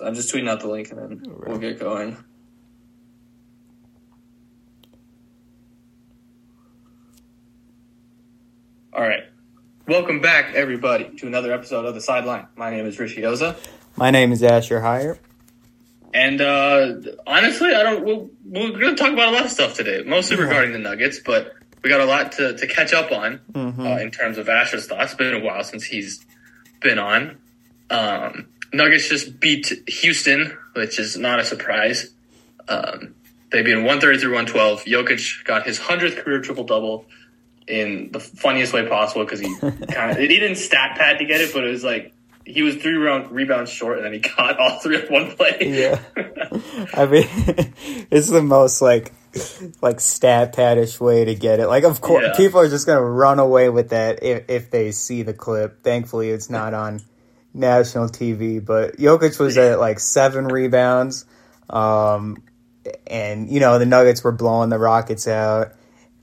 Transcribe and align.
I'm 0.00 0.14
just 0.14 0.32
tweeting 0.32 0.48
out 0.48 0.60
the 0.60 0.68
link 0.68 0.90
and 0.90 0.98
then 0.98 1.32
right. 1.32 1.48
we'll 1.48 1.58
get 1.58 1.78
going. 1.78 2.16
All 8.92 9.02
right. 9.02 9.24
Welcome 9.86 10.20
back, 10.20 10.54
everybody, 10.54 11.10
to 11.16 11.26
another 11.26 11.52
episode 11.52 11.84
of 11.84 11.94
The 11.94 12.00
Sideline. 12.00 12.46
My 12.56 12.70
name 12.70 12.86
is 12.86 12.98
Rishi 12.98 13.22
Oza. 13.22 13.56
My 13.96 14.10
name 14.10 14.32
is 14.32 14.42
Asher 14.42 14.80
Hyre. 14.80 15.18
And 16.14 16.40
uh, 16.40 16.94
honestly, 17.26 17.74
I 17.74 17.82
don't. 17.82 18.04
We'll, 18.04 18.30
we're 18.44 18.78
going 18.78 18.94
to 18.94 19.02
talk 19.02 19.12
about 19.12 19.28
a 19.28 19.36
lot 19.36 19.44
of 19.44 19.50
stuff 19.50 19.74
today, 19.74 20.02
mostly 20.06 20.36
yeah. 20.36 20.44
regarding 20.44 20.72
the 20.72 20.78
Nuggets, 20.78 21.18
but 21.18 21.54
we 21.82 21.90
got 21.90 22.00
a 22.00 22.06
lot 22.06 22.32
to, 22.32 22.56
to 22.56 22.66
catch 22.66 22.94
up 22.94 23.12
on 23.12 23.40
mm-hmm. 23.52 23.80
uh, 23.80 23.98
in 23.98 24.10
terms 24.10 24.38
of 24.38 24.48
Asher's 24.48 24.86
thoughts. 24.86 25.12
It's 25.12 25.14
been 25.14 25.34
a 25.34 25.44
while 25.44 25.64
since 25.64 25.84
he's 25.84 26.24
been 26.80 26.98
on. 26.98 27.38
Um, 27.90 28.46
Nuggets 28.74 29.08
just 29.08 29.40
beat 29.40 29.72
Houston, 29.86 30.56
which 30.74 30.98
is 30.98 31.16
not 31.16 31.40
a 31.40 31.44
surprise. 31.44 32.10
Um, 32.68 33.14
they 33.50 33.62
beat 33.62 33.76
133 33.76 34.28
112. 34.28 34.84
Jokic 34.84 35.44
got 35.44 35.66
his 35.66 35.78
100th 35.78 36.16
career 36.16 36.40
triple 36.40 36.64
double 36.64 37.06
in 37.66 38.10
the 38.12 38.20
funniest 38.20 38.72
way 38.72 38.86
possible 38.86 39.24
because 39.24 39.40
he 39.40 39.54
kind 39.60 40.10
of 40.10 40.16
he 40.18 40.28
didn't 40.28 40.56
stat 40.56 40.96
pad 40.98 41.18
to 41.18 41.24
get 41.24 41.40
it, 41.40 41.52
but 41.54 41.64
it 41.64 41.70
was 41.70 41.84
like 41.84 42.12
he 42.44 42.62
was 42.62 42.76
three 42.76 42.96
round 42.96 43.30
rebounds 43.30 43.70
short, 43.70 43.98
and 43.98 44.06
then 44.06 44.12
he 44.12 44.18
got 44.18 44.58
all 44.58 44.78
three 44.80 45.00
in 45.00 45.12
one 45.12 45.30
play. 45.32 45.58
yeah, 45.60 46.00
I 46.94 47.06
mean, 47.06 47.26
it's 48.10 48.28
the 48.28 48.42
most 48.42 48.82
like 48.82 49.12
like 49.80 50.00
stat 50.00 50.54
paddish 50.54 51.00
way 51.00 51.24
to 51.24 51.34
get 51.34 51.60
it. 51.60 51.68
Like, 51.68 51.84
of 51.84 52.00
course, 52.00 52.24
yeah. 52.26 52.36
people 52.36 52.60
are 52.60 52.68
just 52.68 52.86
gonna 52.86 53.02
run 53.02 53.38
away 53.38 53.68
with 53.68 53.90
that 53.90 54.22
if, 54.22 54.44
if 54.48 54.70
they 54.70 54.92
see 54.92 55.22
the 55.22 55.34
clip. 55.34 55.82
Thankfully, 55.82 56.30
it's 56.30 56.50
not 56.50 56.74
on 56.74 57.00
national 57.54 58.08
TV. 58.08 58.64
But 58.64 58.96
Jokic 58.98 59.38
was 59.38 59.56
at 59.56 59.78
like 59.78 60.00
seven 60.00 60.46
rebounds, 60.46 61.24
um, 61.70 62.42
and 63.06 63.48
you 63.48 63.60
know 63.60 63.78
the 63.78 63.86
Nuggets 63.86 64.22
were 64.22 64.32
blowing 64.32 64.68
the 64.68 64.78
Rockets 64.78 65.26
out 65.26 65.72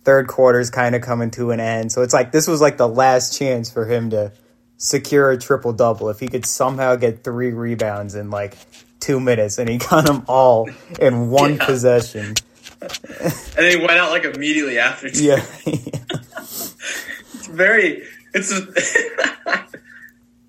third 0.03 0.27
quarter's 0.27 0.69
kind 0.69 0.95
of 0.95 1.01
coming 1.01 1.31
to 1.31 1.51
an 1.51 1.59
end. 1.59 1.91
So 1.91 2.01
it's 2.01 2.13
like 2.13 2.31
this 2.31 2.47
was 2.47 2.61
like 2.61 2.77
the 2.77 2.87
last 2.87 3.37
chance 3.37 3.69
for 3.71 3.85
him 3.85 4.09
to 4.11 4.31
secure 4.77 5.31
a 5.31 5.37
triple 5.37 5.73
double. 5.73 6.09
If 6.09 6.19
he 6.19 6.27
could 6.27 6.45
somehow 6.45 6.95
get 6.95 7.23
three 7.23 7.51
rebounds 7.51 8.15
in 8.15 8.29
like 8.29 8.57
two 8.99 9.19
minutes, 9.19 9.57
and 9.57 9.69
he 9.69 9.77
got 9.89 10.05
them 10.05 10.23
all 10.27 10.69
in 10.99 11.29
one 11.29 11.55
yeah. 11.55 11.65
possession. 11.65 12.35
and 13.57 13.65
he 13.67 13.77
went 13.77 13.91
out 13.91 14.11
like 14.11 14.23
immediately 14.23 14.79
after. 14.79 15.09
Too. 15.09 15.23
Yeah. 15.23 15.45
it's 15.65 17.47
very. 17.47 18.03
It's. 18.33 18.51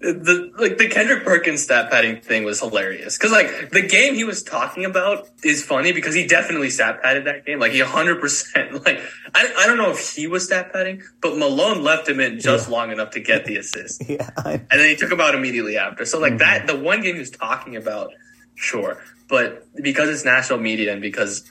The 0.03 0.51
like 0.59 0.79
the 0.79 0.89
Kendrick 0.89 1.25
Perkins 1.25 1.63
stat 1.63 1.89
padding 1.89 2.21
thing 2.21 2.43
was 2.43 2.59
hilarious 2.59 3.17
because 3.17 3.31
like 3.31 3.71
the 3.71 3.83
game 3.83 4.17
he 4.17 4.25
was 4.25 4.43
talking 4.43 4.85
about 4.85 5.29
is 5.45 5.65
funny 5.65 5.93
because 5.93 6.13
he 6.13 6.27
definitely 6.27 6.71
stat 6.71 7.01
padded 7.01 7.27
that 7.27 7.47
game 7.47 7.61
like 7.61 7.71
he 7.71 7.81
100 7.81 8.21
percent 8.21 8.73
like 8.85 9.01
I, 9.33 9.55
I 9.59 9.67
don't 9.69 9.79
know 9.79 9.93
if 9.93 10.17
he 10.17 10.27
was 10.27 10.47
stat 10.47 10.73
padding 10.73 11.05
but 11.21 11.39
Malone 11.39 11.85
left 11.85 12.09
him 12.09 12.19
in 12.19 12.41
just 12.41 12.69
yeah. 12.69 12.75
long 12.75 12.91
enough 12.91 13.11
to 13.11 13.21
get 13.21 13.45
the 13.45 13.57
assist 13.59 14.03
yeah 14.09 14.29
and 14.45 14.67
then 14.69 14.89
he 14.89 14.97
took 14.97 15.13
him 15.13 15.21
out 15.21 15.37
immediately 15.37 15.79
after 15.79 16.05
so 16.05 16.19
like 16.19 16.33
mm-hmm. 16.33 16.39
that 16.39 16.67
the 16.67 16.77
one 16.77 17.01
game 17.01 17.15
he 17.15 17.21
was 17.21 17.31
talking 17.31 17.77
about 17.77 18.13
sure 18.57 19.01
but 19.29 19.69
because 19.81 20.09
it's 20.09 20.25
national 20.25 20.59
media 20.59 20.93
and 20.93 21.01
because 21.01 21.49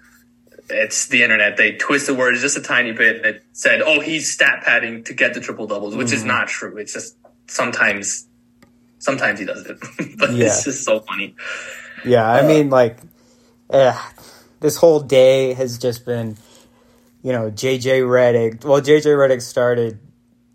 it's 0.69 1.07
the 1.07 1.23
internet 1.23 1.55
they 1.55 1.77
twist 1.77 2.05
the 2.05 2.13
words 2.13 2.41
just 2.41 2.57
a 2.57 2.61
tiny 2.61 2.91
bit 2.91 3.15
and 3.15 3.25
it 3.27 3.45
said 3.53 3.81
oh 3.81 4.01
he's 4.01 4.29
stat 4.29 4.61
padding 4.65 5.05
to 5.05 5.13
get 5.13 5.33
the 5.33 5.39
triple 5.39 5.67
doubles 5.67 5.95
which 5.95 6.07
mm-hmm. 6.07 6.17
is 6.17 6.25
not 6.25 6.49
true 6.49 6.75
it's 6.75 6.91
just 6.91 7.15
sometimes 7.47 8.27
Sometimes 9.01 9.39
he 9.39 9.45
does 9.45 9.65
it, 9.65 9.79
but 10.19 10.31
yeah. 10.31 10.45
it's 10.45 10.63
just 10.63 10.83
so 10.83 10.99
funny. 10.99 11.35
Yeah, 12.05 12.23
I 12.23 12.41
uh, 12.41 12.47
mean, 12.47 12.69
like, 12.69 12.99
eh, 13.71 13.97
this 14.59 14.77
whole 14.77 14.99
day 14.99 15.53
has 15.53 15.79
just 15.79 16.05
been, 16.05 16.37
you 17.23 17.31
know, 17.31 17.49
JJ 17.49 18.03
Redick. 18.03 18.63
Well, 18.63 18.79
JJ 18.79 19.05
Redick 19.05 19.41
started 19.41 19.99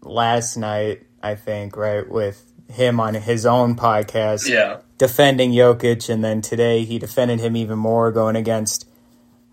last 0.00 0.56
night, 0.56 1.02
I 1.20 1.34
think, 1.34 1.76
right, 1.76 2.08
with 2.08 2.44
him 2.70 3.00
on 3.00 3.14
his 3.14 3.44
own 3.46 3.74
podcast, 3.74 4.48
yeah, 4.48 4.78
defending 4.96 5.50
Jokic, 5.50 6.08
and 6.08 6.22
then 6.22 6.40
today 6.40 6.84
he 6.84 7.00
defended 7.00 7.40
him 7.40 7.56
even 7.56 7.80
more, 7.80 8.12
going 8.12 8.36
against 8.36 8.88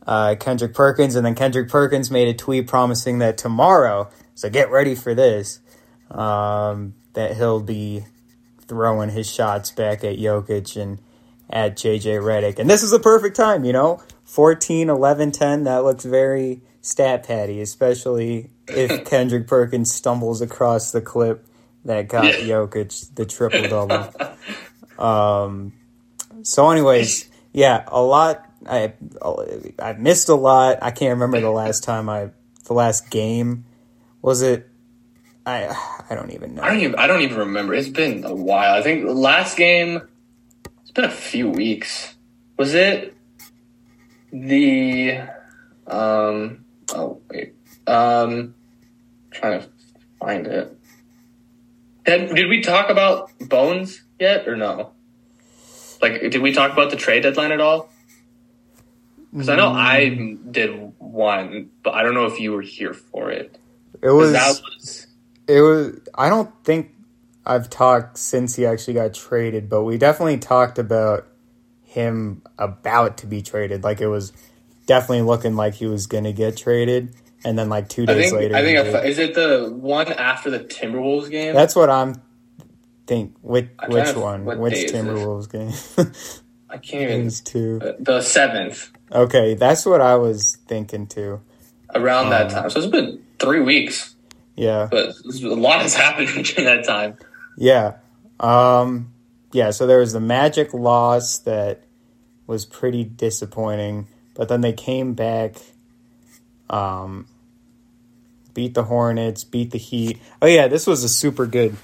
uh, 0.05 0.35
Kendrick 0.39 0.75
Perkins, 0.75 1.15
and 1.15 1.25
then 1.25 1.33
Kendrick 1.33 1.67
Perkins 1.67 2.11
made 2.11 2.27
a 2.27 2.33
tweet 2.35 2.67
promising 2.67 3.17
that 3.19 3.39
tomorrow, 3.39 4.07
so 4.35 4.51
get 4.51 4.69
ready 4.69 4.93
for 4.93 5.15
this, 5.15 5.61
um, 6.11 6.93
that 7.13 7.37
he'll 7.37 7.59
be 7.59 8.05
throwing 8.73 9.09
his 9.09 9.31
shots 9.31 9.69
back 9.69 10.03
at 10.03 10.17
Jokic 10.17 10.81
and 10.81 10.99
at 11.49 11.77
JJ 11.77 12.21
Redick. 12.21 12.57
And 12.57 12.67
this 12.67 12.81
is 12.81 12.89
the 12.89 12.99
perfect 12.99 13.35
time, 13.35 13.63
you 13.63 13.71
know? 13.71 14.01
14, 14.25 14.89
11, 14.89 15.31
10, 15.31 15.63
that 15.65 15.83
looks 15.83 16.03
very 16.03 16.61
stat 16.81 17.27
patty, 17.27 17.61
especially 17.61 18.49
if 18.67 19.05
Kendrick 19.09 19.47
Perkins 19.47 19.93
stumbles 19.93 20.41
across 20.41 20.91
the 20.91 21.01
clip 21.01 21.45
that 21.85 22.07
got 22.07 22.25
yeah. 22.25 22.55
Jokic 22.55 23.13
the 23.13 23.25
triple 23.25 23.67
double. 23.67 24.11
um, 24.97 25.73
so, 26.41 26.71
anyways, 26.71 27.29
yeah, 27.51 27.83
a 27.87 28.01
lot. 28.01 28.49
I 28.65 28.93
I 29.77 29.93
missed 29.93 30.29
a 30.29 30.35
lot. 30.35 30.79
I 30.81 30.91
can't 30.91 31.11
remember 31.11 31.39
the 31.41 31.51
last 31.51 31.83
time 31.83 32.09
I 32.09 32.29
the 32.65 32.73
last 32.73 33.11
game. 33.11 33.65
Was 34.21 34.41
it 34.41 34.69
I 35.45 35.67
I 36.09 36.15
don't 36.15 36.31
even 36.31 36.55
know. 36.55 36.63
I 36.63 36.69
don't 36.69 36.79
even 36.79 36.95
I 36.95 37.07
don't 37.07 37.21
even 37.21 37.37
remember. 37.37 37.73
It's 37.73 37.89
been 37.89 38.23
a 38.23 38.33
while. 38.33 38.73
I 38.75 38.81
think 38.81 39.05
the 39.05 39.13
last 39.13 39.57
game. 39.57 40.01
It's 40.81 40.91
been 40.91 41.05
a 41.05 41.11
few 41.11 41.49
weeks. 41.49 42.15
Was 42.57 42.73
it 42.73 43.15
the? 44.31 45.21
Um. 45.87 46.65
Oh 46.93 47.21
wait. 47.29 47.55
Um. 47.87 48.55
Trying 49.31 49.61
to 49.61 49.69
find 50.19 50.47
it. 50.47 50.77
Did, 52.05 52.35
did 52.35 52.47
we 52.47 52.61
talk 52.61 52.89
about 52.89 53.31
Bones 53.39 54.03
yet 54.19 54.47
or 54.47 54.55
no? 54.55 54.91
Like, 56.01 56.19
did 56.19 56.41
we 56.41 56.53
talk 56.53 56.71
about 56.71 56.89
the 56.89 56.97
trade 56.97 57.23
deadline 57.23 57.51
at 57.51 57.61
all? 57.61 57.89
Because 59.31 59.49
I 59.49 59.55
know 59.55 59.69
I 59.69 60.11
mm. 60.11 60.51
did 60.51 60.93
one, 60.99 61.71
but 61.81 61.93
I 61.93 62.03
don't 62.03 62.13
know 62.13 62.25
if 62.25 62.39
you 62.39 62.51
were 62.51 62.61
here 62.61 62.93
for 62.93 63.31
it. 63.31 63.57
It 64.01 64.09
was, 64.09 64.33
that 64.33 64.61
was 64.61 65.07
it 65.47 65.61
was. 65.61 65.99
I 66.15 66.29
don't 66.29 66.51
think 66.63 66.91
I've 67.45 67.69
talked 67.69 68.17
since 68.17 68.55
he 68.55 68.65
actually 68.65 68.95
got 68.95 69.13
traded, 69.13 69.69
but 69.69 69.83
we 69.83 69.97
definitely 69.97 70.37
talked 70.37 70.79
about 70.79 71.27
him 71.83 72.41
about 72.57 73.17
to 73.17 73.27
be 73.27 73.41
traded. 73.41 73.83
Like 73.83 74.01
it 74.01 74.07
was 74.07 74.33
definitely 74.85 75.23
looking 75.23 75.55
like 75.55 75.75
he 75.75 75.85
was 75.85 76.07
going 76.07 76.23
to 76.25 76.33
get 76.33 76.57
traded, 76.57 77.15
and 77.43 77.57
then 77.57 77.69
like 77.69 77.89
two 77.89 78.05
days 78.05 78.17
I 78.17 78.21
think, 78.21 78.33
later, 78.33 78.55
I 78.55 78.63
think 78.63 79.05
is 79.05 79.19
it 79.19 79.35
the 79.35 79.71
one 79.73 80.11
after 80.11 80.49
the 80.49 80.59
Timberwolves 80.59 81.29
game? 81.29 81.53
That's 81.53 81.75
what 81.75 81.89
I'm 81.89 82.21
think. 83.07 83.35
Which 83.41 83.69
which 83.87 84.15
one? 84.15 84.45
Which 84.45 84.91
Timberwolves 84.91 85.49
game? 85.49 86.05
I 86.69 86.77
can't 86.77 87.11
even. 87.11 87.29
two. 87.29 87.79
Uh, 87.81 87.91
the 87.99 88.21
seventh. 88.21 88.91
Okay, 89.11 89.53
that's 89.53 89.85
what 89.85 90.01
I 90.01 90.15
was 90.15 90.57
thinking 90.67 91.07
too. 91.07 91.41
Around 91.93 92.25
um, 92.25 92.29
that 92.31 92.49
time, 92.49 92.69
so 92.69 92.79
it's 92.79 92.87
been 92.87 93.23
three 93.37 93.59
weeks. 93.59 94.12
Yeah. 94.55 94.87
But 94.89 95.15
a 95.25 95.47
lot 95.55 95.81
has 95.81 95.95
happened 95.95 96.27
during 96.45 96.65
that 96.65 96.85
time. 96.85 97.17
Yeah. 97.57 97.97
Um, 98.39 99.13
yeah, 99.51 99.71
so 99.71 99.87
there 99.87 99.99
was 99.99 100.13
the 100.13 100.19
Magic 100.19 100.73
loss 100.73 101.39
that 101.39 101.83
was 102.47 102.65
pretty 102.65 103.03
disappointing, 103.03 104.07
but 104.33 104.49
then 104.49 104.61
they 104.61 104.73
came 104.73 105.13
back, 105.13 105.55
um, 106.69 107.27
beat 108.53 108.73
the 108.73 108.83
Hornets, 108.83 109.43
beat 109.43 109.71
the 109.71 109.77
Heat. 109.77 110.19
Oh, 110.41 110.47
yeah, 110.47 110.67
this 110.67 110.85
was 110.85 111.03
a 111.03 111.09
super 111.09 111.45
good 111.45 111.77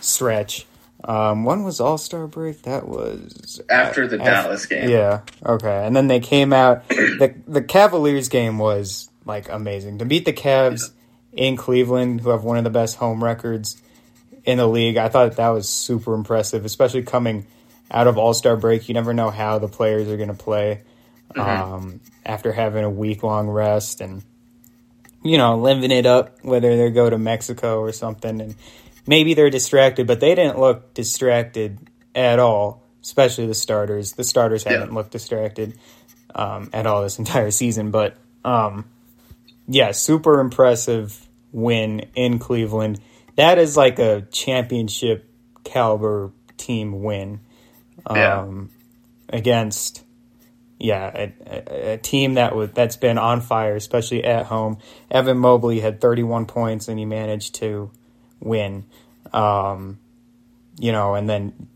stretch. 0.00 0.66
Um, 1.02 1.44
when 1.44 1.64
was 1.64 1.80
All 1.80 1.98
Star 1.98 2.26
break? 2.26 2.62
That 2.62 2.88
was 2.88 3.60
after 3.68 4.06
the 4.06 4.16
Dallas 4.16 4.64
game. 4.64 4.88
Yeah. 4.88 5.20
Okay. 5.44 5.86
And 5.86 5.94
then 5.94 6.08
they 6.08 6.20
came 6.20 6.52
out. 6.52 6.88
the 6.88 7.34
The 7.46 7.60
Cavaliers 7.62 8.28
game 8.30 8.56
was 8.58 9.10
like 9.26 9.50
amazing 9.50 9.98
to 9.98 10.06
beat 10.06 10.24
the 10.24 10.32
Cavs 10.32 10.90
in 11.36 11.56
Cleveland, 11.56 12.20
who 12.20 12.30
have 12.30 12.44
one 12.44 12.56
of 12.56 12.64
the 12.64 12.70
best 12.70 12.96
home 12.96 13.22
records 13.22 13.80
in 14.44 14.58
the 14.58 14.66
league. 14.66 14.96
I 14.96 15.08
thought 15.08 15.36
that 15.36 15.48
was 15.48 15.68
super 15.68 16.14
impressive, 16.14 16.64
especially 16.64 17.02
coming 17.02 17.46
out 17.90 18.06
of 18.06 18.18
All 18.18 18.34
Star 18.34 18.56
break. 18.56 18.88
You 18.88 18.94
never 18.94 19.14
know 19.14 19.30
how 19.30 19.58
the 19.58 19.68
players 19.68 20.08
are 20.08 20.16
going 20.16 20.28
to 20.28 20.34
play 20.34 20.82
mm-hmm. 21.34 21.40
um, 21.74 22.00
after 22.24 22.52
having 22.52 22.84
a 22.84 22.90
week 22.90 23.22
long 23.22 23.48
rest 23.48 24.00
and 24.00 24.22
you 25.22 25.38
know 25.38 25.58
living 25.58 25.90
it 25.90 26.06
up, 26.06 26.38
whether 26.42 26.76
they 26.76 26.90
go 26.90 27.08
to 27.08 27.18
Mexico 27.18 27.80
or 27.80 27.92
something, 27.92 28.40
and 28.40 28.54
maybe 29.06 29.34
they're 29.34 29.50
distracted, 29.50 30.06
but 30.06 30.20
they 30.20 30.34
didn't 30.34 30.58
look 30.58 30.94
distracted 30.94 31.78
at 32.14 32.38
all. 32.38 32.82
Especially 33.02 33.46
the 33.46 33.54
starters. 33.54 34.12
The 34.12 34.24
starters 34.24 34.64
haven't 34.64 34.94
looked 34.94 35.10
distracted 35.10 35.78
um, 36.34 36.70
at 36.72 36.86
all 36.86 37.02
this 37.02 37.18
entire 37.18 37.50
season, 37.50 37.90
but 37.90 38.16
um, 38.46 38.86
yeah, 39.66 39.92
super 39.92 40.40
impressive 40.40 41.26
win 41.52 42.06
in 42.14 42.38
Cleveland. 42.38 43.00
That 43.36 43.58
is 43.58 43.76
like 43.76 43.98
a 43.98 44.22
championship 44.30 45.28
caliber 45.64 46.32
team 46.56 47.02
win. 47.02 47.40
Um, 48.06 48.70
yeah. 49.30 49.38
against 49.38 50.04
yeah, 50.78 51.10
a, 51.14 51.32
a, 51.46 51.92
a, 51.92 51.96
team 51.96 52.34
that 52.34 52.54
was 52.54 52.70
that's 52.72 52.96
been 52.96 53.16
on 53.16 53.40
fire, 53.40 53.76
especially 53.76 54.24
at 54.24 54.46
home. 54.46 54.78
Evan 55.10 55.38
Mobley 55.38 55.80
had 55.80 56.00
31 56.00 56.44
points 56.44 56.88
and 56.88 56.98
he 56.98 57.06
managed 57.06 57.54
to 57.56 57.90
win. 58.40 58.84
Um, 59.32 59.98
you 60.78 60.92
know, 60.92 61.14
and 61.14 61.30
then 61.30 61.68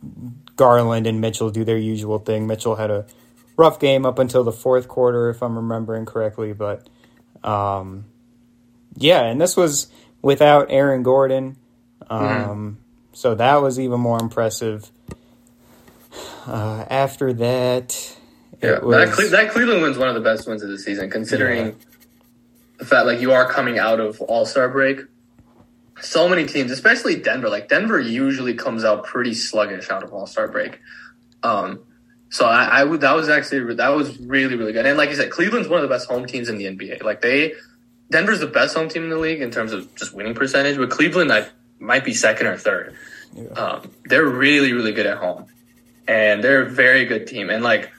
Garland 0.56 1.06
and 1.06 1.20
Mitchell 1.20 1.50
do 1.50 1.64
their 1.64 1.78
usual 1.78 2.18
thing. 2.18 2.46
Mitchell 2.46 2.76
had 2.76 2.90
a 2.90 3.06
rough 3.56 3.80
game 3.80 4.04
up 4.04 4.18
until 4.18 4.44
the 4.44 4.52
fourth 4.52 4.88
quarter, 4.88 5.30
if 5.30 5.42
I'm 5.42 5.56
remembering 5.56 6.04
correctly, 6.04 6.52
but 6.52 6.88
um, 7.44 8.04
yeah, 8.96 9.22
and 9.24 9.40
this 9.40 9.56
was 9.56 9.88
without 10.22 10.66
Aaron 10.70 11.02
Gordon, 11.02 11.56
um, 12.08 12.20
mm-hmm. 12.20 12.70
so 13.12 13.34
that 13.34 13.56
was 13.56 13.78
even 13.78 14.00
more 14.00 14.20
impressive. 14.20 14.90
Uh, 16.46 16.84
after 16.88 17.32
that, 17.34 18.16
yeah, 18.62 18.80
was... 18.80 18.96
that, 18.96 19.14
Cle- 19.14 19.30
that 19.30 19.50
Cleveland 19.50 19.82
win's 19.82 19.98
one 19.98 20.08
of 20.08 20.14
the 20.14 20.20
best 20.20 20.48
wins 20.48 20.62
of 20.62 20.68
the 20.68 20.78
season, 20.78 21.10
considering 21.10 21.66
yeah. 21.66 21.72
the 22.78 22.84
fact 22.84 23.06
like 23.06 23.20
you 23.20 23.32
are 23.32 23.48
coming 23.50 23.78
out 23.78 24.00
of 24.00 24.20
All 24.22 24.46
Star 24.46 24.68
break. 24.68 25.00
So 26.00 26.28
many 26.28 26.46
teams, 26.46 26.70
especially 26.70 27.16
Denver, 27.16 27.48
like 27.48 27.68
Denver 27.68 27.98
usually 27.98 28.54
comes 28.54 28.84
out 28.84 29.04
pretty 29.04 29.34
sluggish 29.34 29.90
out 29.90 30.02
of 30.02 30.12
All 30.12 30.26
Star 30.26 30.48
break. 30.48 30.80
Um, 31.42 31.80
so 32.30 32.44
I, 32.46 32.80
I 32.80 32.84
would 32.84 33.00
that 33.00 33.14
was 33.14 33.28
actually 33.28 33.74
that 33.74 33.88
was 33.88 34.18
really 34.18 34.56
really 34.56 34.72
good. 34.72 34.86
And 34.86 34.98
like 34.98 35.10
you 35.10 35.16
said, 35.16 35.30
Cleveland's 35.30 35.68
one 35.68 35.82
of 35.82 35.88
the 35.88 35.94
best 35.94 36.08
home 36.08 36.26
teams 36.26 36.48
in 36.48 36.58
the 36.58 36.66
NBA. 36.66 37.02
Like 37.02 37.20
they, 37.22 37.54
Denver's 38.10 38.40
the 38.40 38.46
best 38.46 38.76
home 38.76 38.88
team 38.88 39.04
in 39.04 39.10
the 39.10 39.18
league 39.18 39.40
in 39.40 39.50
terms 39.50 39.72
of 39.72 39.94
just 39.94 40.14
winning 40.14 40.34
percentage, 40.34 40.76
but 40.76 40.90
Cleveland 40.90 41.32
I 41.32 41.48
might 41.78 42.04
be 42.04 42.12
second 42.12 42.46
or 42.46 42.56
third. 42.56 42.94
Yeah. 43.34 43.48
Um, 43.50 43.90
they're 44.04 44.26
really 44.26 44.72
really 44.72 44.92
good 44.92 45.06
at 45.06 45.18
home, 45.18 45.46
and 46.06 46.44
they're 46.44 46.62
a 46.62 46.70
very 46.70 47.06
good 47.06 47.26
team. 47.26 47.50
And 47.50 47.64
like 47.64 47.90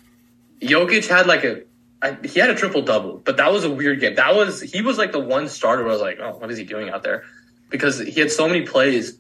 Jokic 0.62 1.08
had 1.08 1.26
like 1.26 1.44
a 1.44 1.64
I, 2.02 2.18
he 2.24 2.40
had 2.40 2.50
a 2.50 2.56
triple 2.56 2.82
double, 2.82 3.18
but 3.18 3.38
that 3.38 3.52
was 3.52 3.66
a 3.66 3.70
weird 3.70 4.00
game. 4.00 4.16
That 4.16 4.36
was 4.36 4.62
he 4.62 4.82
was 4.82 4.98
like 4.98 5.12
the 5.12 5.20
one 5.20 5.50
starter 5.50 5.84
where 5.84 5.92
I 5.92 5.94
was 5.94 6.02
like, 6.02 6.20
oh, 6.20 6.38
what 6.38 6.52
is 6.52 6.58
he 6.58 6.64
doing 6.64 6.90
out 6.90 7.04
there? 7.04 7.24
Because 7.70 8.00
he 8.00 8.20
had 8.20 8.32
so 8.32 8.48
many 8.48 8.66
plays 8.66 9.18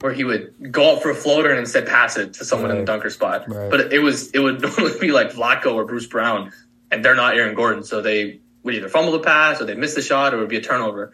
where 0.00 0.12
he 0.12 0.24
would 0.24 0.72
go 0.72 0.96
up 0.96 1.02
for 1.02 1.10
a 1.10 1.14
floater 1.14 1.50
and 1.50 1.58
instead 1.58 1.86
pass 1.86 2.16
it 2.16 2.34
to 2.34 2.44
someone 2.44 2.70
right. 2.70 2.78
in 2.78 2.84
the 2.84 2.86
dunker 2.86 3.10
spot. 3.10 3.48
Right. 3.48 3.70
But 3.70 3.92
it 3.92 4.00
was 4.00 4.30
it 4.32 4.40
would 4.40 4.60
normally 4.62 4.98
be 4.98 5.12
like 5.12 5.32
Vlatko 5.32 5.74
or 5.74 5.84
Bruce 5.84 6.06
Brown, 6.06 6.52
and 6.90 7.04
they're 7.04 7.14
not 7.14 7.36
Aaron 7.36 7.54
Gordon, 7.54 7.84
so 7.84 8.00
they 8.02 8.40
would 8.62 8.74
either 8.74 8.88
fumble 8.88 9.12
the 9.12 9.20
pass 9.20 9.60
or 9.60 9.64
they 9.64 9.74
miss 9.74 9.94
the 9.94 10.02
shot 10.02 10.34
or 10.34 10.38
it 10.38 10.40
would 10.40 10.48
be 10.48 10.56
a 10.56 10.62
turnover. 10.62 11.12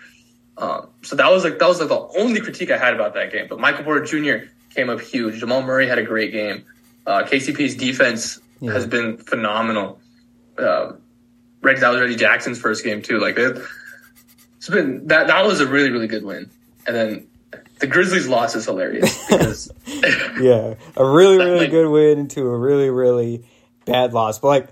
Um, 0.59 0.88
so 1.03 1.17
that 1.17 1.31
was 1.31 1.44
like 1.44 1.59
that 1.59 1.69
was 1.69 1.81
like 1.81 1.88
the 1.88 2.09
only 2.19 2.41
critique 2.41 2.71
I 2.71 2.79
had 2.79 2.94
about 2.94 3.15
that 3.15 3.33
game. 3.33 3.47
But 3.49 3.61
Michael 3.61 3.85
Porter 3.85 4.05
Jr. 4.05 4.47
came 4.75 4.88
up 4.88 5.00
huge. 5.00 5.38
Jamal 5.38 5.62
Murray 5.62 5.87
had 5.87 5.99
a 5.99 6.05
great 6.05 6.33
game. 6.33 6.65
Uh, 7.06 7.25
KCP's 7.25 7.75
defense 7.75 8.41
yeah. 8.61 8.73
has 8.73 8.87
been 8.87 9.19
phenomenal. 9.19 10.00
Uh, 10.56 10.93
Reggie, 11.61 11.81
that 11.81 11.91
was 11.91 12.00
Reggie 12.00 12.17
Jackson's 12.17 12.59
first 12.59 12.85
game 12.85 13.03
too. 13.03 13.19
Like 13.19 13.37
it, 13.38 13.59
it's 14.56 14.69
been 14.69 15.09
that 15.09 15.27
that 15.27 15.44
was 15.44 15.61
a 15.61 15.67
really 15.67 15.91
really 15.91 16.09
good 16.09 16.25
win. 16.25 16.50
And 16.87 16.97
then 16.97 17.27
the 17.78 17.87
Grizzlies 17.87 18.28
loss 18.28 18.55
is 18.55 18.64
hilarious 18.64 19.26
because 19.28 19.70
yeah, 20.40 20.75
a 20.96 21.05
really 21.05 21.38
really 21.38 21.61
like, 21.61 21.70
good 21.70 21.88
win 21.88 22.19
into 22.19 22.46
a 22.46 22.56
really 22.56 22.90
really 22.90 23.44
bad 23.84 24.12
loss. 24.12 24.38
But 24.38 24.49
like 24.49 24.69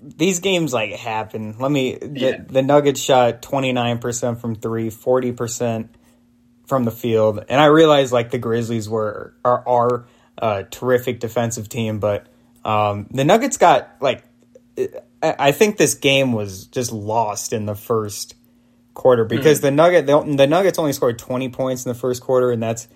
these 0.00 0.40
games 0.40 0.72
like 0.72 0.92
happen. 0.92 1.56
Let 1.58 1.70
me 1.70 1.96
the, 1.96 2.20
yeah. 2.20 2.36
the 2.46 2.62
Nuggets 2.62 3.00
shot 3.00 3.42
29% 3.42 4.40
from 4.40 4.56
3, 4.56 4.90
40% 4.90 5.88
from 6.66 6.84
the 6.84 6.90
field. 6.90 7.44
And 7.48 7.60
I 7.60 7.66
realized 7.66 8.12
like 8.12 8.30
the 8.30 8.38
Grizzlies 8.38 8.88
were 8.88 9.34
are 9.44 9.66
are 9.66 10.06
a 10.38 10.64
terrific 10.64 11.20
defensive 11.20 11.68
team, 11.68 12.00
but 12.00 12.26
um, 12.64 13.06
the 13.10 13.24
Nuggets 13.24 13.56
got 13.56 13.96
like 14.00 14.24
I 15.22 15.52
think 15.52 15.76
this 15.76 15.94
game 15.94 16.32
was 16.32 16.66
just 16.66 16.92
lost 16.92 17.52
in 17.52 17.66
the 17.66 17.74
first 17.74 18.34
quarter 18.94 19.24
because 19.24 19.58
mm-hmm. 19.58 19.66
the 19.66 19.70
Nugget 19.70 20.06
the, 20.06 20.20
the, 20.36 20.46
Nuggets 20.46 20.78
only 20.78 20.92
scored 20.92 21.18
20 21.18 21.48
points 21.48 21.84
in 21.84 21.90
the 21.90 21.98
first 21.98 22.22
quarter 22.22 22.50
and 22.50 22.62
that's 22.62 22.88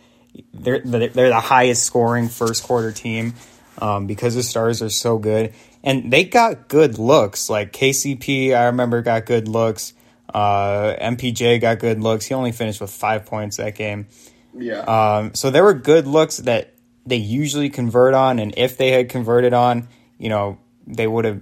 they're 0.52 0.80
they're 0.80 1.08
the 1.08 1.40
highest 1.40 1.84
scoring 1.84 2.28
first 2.28 2.62
quarter 2.64 2.92
team 2.92 3.34
um, 3.78 4.06
because 4.06 4.34
the 4.34 4.42
stars 4.42 4.82
are 4.82 4.90
so 4.90 5.18
good. 5.18 5.54
And 5.82 6.12
they 6.12 6.24
got 6.24 6.68
good 6.68 6.98
looks. 6.98 7.48
Like 7.48 7.72
KCP 7.72 8.56
I 8.56 8.66
remember 8.66 9.02
got 9.02 9.26
good 9.26 9.48
looks. 9.48 9.94
Uh, 10.32 10.94
MPJ 11.00 11.60
got 11.60 11.78
good 11.78 12.00
looks. 12.00 12.26
He 12.26 12.34
only 12.34 12.52
finished 12.52 12.80
with 12.80 12.90
5 12.90 13.26
points 13.26 13.56
that 13.56 13.74
game. 13.74 14.08
Yeah. 14.54 14.80
Um, 14.80 15.34
so 15.34 15.50
there 15.50 15.64
were 15.64 15.74
good 15.74 16.06
looks 16.06 16.38
that 16.38 16.74
they 17.06 17.16
usually 17.16 17.70
convert 17.70 18.14
on 18.14 18.38
and 18.38 18.52
if 18.56 18.76
they 18.76 18.90
had 18.90 19.08
converted 19.08 19.54
on 19.54 19.88
you 20.18 20.28
know 20.28 20.58
they 20.86 21.06
would 21.06 21.24
have 21.24 21.40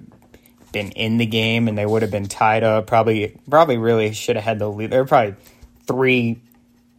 been 0.74 0.90
in 0.90 1.16
the 1.16 1.24
game 1.24 1.68
and 1.68 1.78
they 1.78 1.86
would 1.86 2.02
have 2.02 2.10
been 2.10 2.26
tied 2.26 2.62
up. 2.62 2.86
Probably, 2.86 3.34
probably 3.48 3.78
really 3.78 4.12
should 4.12 4.36
have 4.36 4.44
had 4.44 4.58
the 4.58 4.68
lead. 4.68 4.90
There 4.90 5.00
were 5.00 5.08
probably 5.08 5.36
three, 5.86 6.42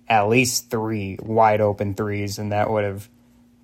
at 0.10 0.27
least 0.27 0.72
three 0.72 1.19
wide 1.22 1.62
open 1.62 1.94
threes, 1.94 2.39
and 2.39 2.51
that 2.51 2.72
would 2.72 2.83
have 2.83 3.07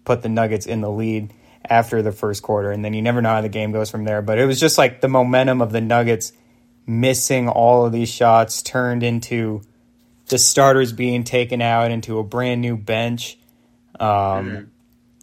put 0.06 0.22
the 0.22 0.30
Nuggets 0.30 0.68
in 0.68 0.82
the 0.82 0.92
lead 0.92 1.34
after 1.68 2.04
the 2.04 2.12
first 2.12 2.44
quarter. 2.44 2.70
And 2.72 2.86
then 2.86 2.94
you 2.94 3.02
never 3.02 3.22
know 3.22 3.30
how 3.30 3.42
the 3.42 3.50
game 3.50 3.72
goes 3.72 3.90
from 3.90 4.04
there. 4.04 4.22
But 4.22 4.38
it 4.38 4.46
was 4.46 4.60
just 4.60 4.78
like 4.78 5.02
the 5.02 5.08
momentum 5.08 5.62
of 5.62 5.72
the 5.72 5.82
Nuggets 5.82 6.34
missing 6.86 7.48
all 7.48 7.86
of 7.86 7.92
these 7.92 8.10
shots 8.10 8.62
turned 8.62 9.04
into 9.04 9.62
the 10.28 10.38
starters 10.38 10.94
being 10.94 11.24
taken 11.24 11.62
out 11.62 11.92
into 11.92 12.20
a 12.20 12.24
brand 12.24 12.62
new 12.62 12.78
bench. 12.78 13.38
Um, 14.00 14.08
mm-hmm. 14.08 14.64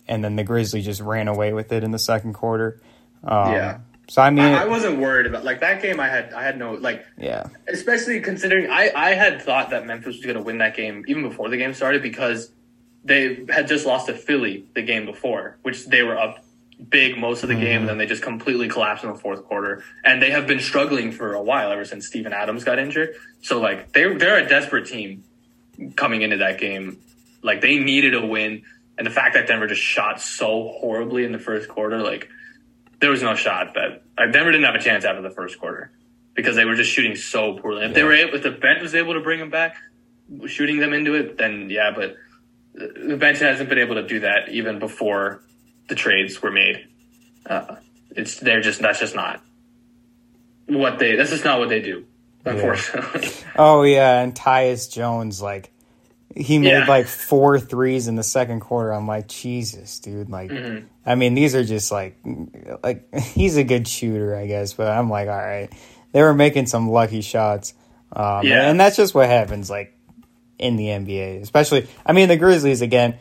And 0.07 0.25
then 0.25 0.37
the 0.37 0.45
Grizzlies 0.45 0.87
just 0.87 1.01
ran 1.01 1.29
away 1.29 1.53
with 1.53 1.73
it 1.73 1.85
in 1.85 1.91
the 1.91 1.99
second 1.99 2.33
quarter. 2.33 2.81
Um, 3.23 3.53
yeah. 3.53 3.79
So 4.09 4.23
I 4.23 4.31
mean, 4.31 4.45
I, 4.45 4.63
I, 4.63 4.65
wasn't 4.65 4.99
worried 4.99 5.27
about 5.27 5.45
like 5.45 5.61
that 5.61 5.83
game. 5.83 6.01
I 6.01 6.09
had 6.09 6.33
I 6.33 6.43
had 6.43 6.59
no 6.59 6.73
like 6.73 7.05
yeah. 7.19 7.49
Especially 7.69 8.21
considering 8.21 8.71
I 8.71 8.91
I 8.95 9.11
had 9.11 9.43
thought 9.43 9.71
that 9.71 9.87
Memphis 9.87 10.17
was 10.17 10.25
going 10.25 10.37
to 10.37 10.43
win 10.43 10.59
that 10.59 10.75
game 10.75 11.05
even 11.09 11.23
before 11.23 11.51
the 11.51 11.59
game 11.59 11.75
started 11.75 12.03
because 12.03 12.51
they 13.05 13.45
had 13.51 13.69
just 13.69 13.85
lost 13.85 14.07
to 14.07 14.15
Philly 14.15 14.67
the 14.75 14.83
game 14.83 15.05
before, 15.05 15.59
which 15.63 15.87
they 15.87 16.03
were 16.03 16.19
up 16.19 16.43
big 16.89 17.19
most 17.19 17.43
of 17.43 17.49
the 17.49 17.55
mm-hmm. 17.55 17.65
game, 17.65 17.81
and 17.81 17.89
then 17.89 17.99
they 17.99 18.07
just 18.07 18.23
completely 18.23 18.69
collapsed 18.69 19.05
in 19.05 19.13
the 19.13 19.19
fourth 19.19 19.45
quarter. 19.45 19.85
And 20.05 20.23
they 20.23 20.31
have 20.31 20.47
been 20.47 20.61
struggling 20.61 21.13
for 21.13 21.35
a 21.35 21.43
while 21.43 21.71
ever 21.71 21.85
since 21.85 22.07
Steven 22.07 22.33
Adams 22.33 22.65
got 22.65 22.79
injured. 22.79 23.15
So 23.43 23.61
like 23.61 23.93
they 23.93 24.13
they're 24.15 24.39
a 24.39 24.49
desperate 24.49 24.87
team 24.87 25.25
coming 25.97 26.23
into 26.23 26.39
that 26.39 26.59
game. 26.59 26.99
Like 27.43 27.61
they 27.61 27.79
needed 27.79 28.15
a 28.15 28.25
win, 28.25 28.63
and 28.97 29.07
the 29.07 29.11
fact 29.11 29.35
that 29.35 29.47
Denver 29.47 29.67
just 29.67 29.83
shot 29.83 30.19
so 30.19 30.73
horribly 30.81 31.25
in 31.25 31.33
the 31.33 31.39
first 31.39 31.69
quarter, 31.69 32.03
like 32.03 32.31
there 33.01 33.11
was 33.11 33.23
no 33.23 33.35
shot 33.35 33.75
that 33.75 34.03
uh, 34.17 34.27
Denver 34.27 34.53
didn't 34.53 34.67
have 34.67 34.75
a 34.75 34.83
chance 34.83 35.05
after 35.05 35.23
the 35.23 35.31
first 35.31 35.59
quarter 35.59 35.93
because 36.35 36.57
they 36.57 36.65
were 36.65 36.75
just 36.75 36.91
shooting 36.91 37.17
so 37.17 37.59
poorly. 37.59 37.85
If 37.85 37.91
yeah. 37.91 37.95
they 37.95 38.03
were 38.05 38.13
able, 38.13 38.35
if 38.35 38.43
the 38.43 38.51
bench 38.51 38.83
was 38.83 38.95
able 38.95 39.15
to 39.15 39.21
bring 39.21 39.41
them 39.41 39.51
back, 39.51 39.77
shooting 40.47 40.79
them 40.79 40.93
into 40.93 41.15
it, 41.15 41.39
then 41.39 41.69
yeah. 41.71 41.93
But 41.95 42.17
the 42.75 43.17
bench 43.17 43.41
hasn't 43.41 43.69
been 43.69 43.79
able 43.79 43.97
to 43.97 44.07
do 44.07 44.21
that 44.21 44.49
even 44.51 44.79
before 44.79 45.43
the 45.89 45.95
trades 45.95 46.41
were 46.43 46.53
made. 46.53 46.87
Uh, 47.47 47.77
it's 48.11 48.39
they're 48.41 48.61
just 48.61 48.81
that's 48.81 49.01
just 49.01 49.15
not 49.15 49.43
what 50.67 50.99
they. 50.99 51.17
That's 51.17 51.31
just 51.31 51.45
not 51.45 51.59
what 51.59 51.69
they 51.69 51.81
do. 51.81 52.05
Unfortunately. 52.45 53.23
Yeah. 53.23 53.53
Oh 53.57 53.83
yeah, 53.83 54.21
and 54.21 54.35
Tyus 54.35 54.91
Jones 54.91 55.43
like 55.43 55.73
he 56.39 56.59
made 56.59 56.71
yeah. 56.71 56.87
like 56.87 57.07
four 57.07 57.59
threes 57.59 58.07
in 58.07 58.15
the 58.15 58.23
second 58.23 58.61
quarter. 58.61 58.93
I'm 58.93 59.09
like, 59.09 59.27
Jesus, 59.27 59.99
dude. 59.99 60.31
Like, 60.31 60.51
mm-hmm. 60.51 60.87
I 61.05 61.17
mean, 61.17 61.35
these 61.35 61.55
are 61.55 61.65
just 61.65 61.91
like, 61.91 62.17
like 62.83 63.13
he's 63.19 63.57
a 63.57 63.65
good 63.65 63.89
shooter, 63.89 64.37
I 64.37 64.47
guess. 64.47 64.73
But 64.75 64.89
I'm 64.89 65.11
like, 65.11 65.29
all 65.29 65.37
right, 65.37 65.69
they 66.13 66.23
were 66.23 66.35
making 66.35 66.67
some 66.67 66.89
lucky 66.89 67.23
shots. 67.23 67.75
Um, 68.13 68.47
yeah, 68.47 68.71
and 68.71 68.81
that's 68.81 68.97
just 68.97 69.15
what 69.15 69.29
happens, 69.29 69.69
like 69.69 69.95
in 70.59 70.77
the 70.77 70.87
NBA, 70.87 71.43
especially. 71.43 71.89
I 72.07 72.13
mean, 72.13 72.29
the 72.29 72.37
Grizzlies 72.37 72.83
again 72.83 73.19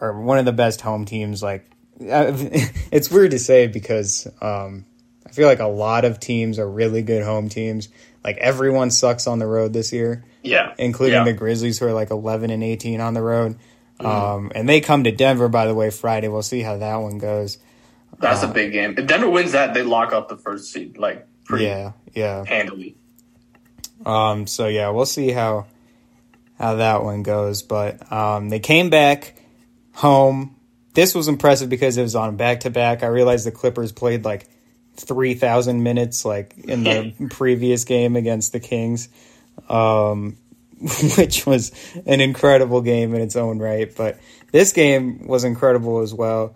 are 0.00 0.18
one 0.18 0.38
of 0.38 0.44
the 0.44 0.52
best 0.52 0.80
home 0.80 1.04
teams. 1.04 1.42
Like, 1.42 1.68
it's 1.98 3.10
weird 3.10 3.32
to 3.32 3.38
say 3.38 3.66
because 3.66 4.28
um, 4.40 4.86
I 5.26 5.30
feel 5.30 5.48
like 5.48 5.60
a 5.60 5.66
lot 5.66 6.04
of 6.04 6.20
teams 6.20 6.58
are 6.58 6.68
really 6.68 7.02
good 7.02 7.24
home 7.24 7.48
teams. 7.48 7.88
Like 8.22 8.36
everyone 8.36 8.90
sucks 8.90 9.26
on 9.26 9.38
the 9.40 9.46
road 9.46 9.72
this 9.72 9.92
year. 9.92 10.24
Yeah. 10.42 10.74
Including 10.78 11.14
yeah. 11.14 11.24
the 11.24 11.32
Grizzlies 11.32 11.78
who 11.78 11.86
are 11.86 11.92
like 11.92 12.10
11 12.10 12.50
and 12.50 12.62
18 12.62 13.00
on 13.00 13.14
the 13.14 13.22
road. 13.22 13.58
Mm-hmm. 14.00 14.06
Um, 14.06 14.52
and 14.54 14.68
they 14.68 14.80
come 14.80 15.04
to 15.04 15.12
Denver, 15.12 15.48
by 15.48 15.66
the 15.66 15.74
way, 15.74 15.90
Friday. 15.90 16.28
We'll 16.28 16.42
see 16.42 16.60
how 16.60 16.78
that 16.78 16.96
one 16.96 17.18
goes. 17.18 17.58
That's 18.18 18.42
uh, 18.42 18.48
a 18.48 18.52
big 18.52 18.72
game. 18.72 18.94
If 18.96 19.06
Denver 19.06 19.30
wins 19.30 19.52
that, 19.52 19.74
they 19.74 19.82
lock 19.82 20.12
up 20.12 20.28
the 20.28 20.36
first 20.36 20.72
seed, 20.72 20.98
like, 20.98 21.26
pretty 21.44 21.64
yeah, 21.64 21.92
yeah. 22.14 22.44
handily. 22.44 22.96
Um, 24.04 24.46
so 24.46 24.66
yeah, 24.66 24.90
we'll 24.90 25.06
see 25.06 25.30
how 25.30 25.66
how 26.58 26.76
that 26.76 27.02
one 27.02 27.22
goes. 27.22 27.62
But 27.62 28.10
um, 28.12 28.48
they 28.48 28.58
came 28.58 28.90
back 28.90 29.40
home. 29.92 30.56
This 30.94 31.14
was 31.14 31.28
impressive 31.28 31.68
because 31.68 31.96
it 31.96 32.02
was 32.02 32.14
on 32.14 32.36
back 32.36 32.60
to 32.60 32.70
back. 32.70 33.02
I 33.02 33.06
realized 33.06 33.46
the 33.46 33.52
Clippers 33.52 33.92
played 33.92 34.24
like 34.24 34.48
three 34.94 35.34
thousand 35.34 35.82
minutes, 35.82 36.24
like 36.24 36.54
in 36.58 36.84
the 36.84 37.14
previous 37.30 37.84
game 37.84 38.16
against 38.16 38.52
the 38.52 38.60
Kings 38.60 39.08
um, 39.72 40.36
which 41.16 41.46
was 41.46 41.72
an 42.06 42.20
incredible 42.20 42.82
game 42.82 43.14
in 43.14 43.20
its 43.20 43.36
own 43.36 43.58
right. 43.58 43.92
But 43.94 44.18
this 44.52 44.72
game 44.72 45.26
was 45.26 45.44
incredible 45.44 46.00
as 46.00 46.12
well. 46.12 46.54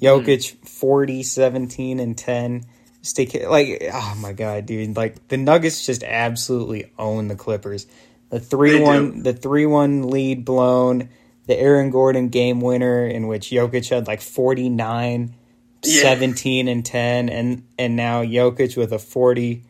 Jokic 0.00 0.56
mm. 0.56 0.68
40, 0.68 1.22
17, 1.22 2.00
and 2.00 2.16
10. 2.16 2.64
Stay, 3.02 3.46
like, 3.46 3.90
oh 3.92 4.18
my 4.20 4.32
God, 4.32 4.66
dude. 4.66 4.96
Like, 4.96 5.28
the 5.28 5.36
Nuggets 5.36 5.86
just 5.86 6.02
absolutely 6.02 6.92
own 6.98 7.28
the 7.28 7.36
Clippers. 7.36 7.86
The 8.30 8.40
3 8.40 8.80
1 8.80 9.22
the 9.22 9.32
3 9.32 9.64
1 9.64 10.10
lead 10.10 10.44
blown, 10.44 11.08
the 11.46 11.58
Aaron 11.58 11.90
Gordon 11.90 12.28
game 12.28 12.60
winner, 12.60 13.06
in 13.06 13.26
which 13.26 13.48
Jokic 13.48 13.88
had 13.88 14.06
like 14.06 14.20
49, 14.20 15.34
yeah. 15.82 16.02
17, 16.02 16.68
and 16.68 16.84
10, 16.84 17.28
and, 17.30 17.64
and 17.78 17.96
now 17.96 18.22
Jokic 18.22 18.76
with 18.76 18.92
a 18.92 18.98
40, 18.98 19.64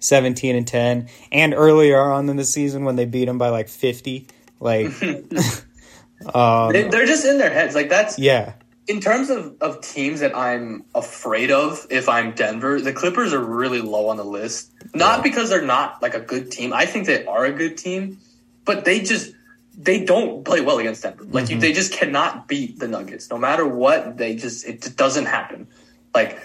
17, 0.00 0.56
and 0.56 0.66
10. 0.66 1.08
And 1.30 1.54
earlier 1.54 2.00
on 2.00 2.28
in 2.28 2.36
the 2.36 2.44
season 2.44 2.84
when 2.84 2.96
they 2.96 3.04
beat 3.04 3.26
them 3.26 3.38
by 3.38 3.50
like 3.50 3.68
50. 3.68 4.26
Like, 4.58 4.86
um, 6.34 6.72
they're 6.72 7.06
just 7.06 7.24
in 7.24 7.38
their 7.38 7.50
heads. 7.50 7.74
Like, 7.74 7.88
that's. 7.88 8.18
Yeah 8.18 8.54
in 8.90 9.00
terms 9.00 9.30
of, 9.30 9.56
of 9.60 9.80
teams 9.80 10.18
that 10.18 10.36
I'm 10.36 10.84
afraid 10.96 11.52
of, 11.52 11.86
if 11.90 12.08
I'm 12.08 12.32
Denver, 12.32 12.80
the 12.80 12.92
Clippers 12.92 13.32
are 13.32 13.42
really 13.42 13.80
low 13.80 14.08
on 14.08 14.16
the 14.16 14.24
list. 14.24 14.72
Not 14.92 15.18
yeah. 15.18 15.22
because 15.22 15.48
they're 15.48 15.62
not 15.64 16.02
like 16.02 16.14
a 16.14 16.20
good 16.20 16.50
team. 16.50 16.72
I 16.72 16.86
think 16.86 17.06
they 17.06 17.24
are 17.24 17.44
a 17.44 17.52
good 17.52 17.78
team, 17.78 18.18
but 18.64 18.84
they 18.84 19.00
just 19.00 19.32
they 19.78 20.04
don't 20.04 20.44
play 20.44 20.60
well 20.60 20.78
against 20.78 21.04
Denver. 21.04 21.22
Like 21.22 21.44
mm-hmm. 21.44 21.54
you, 21.54 21.60
they 21.60 21.72
just 21.72 21.92
cannot 21.92 22.48
beat 22.48 22.80
the 22.80 22.88
Nuggets. 22.88 23.30
No 23.30 23.38
matter 23.38 23.64
what, 23.64 24.16
they 24.16 24.34
just 24.34 24.66
it 24.66 24.82
just 24.82 24.96
doesn't 24.96 25.26
happen. 25.26 25.68
Like 26.12 26.40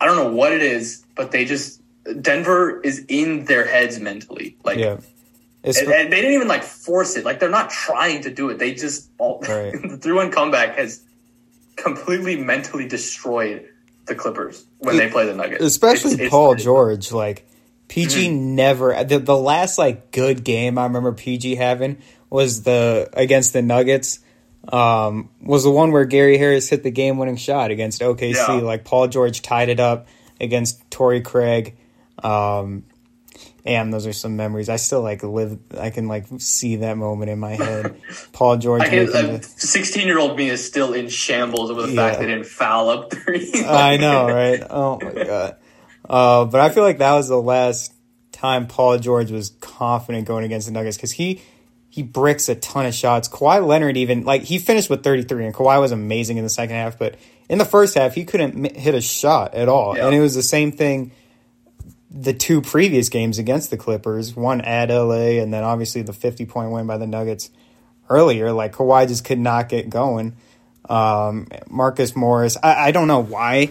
I 0.00 0.06
don't 0.06 0.16
know 0.16 0.32
what 0.32 0.52
it 0.52 0.62
is, 0.62 1.04
but 1.16 1.32
they 1.32 1.44
just 1.44 1.82
Denver 2.20 2.80
is 2.80 3.04
in 3.08 3.44
their 3.46 3.66
heads 3.66 3.98
mentally. 3.98 4.56
Like 4.64 4.78
yeah. 4.78 4.98
And, 5.62 5.76
and, 5.76 6.12
they 6.12 6.20
didn't 6.20 6.34
even 6.34 6.48
like 6.48 6.62
force 6.62 7.16
it. 7.16 7.24
Like 7.24 7.40
they're 7.40 7.48
not 7.48 7.70
trying 7.70 8.22
to 8.22 8.30
do 8.30 8.50
it. 8.50 8.58
They 8.58 8.74
just 8.74 9.10
all, 9.18 9.40
right. 9.48 9.72
the 9.72 9.96
three 9.96 10.12
one 10.12 10.30
comeback 10.30 10.76
has 10.76 11.02
completely 11.76 12.36
mentally 12.36 12.86
destroyed 12.86 13.68
the 14.06 14.14
Clippers 14.14 14.64
when 14.78 14.96
they 14.98 15.08
play 15.08 15.26
the 15.26 15.34
Nuggets. 15.34 15.64
Especially 15.64 16.12
it's, 16.12 16.30
Paul 16.30 16.52
it's 16.52 16.64
George. 16.64 17.12
Like 17.12 17.46
PG 17.88 18.28
mm-hmm. 18.28 18.54
never 18.54 19.04
the, 19.04 19.18
the 19.18 19.36
last 19.36 19.78
like 19.78 20.10
good 20.10 20.44
game 20.44 20.78
I 20.78 20.84
remember 20.84 21.12
PG 21.12 21.56
having 21.56 21.98
was 22.28 22.62
the 22.62 23.08
against 23.14 23.52
the 23.52 23.62
Nuggets. 23.62 24.20
Um, 24.70 25.28
was 25.42 25.64
the 25.64 25.70
one 25.70 25.92
where 25.92 26.06
Gary 26.06 26.38
Harris 26.38 26.70
hit 26.70 26.82
the 26.82 26.90
game 26.90 27.18
winning 27.18 27.36
shot 27.36 27.70
against 27.70 28.00
OKC. 28.00 28.34
Yeah. 28.34 28.52
Like 28.54 28.84
Paul 28.84 29.08
George 29.08 29.42
tied 29.42 29.68
it 29.68 29.78
up 29.78 30.08
against 30.40 30.90
Torrey 30.90 31.20
Craig. 31.20 31.76
Um, 32.24 32.84
and 33.64 33.92
those 33.92 34.06
are 34.06 34.12
some 34.12 34.36
memories. 34.36 34.68
I 34.68 34.76
still 34.76 35.02
like 35.02 35.22
live. 35.22 35.58
I 35.78 35.90
can 35.90 36.06
like 36.08 36.26
see 36.38 36.76
that 36.76 36.96
moment 36.96 37.30
in 37.30 37.38
my 37.38 37.52
head. 37.52 38.00
Paul 38.32 38.56
George. 38.58 38.82
Sixteen-year-old 39.42 40.36
me 40.36 40.50
is 40.50 40.66
still 40.66 40.92
in 40.92 41.08
shambles 41.08 41.70
over 41.70 41.82
the 41.82 41.92
yeah. 41.92 42.08
fact 42.08 42.20
they 42.20 42.26
didn't 42.26 42.46
foul 42.46 42.90
up 42.90 43.10
three. 43.12 43.64
I 43.66 43.96
know, 43.96 44.26
right? 44.26 44.62
Oh 44.68 44.98
my 45.02 45.24
god. 45.24 45.56
Uh, 46.08 46.44
but 46.44 46.60
I 46.60 46.68
feel 46.68 46.82
like 46.82 46.98
that 46.98 47.12
was 47.12 47.28
the 47.28 47.40
last 47.40 47.94
time 48.32 48.66
Paul 48.66 48.98
George 48.98 49.30
was 49.30 49.50
confident 49.60 50.26
going 50.26 50.44
against 50.44 50.66
the 50.66 50.72
Nuggets 50.72 50.96
because 50.98 51.12
he 51.12 51.40
he 51.88 52.02
bricks 52.02 52.48
a 52.50 52.54
ton 52.54 52.84
of 52.84 52.94
shots. 52.94 53.28
Kawhi 53.28 53.66
Leonard 53.66 53.96
even 53.96 54.24
like 54.24 54.42
he 54.42 54.58
finished 54.58 54.90
with 54.90 55.02
33, 55.02 55.46
and 55.46 55.54
Kawhi 55.54 55.80
was 55.80 55.92
amazing 55.92 56.36
in 56.36 56.44
the 56.44 56.50
second 56.50 56.76
half, 56.76 56.98
but 56.98 57.16
in 57.48 57.56
the 57.56 57.64
first 57.64 57.94
half 57.94 58.14
he 58.14 58.26
couldn't 58.26 58.76
hit 58.76 58.94
a 58.94 59.00
shot 59.00 59.54
at 59.54 59.68
all, 59.70 59.96
yeah. 59.96 60.06
and 60.06 60.14
it 60.14 60.20
was 60.20 60.34
the 60.34 60.42
same 60.42 60.72
thing 60.72 61.12
the 62.14 62.32
two 62.32 62.60
previous 62.60 63.08
games 63.08 63.38
against 63.38 63.70
the 63.70 63.76
Clippers, 63.76 64.36
one 64.36 64.60
at 64.60 64.88
LA, 64.88 65.40
and 65.42 65.52
then 65.52 65.64
obviously 65.64 66.02
the 66.02 66.12
50 66.12 66.46
point 66.46 66.70
win 66.70 66.86
by 66.86 66.96
the 66.96 67.06
Nuggets 67.06 67.50
earlier. 68.08 68.52
Like 68.52 68.72
Kawhi 68.72 69.08
just 69.08 69.24
could 69.24 69.38
not 69.38 69.68
get 69.68 69.90
going. 69.90 70.36
Um, 70.88 71.48
Marcus 71.68 72.14
Morris, 72.14 72.56
I, 72.62 72.88
I 72.88 72.90
don't 72.92 73.08
know 73.08 73.20
why 73.22 73.70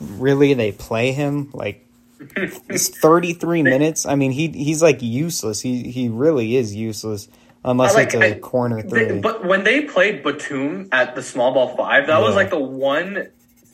really 0.00 0.54
they 0.54 0.72
play 0.72 1.12
him. 1.12 1.50
Like 1.54 1.86
it's 2.18 2.88
33 3.00 3.62
minutes. 3.62 4.04
I 4.04 4.16
mean, 4.16 4.32
he 4.32 4.48
he's 4.48 4.82
like 4.82 5.00
useless. 5.00 5.60
He 5.60 5.90
he 5.90 6.08
really 6.08 6.56
is 6.56 6.74
useless 6.74 7.28
unless 7.64 7.94
like, 7.94 8.08
it's 8.08 8.16
a 8.16 8.36
I, 8.36 8.38
corner 8.38 8.82
three. 8.82 9.04
They, 9.04 9.18
but 9.18 9.46
when 9.46 9.64
they 9.64 9.82
played 9.82 10.22
Batum 10.22 10.88
at 10.92 11.14
the 11.14 11.22
small 11.22 11.54
ball 11.54 11.74
five, 11.76 12.08
that 12.08 12.18
yeah. 12.18 12.26
was 12.26 12.34
like 12.34 12.50
the 12.50 12.58
one 12.58 13.28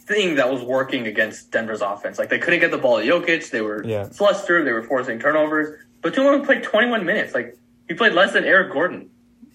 thing 0.07 0.37
that 0.37 0.51
was 0.51 0.63
working 0.63 1.07
against 1.07 1.51
Denver's 1.51 1.83
offense. 1.83 2.19
Like 2.19 2.29
they 2.29 2.39
couldn't 2.39 2.61
get 2.61 2.71
the 2.71 2.79
ball 2.79 3.01
to 3.01 3.07
Jokic. 3.07 3.51
They 3.51 3.61
were 3.61 3.85
yeah. 3.85 4.05
flustered. 4.05 4.67
They 4.67 4.73
were 4.73 4.83
forcing 4.83 5.19
turnovers. 5.19 5.81
But 6.01 6.15
Batum 6.15 6.45
played 6.45 6.63
21 6.63 7.05
minutes. 7.05 7.35
Like 7.35 7.59
he 7.89 7.95
played 7.95 8.13
less 8.13 8.33
than 8.33 8.45
Eric 8.45 8.73
Gordon. 8.73 9.11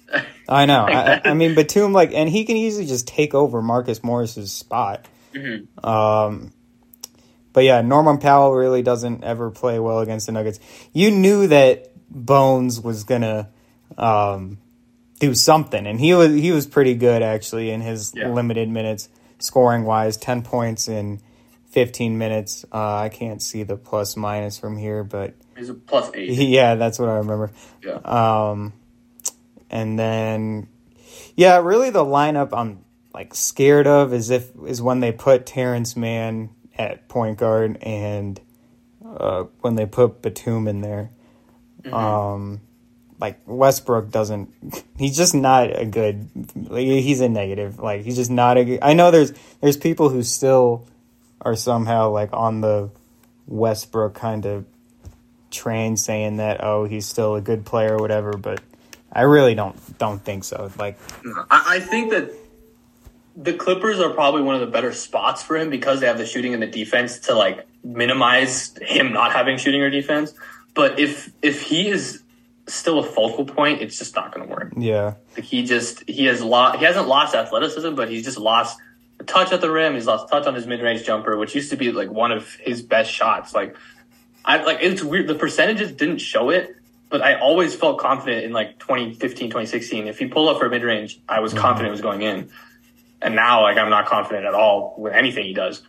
I 0.50 0.66
know. 0.66 0.86
I, 0.90 1.22
I, 1.24 1.34
mean, 1.34 1.56
Batum 1.56 1.94
like, 1.94 2.12
and 2.14 2.30
he 2.30 2.44
can 2.44 2.58
easily 2.58 2.86
just 2.86 3.08
take 3.08 3.34
over 3.34 3.62
Marcus 3.62 4.04
Morris's 4.04 4.52
spot. 4.52 5.08
Mm-hmm. 5.34 5.86
Um, 5.88 6.52
but 7.54 7.64
yeah, 7.64 7.82
Norman 7.82 8.18
Powell 8.18 8.54
really 8.54 8.82
doesn't 8.82 9.24
ever 9.24 9.52
play 9.52 9.80
well 9.80 10.00
against 10.00 10.26
the 10.26 10.34
Nuggets. 10.34 10.60
You 10.94 11.12
knew 11.12 11.48
that 11.48 11.92
Bones 12.10 12.80
was 12.80 13.06
gonna 13.06 13.50
um, 13.98 14.58
do 15.20 15.34
something, 15.34 15.86
and 15.86 16.00
he 16.00 16.14
was 16.14 16.34
he 16.34 16.52
was 16.52 16.66
pretty 16.66 16.96
good 16.96 17.22
actually 17.22 17.72
in 17.72 17.82
his 17.82 18.14
yeah. 18.16 18.30
limited 18.30 18.70
minutes 18.70 19.10
scoring 19.44 19.84
wise, 19.84 20.18
10 20.18 20.42
points 20.44 20.88
in 20.88 21.22
15 21.70 22.18
minutes. 22.18 22.66
Uh, 22.72 22.98
I 22.98 23.10
can't 23.10 23.42
see 23.42 23.64
the 23.64 23.78
plus 23.78 24.16
minus 24.18 24.58
from 24.58 24.78
here, 24.78 25.04
but 25.04 25.36
he's 25.58 25.70
a 25.70 25.74
plus 25.74 26.12
eight. 26.14 26.30
Yeah, 26.38 26.76
that's 26.76 27.00
what 27.00 27.10
I 27.10 27.18
remember. 27.18 27.52
Yeah. 27.84 27.96
Um, 28.04 28.74
and 29.70 29.98
then, 29.98 30.68
yeah, 31.36 31.58
really 31.58 31.90
the 31.90 32.04
lineup 32.04 32.50
I'm 32.54 32.84
like 33.14 33.34
scared 33.34 33.88
of 33.88 34.14
is 34.14 34.30
if 34.30 34.52
is 34.66 34.82
when 34.82 35.00
they 35.00 35.12
put 35.12 35.46
Terance 35.46 35.96
Mann 35.96 36.50
at 36.78 37.08
point 37.08 37.38
guard 37.38 37.78
and 37.82 38.40
uh, 39.06 39.44
when 39.62 39.76
they 39.76 39.86
put 39.86 40.22
Batum 40.22 40.68
in 40.68 40.82
there. 40.82 41.12
Mm-hmm. 41.84 41.94
Um, 41.94 42.62
like 43.22 43.40
Westbrook 43.46 44.10
doesn't. 44.10 44.52
He's 44.98 45.16
just 45.16 45.36
not 45.36 45.80
a 45.80 45.86
good. 45.86 46.28
He's 46.72 47.22
a 47.22 47.30
negative. 47.30 47.80
Like 47.80 48.02
he's 48.02 48.16
just 48.16 48.32
not 48.32 48.58
a. 48.58 48.66
Good, 48.66 48.80
I 48.82 48.94
know 48.94 49.12
there's 49.12 49.32
there's 49.62 49.78
people 49.78 50.10
who 50.10 50.24
still 50.24 50.88
are 51.40 51.56
somehow 51.56 52.10
like 52.10 52.34
on 52.34 52.62
the 52.62 52.90
Westbrook 53.46 54.16
kind 54.16 54.46
of 54.46 54.66
train, 55.52 55.96
saying 55.96 56.38
that 56.38 56.64
oh 56.64 56.86
he's 56.86 57.06
still 57.06 57.36
a 57.36 57.42
good 57.42 57.64
player 57.64 57.96
or 57.96 58.00
whatever. 58.00 58.34
But 58.34 58.60
I 59.14 59.22
really 59.22 59.54
don't 59.54 59.98
don't 60.00 60.20
think 60.20 60.44
so. 60.44 60.72
Like 60.80 60.98
I, 61.52 61.76
I 61.76 61.80
think 61.80 62.10
that 62.10 62.32
the 63.36 63.54
Clippers 63.54 64.00
are 64.00 64.10
probably 64.10 64.42
one 64.42 64.56
of 64.56 64.62
the 64.62 64.68
better 64.68 64.92
spots 64.92 65.44
for 65.44 65.58
him 65.58 65.70
because 65.70 66.00
they 66.00 66.08
have 66.08 66.18
the 66.18 66.26
shooting 66.26 66.54
and 66.54 66.62
the 66.62 66.68
defense 66.68 67.20
to 67.20 67.36
like 67.36 67.68
minimize 67.84 68.76
him 68.82 69.14
not 69.14 69.32
having 69.32 69.58
shooting 69.58 69.82
or 69.82 69.92
defense. 69.92 70.34
But 70.74 71.00
if 71.00 71.32
if 71.44 71.62
he 71.62 71.88
is 71.88 72.21
still 72.74 73.00
a 73.00 73.04
focal 73.04 73.46
point, 73.46 73.82
it's 73.82 73.98
just 73.98 74.16
not 74.16 74.34
going 74.34 74.48
to 74.48 74.54
work. 74.54 74.74
Yeah, 74.78 75.16
like 75.36 75.46
he 75.46 75.64
just 75.64 76.08
he 76.08 76.26
has 76.26 76.42
lost 76.42 76.80
he 76.80 76.86
hasn't 76.86 77.08
lost 77.08 77.36
athleticism, 77.36 77.96
but 77.96 78.10
he's 78.10 78.24
just 78.24 78.38
lost 78.38 78.80
a 79.20 79.24
touch 79.24 79.52
at 79.52 79.62
the 79.62 79.72
rim. 79.72 79.94
He's 79.94 80.08
lost 80.08 80.30
touch 80.30 80.46
on 80.48 80.56
his 80.56 80.68
mid 80.68 80.82
range 80.82 81.04
jumper, 81.04 81.38
which 81.38 81.56
used 81.56 81.70
to 81.72 81.78
be 81.78 81.92
like 81.92 82.10
one 82.10 82.32
of 82.32 82.56
his 82.56 82.82
best 82.82 83.12
shots. 83.12 83.54
Like 83.54 83.76
I 84.44 84.64
like 84.64 84.80
it's 84.82 85.04
weird. 85.04 85.28
The 85.28 85.36
percentages 85.36 85.92
didn't 85.92 86.20
show 86.20 86.50
it, 86.50 86.76
but 87.10 87.22
I 87.22 87.40
always 87.40 87.76
felt 87.76 88.00
confident 88.00 88.44
in 88.46 88.52
like 88.52 88.80
2015, 88.80 89.50
2016. 89.50 90.08
If 90.08 90.20
he 90.20 90.28
pulled 90.28 90.50
up 90.50 90.60
for 90.60 90.70
mid 90.70 90.84
range, 90.84 91.20
I 91.28 91.40
was 91.40 91.52
mm-hmm. 91.52 91.62
confident 91.62 91.90
it 91.90 91.92
was 91.92 92.02
going 92.02 92.22
in. 92.22 92.50
And 93.22 93.36
now, 93.36 93.62
like 93.62 93.78
I'm 93.78 93.90
not 93.90 94.08
confident 94.08 94.46
at 94.46 94.54
all 94.54 94.96
with 94.98 95.14
anything 95.14 95.46
he 95.46 95.54
does. 95.54 95.84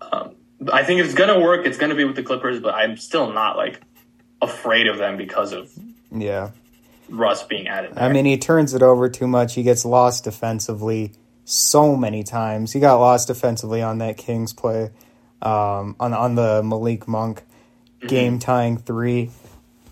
Um, 0.00 0.34
I 0.72 0.82
think 0.82 1.00
it's 1.00 1.14
gonna 1.14 1.38
work. 1.38 1.66
It's 1.66 1.78
gonna 1.78 1.94
be 1.94 2.04
with 2.04 2.16
the 2.16 2.22
Clippers, 2.22 2.60
but 2.60 2.74
I'm 2.74 2.96
still 2.96 3.32
not 3.32 3.56
like 3.56 3.80
afraid 4.42 4.86
of 4.88 4.98
them 4.98 5.16
because 5.16 5.52
of 5.52 5.70
yeah. 6.20 6.50
Russ 7.08 7.42
being 7.44 7.68
added. 7.68 7.94
There. 7.94 8.02
I 8.02 8.12
mean, 8.12 8.24
he 8.24 8.38
turns 8.38 8.74
it 8.74 8.82
over 8.82 9.08
too 9.08 9.26
much. 9.26 9.54
He 9.54 9.62
gets 9.62 9.84
lost 9.84 10.24
defensively 10.24 11.12
so 11.44 11.96
many 11.96 12.22
times. 12.22 12.72
He 12.72 12.80
got 12.80 12.96
lost 12.96 13.28
defensively 13.28 13.82
on 13.82 13.98
that 13.98 14.16
Kings 14.16 14.52
play, 14.52 14.90
um, 15.40 15.96
on 16.00 16.12
on 16.12 16.34
the 16.34 16.62
Malik 16.62 17.06
Monk 17.06 17.42
mm-hmm. 17.98 18.08
game 18.08 18.38
tying 18.38 18.78
three. 18.78 19.30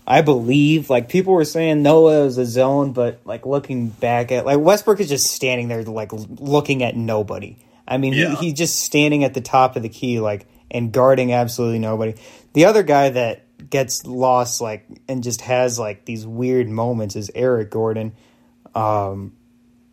I 0.07 0.21
believe, 0.21 0.89
like 0.89 1.09
people 1.09 1.33
were 1.33 1.45
saying, 1.45 1.81
Noah 1.81 2.25
was 2.25 2.37
a 2.37 2.45
zone, 2.45 2.93
but 2.93 3.21
like 3.25 3.45
looking 3.45 3.87
back 3.87 4.31
at 4.31 4.45
like 4.45 4.59
Westbrook 4.59 4.99
is 4.99 5.09
just 5.09 5.31
standing 5.31 5.67
there, 5.67 5.83
like 5.83 6.11
looking 6.13 6.83
at 6.83 6.95
nobody. 6.95 7.57
I 7.87 7.97
mean, 7.97 8.13
yeah. 8.13 8.35
he, 8.35 8.47
he's 8.47 8.53
just 8.53 8.81
standing 8.81 9.23
at 9.23 9.33
the 9.33 9.41
top 9.41 9.75
of 9.75 9.83
the 9.83 9.89
key, 9.89 10.19
like 10.19 10.45
and 10.69 10.91
guarding 10.91 11.33
absolutely 11.33 11.79
nobody. 11.79 12.15
The 12.53 12.65
other 12.65 12.83
guy 12.83 13.09
that 13.09 13.44
gets 13.75 14.05
lost 14.05 14.61
like 14.61 14.85
and 15.09 15.21
just 15.21 15.41
has 15.41 15.77
like 15.77 16.05
these 16.05 16.25
weird 16.25 16.69
moments 16.69 17.17
is 17.17 17.29
Eric 17.35 17.69
Gordon. 17.71 18.13
Um, 18.73 19.33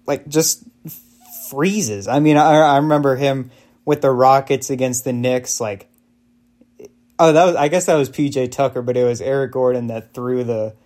like 0.07 0.29
just 0.29 0.63
freezes. 1.51 2.07
I 2.07 2.21
mean, 2.21 2.37
I, 2.37 2.55
I 2.59 2.77
remember 2.77 3.17
him 3.17 3.51
with 3.85 4.01
the 4.03 4.11
Rockets 4.13 4.71
against 4.71 5.03
the 5.03 5.13
Knicks. 5.13 5.61
Like, 5.61 5.89
oh, 7.19 7.33
that 7.33 7.45
was 7.45 7.57
I 7.57 7.67
guess 7.67 7.87
that 7.87 7.97
was 7.97 8.09
PJ 8.09 8.53
Tucker, 8.53 8.83
but 8.83 8.97
it 8.97 9.03
was 9.03 9.21
Eric 9.21 9.51
Gordon 9.51 9.89
that 9.89 10.15
threw 10.15 10.45
the 10.45 10.77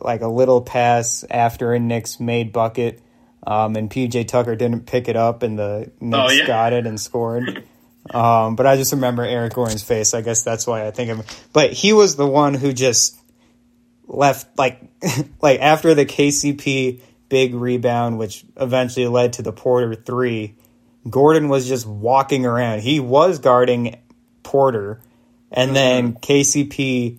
like 0.00 0.20
a 0.20 0.28
little 0.28 0.60
pass 0.62 1.24
after 1.28 1.72
a 1.74 1.80
Knicks 1.80 2.20
made 2.20 2.52
bucket. 2.52 3.02
Um, 3.46 3.74
and 3.74 3.90
PJ 3.90 4.28
Tucker 4.28 4.54
didn't 4.54 4.86
pick 4.86 5.08
it 5.08 5.16
up, 5.16 5.42
and 5.42 5.58
the 5.58 5.90
Knicks 6.00 6.32
Oh, 6.32 6.34
yeah. 6.34 6.46
got 6.46 6.72
it 6.72 6.86
and 6.86 7.00
scored. 7.00 7.64
um, 8.14 8.56
but 8.56 8.66
I 8.66 8.76
just 8.76 8.92
remember 8.92 9.22
Eric 9.22 9.54
Gordon's 9.54 9.82
face. 9.82 10.14
I 10.14 10.20
guess 10.20 10.42
that's 10.42 10.66
why 10.66 10.86
I 10.86 10.90
think 10.90 11.10
of 11.10 11.18
him. 11.18 11.26
But 11.52 11.72
he 11.72 11.92
was 11.92 12.16
the 12.16 12.26
one 12.26 12.54
who 12.54 12.72
just 12.72 13.18
left, 14.06 14.58
like, 14.58 14.80
like 15.42 15.60
after 15.60 15.94
the 15.94 16.06
KCP 16.06 17.00
big 17.28 17.54
rebound, 17.54 18.18
which 18.18 18.44
eventually 18.56 19.06
led 19.06 19.34
to 19.34 19.42
the 19.42 19.52
Porter 19.52 19.94
three. 19.94 20.54
Gordon 21.08 21.48
was 21.48 21.68
just 21.68 21.86
walking 21.86 22.44
around. 22.44 22.80
He 22.80 23.00
was 23.00 23.38
guarding 23.38 23.98
Porter, 24.42 25.00
and 25.50 25.74
then 25.74 26.14
KCP 26.14 27.18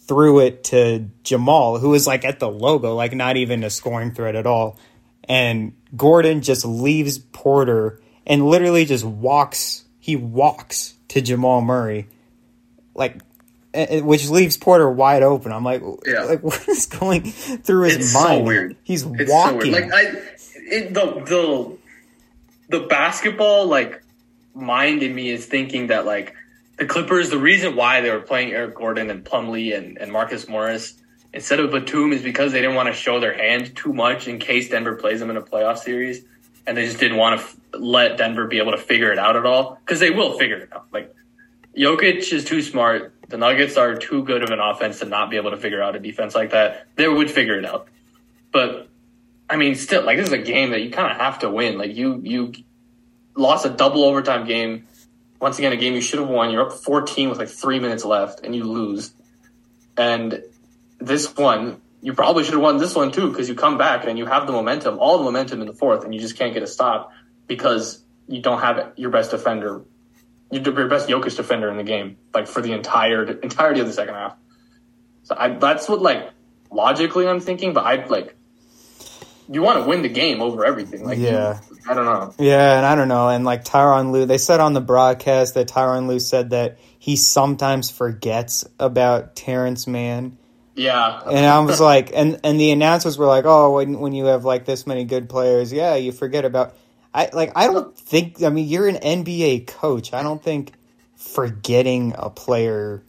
threw 0.00 0.40
it 0.40 0.64
to 0.64 1.08
Jamal, 1.22 1.78
who 1.78 1.90
was 1.90 2.06
like 2.06 2.24
at 2.24 2.40
the 2.40 2.50
logo, 2.50 2.94
like 2.94 3.14
not 3.14 3.36
even 3.36 3.64
a 3.64 3.70
scoring 3.70 4.12
threat 4.12 4.34
at 4.34 4.46
all. 4.46 4.78
And 5.24 5.74
Gordon 5.96 6.42
just 6.42 6.64
leaves 6.64 7.18
Porter 7.18 8.01
and 8.26 8.46
literally 8.46 8.84
just 8.84 9.04
walks. 9.04 9.84
He 9.98 10.16
walks 10.16 10.94
to 11.08 11.20
Jamal 11.20 11.60
Murray, 11.60 12.08
like, 12.94 13.20
which 13.74 14.28
leaves 14.28 14.56
Porter 14.56 14.90
wide 14.90 15.22
open. 15.22 15.52
I'm 15.52 15.64
like, 15.64 15.82
Yeah. 16.06 16.22
like 16.24 16.42
what 16.42 16.68
is 16.68 16.86
going 16.86 17.22
through 17.22 17.84
his 17.84 17.96
It's 17.96 18.14
mind? 18.14 18.40
so 18.40 18.42
weird. 18.44 18.76
He's 18.82 19.02
It's 19.04 19.30
walking. 19.30 19.60
so 19.60 19.70
weird. 19.70 19.90
Like 19.90 19.92
I, 19.94 20.02
it, 20.56 20.94
the 20.94 21.06
the 21.24 22.78
the 22.78 22.86
basketball 22.86 23.66
like 23.66 24.02
mind 24.54 25.02
in 25.02 25.14
me 25.14 25.30
is 25.30 25.46
thinking 25.46 25.88
that 25.88 26.04
like 26.06 26.34
the 26.78 26.86
Clippers, 26.86 27.30
the 27.30 27.38
reason 27.38 27.76
why 27.76 28.00
they 28.00 28.10
were 28.10 28.20
playing 28.20 28.52
Eric 28.52 28.74
Gordon 28.74 29.08
and 29.10 29.24
Plumlee 29.24 29.76
and, 29.76 29.98
and 29.98 30.10
Marcus 30.10 30.48
Morris 30.48 30.94
instead 31.32 31.60
of 31.60 31.70
Batum 31.70 32.12
is 32.12 32.22
because 32.22 32.52
they 32.52 32.60
didn't 32.60 32.74
want 32.76 32.88
to 32.88 32.92
show 32.94 33.20
their 33.20 33.34
hand 33.34 33.74
too 33.76 33.92
much 33.92 34.26
in 34.28 34.38
case 34.38 34.68
Denver 34.68 34.96
plays 34.96 35.20
them 35.20 35.30
in 35.30 35.36
a 35.36 35.42
playoff 35.42 35.78
series, 35.78 36.24
and 36.66 36.76
they 36.76 36.86
just 36.86 36.98
didn't 36.98 37.16
want 37.16 37.40
to 37.40 37.44
f- 37.44 37.56
let 37.72 38.18
Denver 38.18 38.46
be 38.46 38.58
able 38.58 38.72
to 38.72 38.78
figure 38.78 39.12
it 39.12 39.18
out 39.18 39.36
at 39.36 39.46
all 39.46 39.78
because 39.84 40.00
they 40.00 40.10
will 40.10 40.38
figure 40.38 40.58
it 40.58 40.72
out. 40.72 40.86
Like 40.92 41.14
Jokic 41.76 42.32
is 42.32 42.44
too 42.44 42.62
smart. 42.62 43.14
The 43.28 43.38
Nuggets 43.38 43.76
are 43.76 43.96
too 43.96 44.24
good 44.24 44.42
of 44.42 44.50
an 44.50 44.60
offense 44.60 44.98
to 45.00 45.06
not 45.06 45.30
be 45.30 45.36
able 45.36 45.50
to 45.52 45.56
figure 45.56 45.82
out 45.82 45.96
a 45.96 45.98
defense 45.98 46.34
like 46.34 46.50
that. 46.50 46.86
They 46.96 47.08
would 47.08 47.30
figure 47.30 47.58
it 47.58 47.64
out. 47.64 47.88
But 48.52 48.88
I 49.48 49.56
mean, 49.56 49.74
still, 49.74 50.02
like 50.02 50.18
this 50.18 50.28
is 50.28 50.32
a 50.32 50.38
game 50.38 50.70
that 50.70 50.82
you 50.82 50.90
kind 50.90 51.10
of 51.10 51.18
have 51.18 51.40
to 51.40 51.50
win. 51.50 51.78
Like 51.78 51.94
you, 51.94 52.20
you 52.22 52.52
lost 53.36 53.66
a 53.66 53.70
double 53.70 54.04
overtime 54.04 54.46
game. 54.46 54.86
Once 55.40 55.58
again, 55.58 55.72
a 55.72 55.76
game 55.76 55.94
you 55.94 56.00
should 56.00 56.20
have 56.20 56.28
won. 56.28 56.50
You're 56.50 56.66
up 56.66 56.72
14 56.72 57.28
with 57.28 57.38
like 57.38 57.48
three 57.48 57.80
minutes 57.80 58.04
left, 58.04 58.40
and 58.44 58.54
you 58.54 58.64
lose. 58.64 59.12
And 59.96 60.42
this 61.00 61.36
one, 61.36 61.80
you 62.02 62.12
probably 62.12 62.42
should 62.44 62.54
have 62.54 62.62
won 62.62 62.76
this 62.76 62.94
one 62.94 63.12
too 63.12 63.30
because 63.30 63.48
you 63.48 63.54
come 63.54 63.78
back 63.78 64.06
and 64.06 64.18
you 64.18 64.26
have 64.26 64.46
the 64.46 64.52
momentum, 64.52 64.98
all 64.98 65.18
the 65.18 65.24
momentum 65.24 65.60
in 65.60 65.66
the 65.66 65.72
fourth, 65.72 66.04
and 66.04 66.12
you 66.14 66.20
just 66.20 66.36
can't 66.36 66.52
get 66.52 66.62
a 66.62 66.66
stop 66.66 67.12
because 67.46 68.02
you 68.26 68.42
don't 68.42 68.60
have 68.60 68.92
your 68.96 69.10
best 69.10 69.30
defender, 69.30 69.82
your 70.50 70.88
best 70.88 71.08
Jokic 71.08 71.36
defender 71.36 71.70
in 71.70 71.76
the 71.76 71.84
game, 71.84 72.18
like 72.34 72.48
for 72.48 72.60
the 72.60 72.72
entire 72.72 73.24
entirety 73.24 73.80
of 73.80 73.86
the 73.86 73.92
second 73.92 74.14
half. 74.14 74.36
So 75.22 75.36
I, 75.38 75.50
that's 75.50 75.88
what 75.88 76.02
like 76.02 76.30
logically 76.70 77.28
I'm 77.28 77.40
thinking, 77.40 77.72
but 77.72 77.84
I 77.84 78.04
like 78.06 78.36
you 79.48 79.62
want 79.62 79.82
to 79.82 79.88
win 79.88 80.02
the 80.02 80.08
game 80.08 80.40
over 80.40 80.64
everything. 80.64 81.04
Like, 81.04 81.18
you- 81.18 81.26
Yeah. 81.26 81.60
I 81.88 81.94
don't 81.94 82.04
know. 82.04 82.32
Yeah, 82.38 82.76
and 82.76 82.86
I 82.86 82.94
don't 82.94 83.08
know. 83.08 83.28
And 83.28 83.44
like 83.44 83.64
Tyron 83.64 84.12
Lue, 84.12 84.24
they 84.24 84.38
said 84.38 84.60
on 84.60 84.72
the 84.72 84.80
broadcast 84.80 85.54
that 85.54 85.66
Tyron 85.66 86.06
Lue 86.06 86.20
said 86.20 86.50
that 86.50 86.78
he 87.00 87.16
sometimes 87.16 87.90
forgets 87.90 88.64
about 88.78 89.34
Terance 89.34 89.88
Mann. 89.88 90.38
Yeah, 90.74 91.20
And 91.26 91.44
I 91.44 91.58
was 91.60 91.80
like, 91.80 92.10
and 92.14 92.40
and 92.44 92.58
the 92.58 92.70
announcers 92.70 93.18
were 93.18 93.26
like, 93.26 93.44
oh, 93.46 93.74
when 93.74 93.98
when 94.00 94.12
you 94.14 94.26
have 94.26 94.44
like 94.44 94.64
this 94.64 94.86
many 94.86 95.04
good 95.04 95.28
players, 95.28 95.72
yeah, 95.72 95.94
you 95.96 96.12
forget 96.12 96.44
about. 96.44 96.74
I 97.14 97.28
like. 97.32 97.52
I 97.54 97.66
don't 97.66 97.94
think. 97.96 98.42
I 98.42 98.48
mean, 98.48 98.66
you're 98.66 98.88
an 98.88 98.96
NBA 98.96 99.66
coach. 99.66 100.14
I 100.14 100.22
don't 100.22 100.42
think 100.42 100.72
forgetting 101.14 102.14
a 102.18 102.30
player 102.30 103.02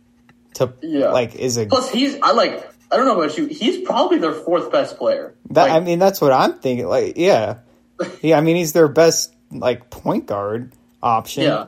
to 0.56 0.74
Yeah. 0.82 1.10
like 1.12 1.36
is 1.36 1.58
a. 1.58 1.66
Plus, 1.66 1.90
he's 1.90 2.18
I 2.22 2.32
like 2.34 2.70
I 2.92 2.98
don't 2.98 3.08
know 3.08 3.20
about 3.20 3.38
you. 3.38 3.46
He's 3.48 3.80
probably 3.88 4.20
their 4.20 4.34
fourth 4.34 4.72
best 4.72 4.98
player. 4.98 5.34
That, 5.50 5.64
Like, 5.64 5.72
I 5.72 5.80
mean, 5.80 6.00
that's 6.00 6.22
what 6.22 6.32
I'm 6.32 6.60
thinking. 6.60 6.86
Like, 6.88 7.18
yeah, 7.18 7.60
yeah. 8.22 8.38
I 8.38 8.42
mean, 8.42 8.56
he's 8.56 8.74
their 8.74 8.88
best 8.88 9.34
like 9.52 9.90
point 9.90 10.26
guard 10.26 10.74
option. 11.02 11.44
yeah, 11.44 11.66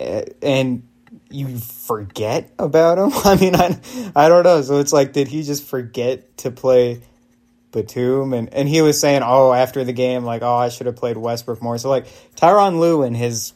Uh, 0.00 0.22
and 0.42 0.87
you 1.30 1.58
forget 1.58 2.52
about 2.58 2.98
him. 2.98 3.10
I 3.24 3.36
mean, 3.36 3.54
I, 3.54 3.78
I 4.14 4.28
don't 4.28 4.44
know. 4.44 4.62
So 4.62 4.78
it's 4.78 4.92
like, 4.92 5.12
did 5.12 5.28
he 5.28 5.42
just 5.42 5.64
forget 5.64 6.36
to 6.38 6.50
play 6.50 7.02
Batum? 7.72 8.32
And 8.32 8.52
and 8.52 8.68
he 8.68 8.82
was 8.82 9.00
saying, 9.00 9.22
oh, 9.24 9.52
after 9.52 9.84
the 9.84 9.92
game, 9.92 10.24
like, 10.24 10.42
oh, 10.42 10.56
I 10.56 10.68
should 10.68 10.86
have 10.86 10.96
played 10.96 11.16
Westbrook 11.16 11.62
more. 11.62 11.78
So 11.78 11.88
like, 11.88 12.06
Tyron 12.36 12.80
Lue 12.80 13.02
and 13.02 13.16
his, 13.16 13.52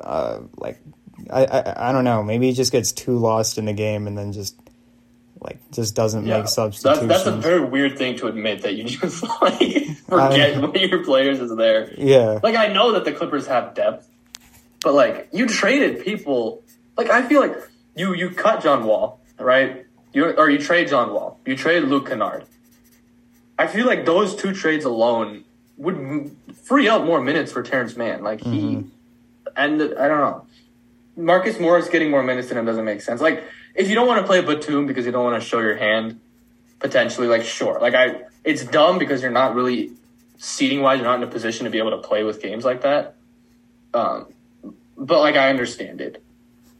uh, 0.00 0.40
like, 0.56 0.78
I, 1.30 1.44
I 1.44 1.88
I 1.88 1.92
don't 1.92 2.04
know. 2.04 2.22
Maybe 2.22 2.46
he 2.48 2.52
just 2.52 2.72
gets 2.72 2.92
too 2.92 3.18
lost 3.18 3.58
in 3.58 3.64
the 3.64 3.72
game 3.72 4.06
and 4.06 4.16
then 4.16 4.32
just 4.32 4.54
like 5.40 5.58
just 5.70 5.94
doesn't 5.94 6.26
yeah. 6.26 6.34
make 6.34 6.44
That's, 6.44 6.54
substitutions. 6.54 7.08
that's 7.08 7.26
a 7.26 7.36
very 7.36 7.64
weird 7.64 7.98
thing 7.98 8.16
to 8.18 8.26
admit 8.26 8.62
that 8.62 8.74
you 8.74 8.84
just 8.84 9.22
like 9.22 9.86
forget 10.08 10.60
one 10.60 10.70
of 10.70 10.76
your 10.76 11.04
players 11.04 11.40
is 11.40 11.54
there. 11.56 11.92
yeah, 11.96 12.40
Like 12.42 12.56
I 12.56 12.68
know 12.68 12.92
that 12.92 13.04
the 13.04 13.12
Clippers 13.12 13.46
have 13.46 13.74
depth, 13.74 14.08
but 14.82 14.94
like 14.94 15.28
you 15.32 15.46
traded 15.46 16.04
people. 16.04 16.62
Like 16.96 17.10
I 17.10 17.26
feel 17.26 17.40
like 17.40 17.56
you 17.94 18.14
you 18.14 18.30
cut 18.30 18.62
John 18.62 18.84
Wall, 18.84 19.20
right? 19.38 19.86
You 20.12 20.30
or 20.30 20.48
you 20.50 20.58
trade 20.58 20.88
John 20.88 21.12
Wall. 21.12 21.38
You 21.44 21.56
trade 21.56 21.84
Luke 21.84 22.08
Kennard. 22.08 22.44
I 23.58 23.66
feel 23.66 23.86
like 23.86 24.04
those 24.04 24.34
two 24.34 24.52
trades 24.52 24.84
alone 24.84 25.44
would 25.76 25.94
m- 25.96 26.36
free 26.64 26.88
up 26.88 27.04
more 27.04 27.20
minutes 27.20 27.52
for 27.52 27.62
Terance 27.62 27.96
Mann. 27.96 28.22
Like 28.22 28.42
he, 28.42 28.84
and 29.56 29.82
I 29.82 30.08
don't 30.08 30.20
know. 30.20 30.46
Marcus 31.16 31.58
Morris 31.58 31.88
getting 31.88 32.10
more 32.10 32.22
minutes 32.22 32.48
than 32.48 32.58
him 32.58 32.66
doesn't 32.66 32.84
make 32.84 33.00
sense. 33.00 33.20
Like 33.20 33.44
if 33.74 33.88
you 33.88 33.94
don't 33.94 34.06
want 34.06 34.20
to 34.20 34.26
play 34.26 34.40
Batum 34.40 34.86
because 34.86 35.06
you 35.06 35.12
don't 35.12 35.24
want 35.24 35.42
to 35.42 35.46
show 35.46 35.60
your 35.60 35.76
hand, 35.76 36.20
potentially, 36.78 37.26
like 37.26 37.44
sure. 37.44 37.78
Like 37.80 37.94
I, 37.94 38.22
it's 38.44 38.64
dumb 38.64 38.98
because 38.98 39.22
you're 39.22 39.30
not 39.30 39.54
really 39.54 39.92
seating 40.38 40.80
wise, 40.80 40.98
you're 40.98 41.06
not 41.06 41.16
in 41.16 41.22
a 41.22 41.30
position 41.30 41.64
to 41.64 41.70
be 41.70 41.78
able 41.78 41.90
to 41.90 41.98
play 41.98 42.22
with 42.22 42.42
games 42.42 42.64
like 42.64 42.82
that. 42.82 43.14
Um, 43.94 44.32
but 44.96 45.20
like 45.20 45.36
I 45.36 45.48
understand 45.50 46.00
it. 46.00 46.22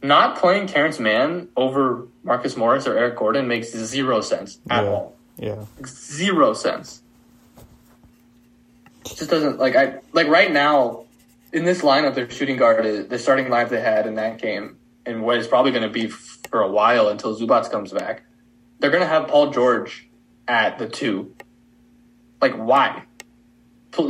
Not 0.03 0.37
playing 0.37 0.67
Terance 0.67 0.99
Mann 0.99 1.47
over 1.57 2.07
Marcus 2.23 2.55
Morris 2.55 2.85
or 2.87 2.97
Eric 2.97 3.15
Gordon 3.17 3.47
makes 3.47 3.71
zero 3.71 4.21
sense 4.21 4.59
at 4.69 4.83
Yeah. 4.83 4.89
all. 4.89 5.15
yeah, 5.37 5.65
Zero 5.85 6.53
sense. 6.53 7.01
It 9.05 9.15
just 9.17 9.29
doesn't 9.29 9.59
like 9.59 9.75
I 9.75 9.99
like 10.13 10.27
right 10.27 10.51
now 10.51 11.05
in 11.53 11.63
this 11.65 11.81
lineup 11.81 12.13
their 12.15 12.29
shooting 12.29 12.57
guard 12.57 12.85
is 12.85 13.07
the 13.07 13.17
starting 13.17 13.45
lineup 13.47 13.69
they 13.69 13.79
had 13.81 14.05
in 14.05 14.15
that 14.15 14.39
game 14.41 14.77
and 15.05 15.23
what 15.23 15.37
is 15.37 15.47
probably 15.47 15.71
going 15.71 15.83
to 15.83 15.89
be 15.89 16.07
for 16.07 16.61
a 16.61 16.69
while 16.69 17.07
until 17.07 17.35
Zubac 17.37 17.69
comes 17.71 17.91
back. 17.93 18.23
They're 18.79 18.91
going 18.91 19.01
to 19.03 19.07
have 19.07 19.27
Paul 19.27 19.51
George 19.51 20.07
at 20.47 20.77
the 20.77 20.87
two. 20.87 21.33
Like 22.41 22.55
why? 22.55 23.03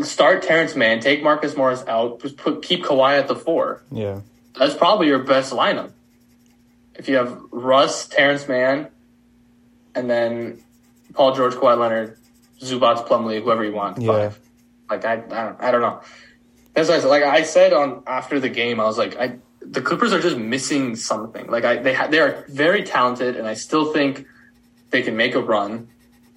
Start 0.02 0.41
Terance 0.43 0.76
Mann, 0.76 1.00
take 1.00 1.23
Marcus 1.23 1.56
Morris 1.56 1.84
out, 1.88 2.19
just 2.21 2.36
put 2.36 2.62
keep 2.62 2.84
Kawhi 2.84 3.17
at 3.19 3.28
the 3.30 3.36
four. 3.36 3.84
yeah, 3.91 4.19
That's 4.58 4.74
probably 4.76 5.08
your 5.08 5.20
best 5.20 5.54
lineup. 5.54 5.91
If 6.96 7.08
you 7.08 7.17
have 7.17 7.39
Russ, 7.52 8.08
Terance 8.08 8.48
Mann, 8.48 8.88
and 9.93 10.10
then 10.10 10.63
Paul 11.13 11.36
George, 11.36 11.54
Kawhi 11.54 11.78
Leonard, 11.78 12.17
Zubac, 12.62 13.08
Plumlee, 13.08 13.41
whoever 13.41 13.63
you 13.63 13.74
want. 13.74 14.02
Yeah. 14.02 14.12
Five. 14.12 14.39
Like 14.89 15.06
I, 15.06 15.13
I 15.13 15.15
don't, 15.17 15.62
I 15.62 15.72
don't 15.72 15.82
know. 15.82 16.02
That's 16.74 16.89
I 16.89 17.00
said. 17.00 17.08
Like 17.10 17.24
I 17.24 17.43
said 17.43 17.74
on 17.74 18.04
after 18.08 18.39
the 18.39 18.50
game, 18.50 18.80
I 18.80 18.86
was 18.86 18.98
like, 18.98 19.17
I 19.17 19.38
the 19.62 19.82
Clippers 19.82 20.13
are 20.13 20.22
just 20.22 20.38
missing 20.38 20.96
something. 20.96 21.48
Like 21.48 21.65
I, 21.65 21.78
they 21.78 21.93
ha- 21.93 22.08
they 22.08 22.20
are 22.20 22.46
very 22.48 22.84
talented, 22.84 23.36
and 23.36 23.48
I 23.48 23.54
still 23.54 23.91
think 23.91 24.26
they 24.89 25.02
can 25.02 25.17
make 25.17 25.36
a 25.36 25.41
run, 25.41 25.89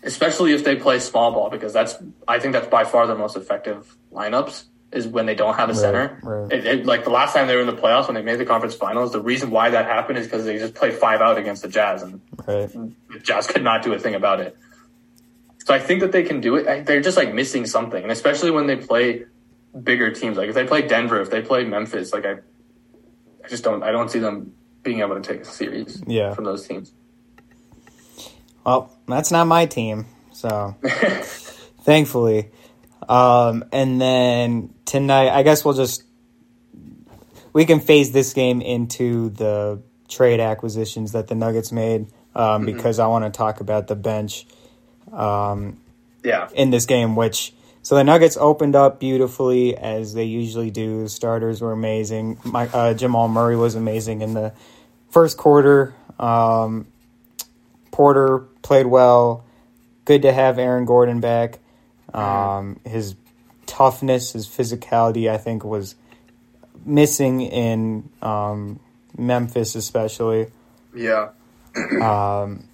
especially 0.02 0.52
if 0.52 0.64
they 0.64 0.76
play 0.76 0.98
small 0.98 1.30
ball 1.32 1.48
because 1.48 1.72
that's 1.72 1.94
I 2.26 2.38
think 2.40 2.54
that's 2.54 2.66
by 2.66 2.84
far 2.84 3.06
their 3.06 3.16
most 3.16 3.36
effective 3.36 3.96
lineups 4.12 4.64
is 4.92 5.06
when 5.06 5.26
they 5.26 5.34
don't 5.34 5.54
have 5.54 5.70
a 5.70 5.74
center. 5.74 6.18
right. 6.22 6.52
It, 6.52 6.66
it, 6.66 6.86
like 6.86 7.04
the 7.04 7.10
last 7.10 7.32
time 7.32 7.46
they 7.46 7.54
were 7.54 7.60
in 7.60 7.66
the 7.68 7.80
playoffs 7.80 8.06
when 8.08 8.14
they 8.14 8.22
made 8.22 8.38
the 8.38 8.44
conference 8.44 8.74
finals, 8.74 9.12
the 9.12 9.20
reason 9.20 9.50
why 9.50 9.70
that 9.70 9.86
happened 9.86 10.18
is 10.18 10.26
because 10.26 10.44
they 10.44 10.58
just 10.58 10.74
played 10.74 10.94
five 10.94 11.20
out 11.20 11.38
against 11.38 11.62
the 11.62 11.68
Jazz, 11.68 12.02
and 12.02 12.20
right. 12.46 12.68
the 12.72 13.18
Jazz 13.22 13.46
could 13.46 13.62
not 13.62 13.82
do 13.82 13.92
a 13.92 13.98
thing 13.98 14.14
about 14.14 14.40
it. 14.40 14.56
So 15.64 15.74
I 15.74 15.78
think 15.78 16.00
that 16.00 16.10
they 16.10 16.24
can 16.24 16.40
do 16.40 16.56
it. 16.56 16.86
They're 16.86 17.00
just 17.00 17.16
like 17.16 17.32
missing 17.32 17.66
something, 17.66 18.02
and 18.02 18.10
especially 18.10 18.50
when 18.50 18.66
they 18.66 18.76
play 18.76 19.26
bigger 19.84 20.10
teams. 20.10 20.36
Like 20.36 20.48
if 20.48 20.54
they 20.54 20.66
play 20.66 20.82
Denver, 20.82 21.20
if 21.20 21.30
they 21.30 21.42
play 21.42 21.64
Memphis, 21.64 22.12
like 22.12 22.26
I, 22.26 22.38
I 23.44 23.48
just 23.48 23.62
don't. 23.62 23.82
I 23.82 23.92
don't 23.92 24.10
see 24.10 24.18
them 24.18 24.54
being 24.82 25.00
able 25.00 25.14
to 25.14 25.20
take 25.20 25.42
a 25.42 25.44
series 25.44 26.02
Yeah. 26.06 26.34
from 26.34 26.44
those 26.44 26.66
teams. 26.66 26.92
Well, 28.64 28.90
that's 29.06 29.30
not 29.30 29.46
my 29.46 29.66
team, 29.66 30.06
so 30.32 30.76
thankfully. 31.82 32.50
Um, 33.10 33.64
and 33.72 34.00
then 34.00 34.72
tonight, 34.84 35.30
I 35.30 35.42
guess 35.42 35.64
we'll 35.64 35.74
just 35.74 36.04
we 37.52 37.64
can 37.64 37.80
phase 37.80 38.12
this 38.12 38.32
game 38.32 38.60
into 38.62 39.30
the 39.30 39.82
trade 40.08 40.38
acquisitions 40.38 41.12
that 41.12 41.26
the 41.26 41.34
Nuggets 41.34 41.72
made 41.72 42.06
um, 42.36 42.64
because 42.64 43.00
I 43.00 43.08
want 43.08 43.24
to 43.24 43.36
talk 43.36 43.60
about 43.60 43.88
the 43.88 43.96
bench 43.96 44.46
Yeah, 46.24 46.48
in 46.54 46.70
this 46.70 46.86
game, 46.86 47.16
which 47.16 47.52
So 47.82 47.96
the 47.96 48.04
Nuggets 48.04 48.36
opened 48.36 48.76
up 48.76 49.00
beautifully 49.00 49.76
as 49.76 50.14
they 50.14 50.24
usually 50.24 50.70
do. 50.70 51.02
The 51.02 51.08
starters 51.08 51.60
were 51.60 51.72
amazing. 51.72 52.38
My, 52.44 52.68
uh, 52.68 52.94
Jamal 52.94 53.26
Murray 53.28 53.56
was 53.56 53.74
amazing 53.74 54.22
in 54.22 54.34
the 54.34 54.52
first 55.10 55.36
quarter. 55.36 55.94
Um, 56.18 56.86
Porter 57.90 58.40
played 58.62 58.86
well. 58.86 59.44
Good 60.04 60.22
to 60.22 60.32
have 60.32 60.58
Aaron 60.60 60.84
Gordon 60.84 61.20
back. 61.20 61.58
Um, 62.14 62.80
his 62.84 63.14
toughness, 63.66 64.32
his 64.32 64.46
physicality, 64.48 65.30
I 65.30 65.36
think, 65.38 65.64
was 65.64 65.94
missing 66.84 67.40
in 67.42 68.08
um, 68.22 68.80
Memphis, 69.16 69.74
especially. 69.74 70.48
Yeah. 70.94 71.30
Um, 72.02 72.64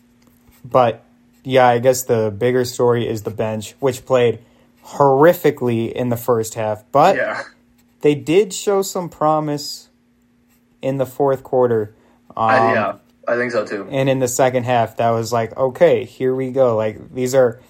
but 0.65 1.05
yeah, 1.45 1.67
I 1.67 1.79
guess 1.79 2.05
the 2.05 2.35
bigger 2.37 2.65
story 2.65 3.07
is 3.07 3.23
the 3.23 3.31
bench, 3.31 3.75
which 3.79 4.05
played 4.07 4.41
horrifically 4.85 5.93
in 5.93 6.09
the 6.09 6.17
first 6.17 6.55
half, 6.55 6.85
but 6.93 7.17
Yeah. 7.17 7.43
they 8.01 8.15
did 8.15 8.53
show 8.53 8.83
some 8.83 9.09
promise 9.09 9.89
in 10.83 10.97
the 10.99 11.07
fourth 11.07 11.43
quarter. 11.43 11.95
Um, 12.37 12.49
I, 12.51 12.73
yeah. 12.75 12.97
I 13.29 13.37
think 13.37 13.53
so 13.53 13.67
too. 13.67 13.87
and 13.91 14.09
in 14.09 14.19
the 14.19 14.29
second 14.29 14.65
half, 14.65 14.97
that 14.97 15.11
was 15.11 15.33
like, 15.33 15.57
okay, 15.57 16.05
here 16.05 16.35
we 16.35 16.51
go. 16.51 16.77
Like 16.77 17.13
these 17.15 17.35
are 17.35 17.61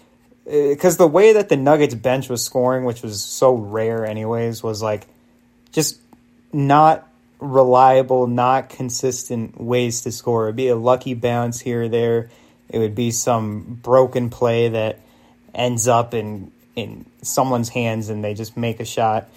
because 0.46 0.96
the 0.96 1.08
way 1.08 1.32
that 1.32 1.48
the 1.48 1.56
Nuggets 1.56 1.94
bench 1.94 2.28
was 2.28 2.44
scoring, 2.44 2.84
which 2.84 3.02
was 3.02 3.22
so 3.22 3.54
rare, 3.54 4.06
anyways, 4.06 4.62
was 4.62 4.80
like 4.80 5.06
just 5.72 5.98
not 6.52 7.08
reliable, 7.40 8.26
not 8.26 8.68
consistent 8.68 9.60
ways 9.60 10.02
to 10.02 10.12
score. 10.12 10.44
It'd 10.44 10.56
be 10.56 10.68
a 10.68 10.76
lucky 10.76 11.14
bounce 11.14 11.60
here 11.60 11.82
or 11.82 11.88
there. 11.88 12.30
It 12.68 12.78
would 12.78 12.94
be 12.94 13.10
some 13.10 13.78
broken 13.82 14.30
play 14.30 14.68
that 14.68 15.00
ends 15.54 15.88
up 15.88 16.14
in 16.14 16.52
in 16.76 17.06
someone's 17.22 17.70
hands 17.70 18.08
and 18.08 18.22
they 18.22 18.34
just 18.34 18.56
make 18.56 18.80
a 18.80 18.84
shot. 18.84 19.28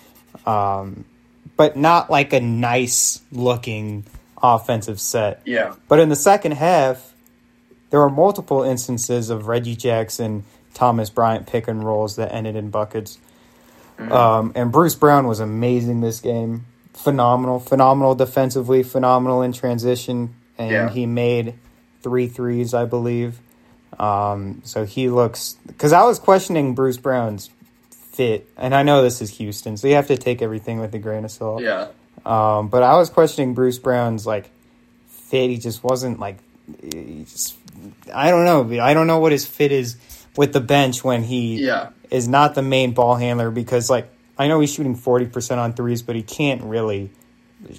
Um, 0.46 1.06
but 1.58 1.76
not 1.76 2.10
like 2.10 2.34
a 2.34 2.40
nice 2.40 3.22
looking 3.32 4.06
offensive 4.42 5.00
set. 5.00 5.42
Yeah. 5.46 5.76
But 5.88 6.00
in 6.00 6.10
the 6.10 6.16
second 6.16 6.54
half, 6.54 7.14
there 7.90 8.00
were 8.00 8.10
multiple 8.10 8.64
instances 8.64 9.30
of 9.30 9.48
Reggie 9.48 9.76
Jackson, 9.76 10.44
Thomas 10.74 11.10
Bryant 11.10 11.48
pick 11.48 11.68
and 11.68 11.84
rolls 11.84 12.16
that 12.18 12.34
ended 12.34 12.56
in 12.56 12.70
buckets. 12.70 13.18
Um, 14.00 14.54
and 14.56 14.72
Bruce 14.72 14.96
Brown 14.96 15.28
was 15.28 15.40
amazing 15.42 16.00
this 16.02 16.22
game. 16.22 16.66
Phenomenal, 16.94 17.60
phenomenal 17.60 18.16
defensively, 18.16 18.82
phenomenal 18.84 19.42
in 19.42 19.52
transition, 19.52 20.36
and 20.58 20.72
Yeah. 20.72 20.90
he 20.90 21.06
made 21.06 21.56
three 22.02 22.28
threes, 22.28 22.74
I 22.74 22.86
believe. 22.86 23.40
Um, 24.00 24.62
so 24.64 24.86
he 24.86 25.10
looks 25.10 25.58
because 25.68 25.92
I 25.92 26.04
was 26.04 26.20
questioning 26.20 26.76
Bruce 26.76 26.98
Brown's 26.98 27.50
fit, 27.92 28.48
and 28.58 28.74
I 28.74 28.84
know 28.84 29.02
this 29.02 29.22
is 29.22 29.32
Houston, 29.32 29.76
so 29.76 29.88
you 29.88 29.96
have 29.96 30.08
to 30.08 30.18
take 30.18 30.42
everything 30.42 30.80
with 30.80 30.94
a 30.96 31.00
grain 31.00 31.26
of 31.26 31.32
salt. 31.32 31.62
Yeah. 31.62 31.88
Um, 32.26 32.68
but 32.70 32.84
I 32.84 32.96
was 32.96 33.10
questioning 33.10 33.54
Bruce 33.54 33.80
Brown's 33.80 34.26
like 34.26 34.50
fit. 35.08 35.50
He 35.50 35.58
just 35.58 35.84
wasn't 35.84 36.20
like. 36.20 36.38
He 36.82 37.26
just, 37.28 37.56
I 38.14 38.30
don't 38.30 38.46
know. 38.46 38.82
I 38.82 38.94
don't 38.94 39.08
know 39.08 39.20
what 39.20 39.32
his 39.32 39.46
fit 39.46 39.72
is 39.72 39.96
with 40.40 40.54
the 40.54 40.62
bench 40.62 41.04
when 41.04 41.22
he 41.22 41.66
Yeah. 41.66 41.90
is 42.10 42.30
not 42.30 42.56
the 42.56 42.62
main 42.62 42.94
ball 42.94 43.16
handler 43.16 43.52
because 43.52 43.90
like 43.90 44.10
I 44.38 44.48
know 44.48 44.62
he's 44.62 44.72
shooting 44.72 44.96
forty 44.96 45.26
percent 45.26 45.60
on 45.60 45.74
threes, 45.74 46.02
but 46.02 46.16
he 46.16 46.24
can't 46.24 46.64
really 46.64 47.12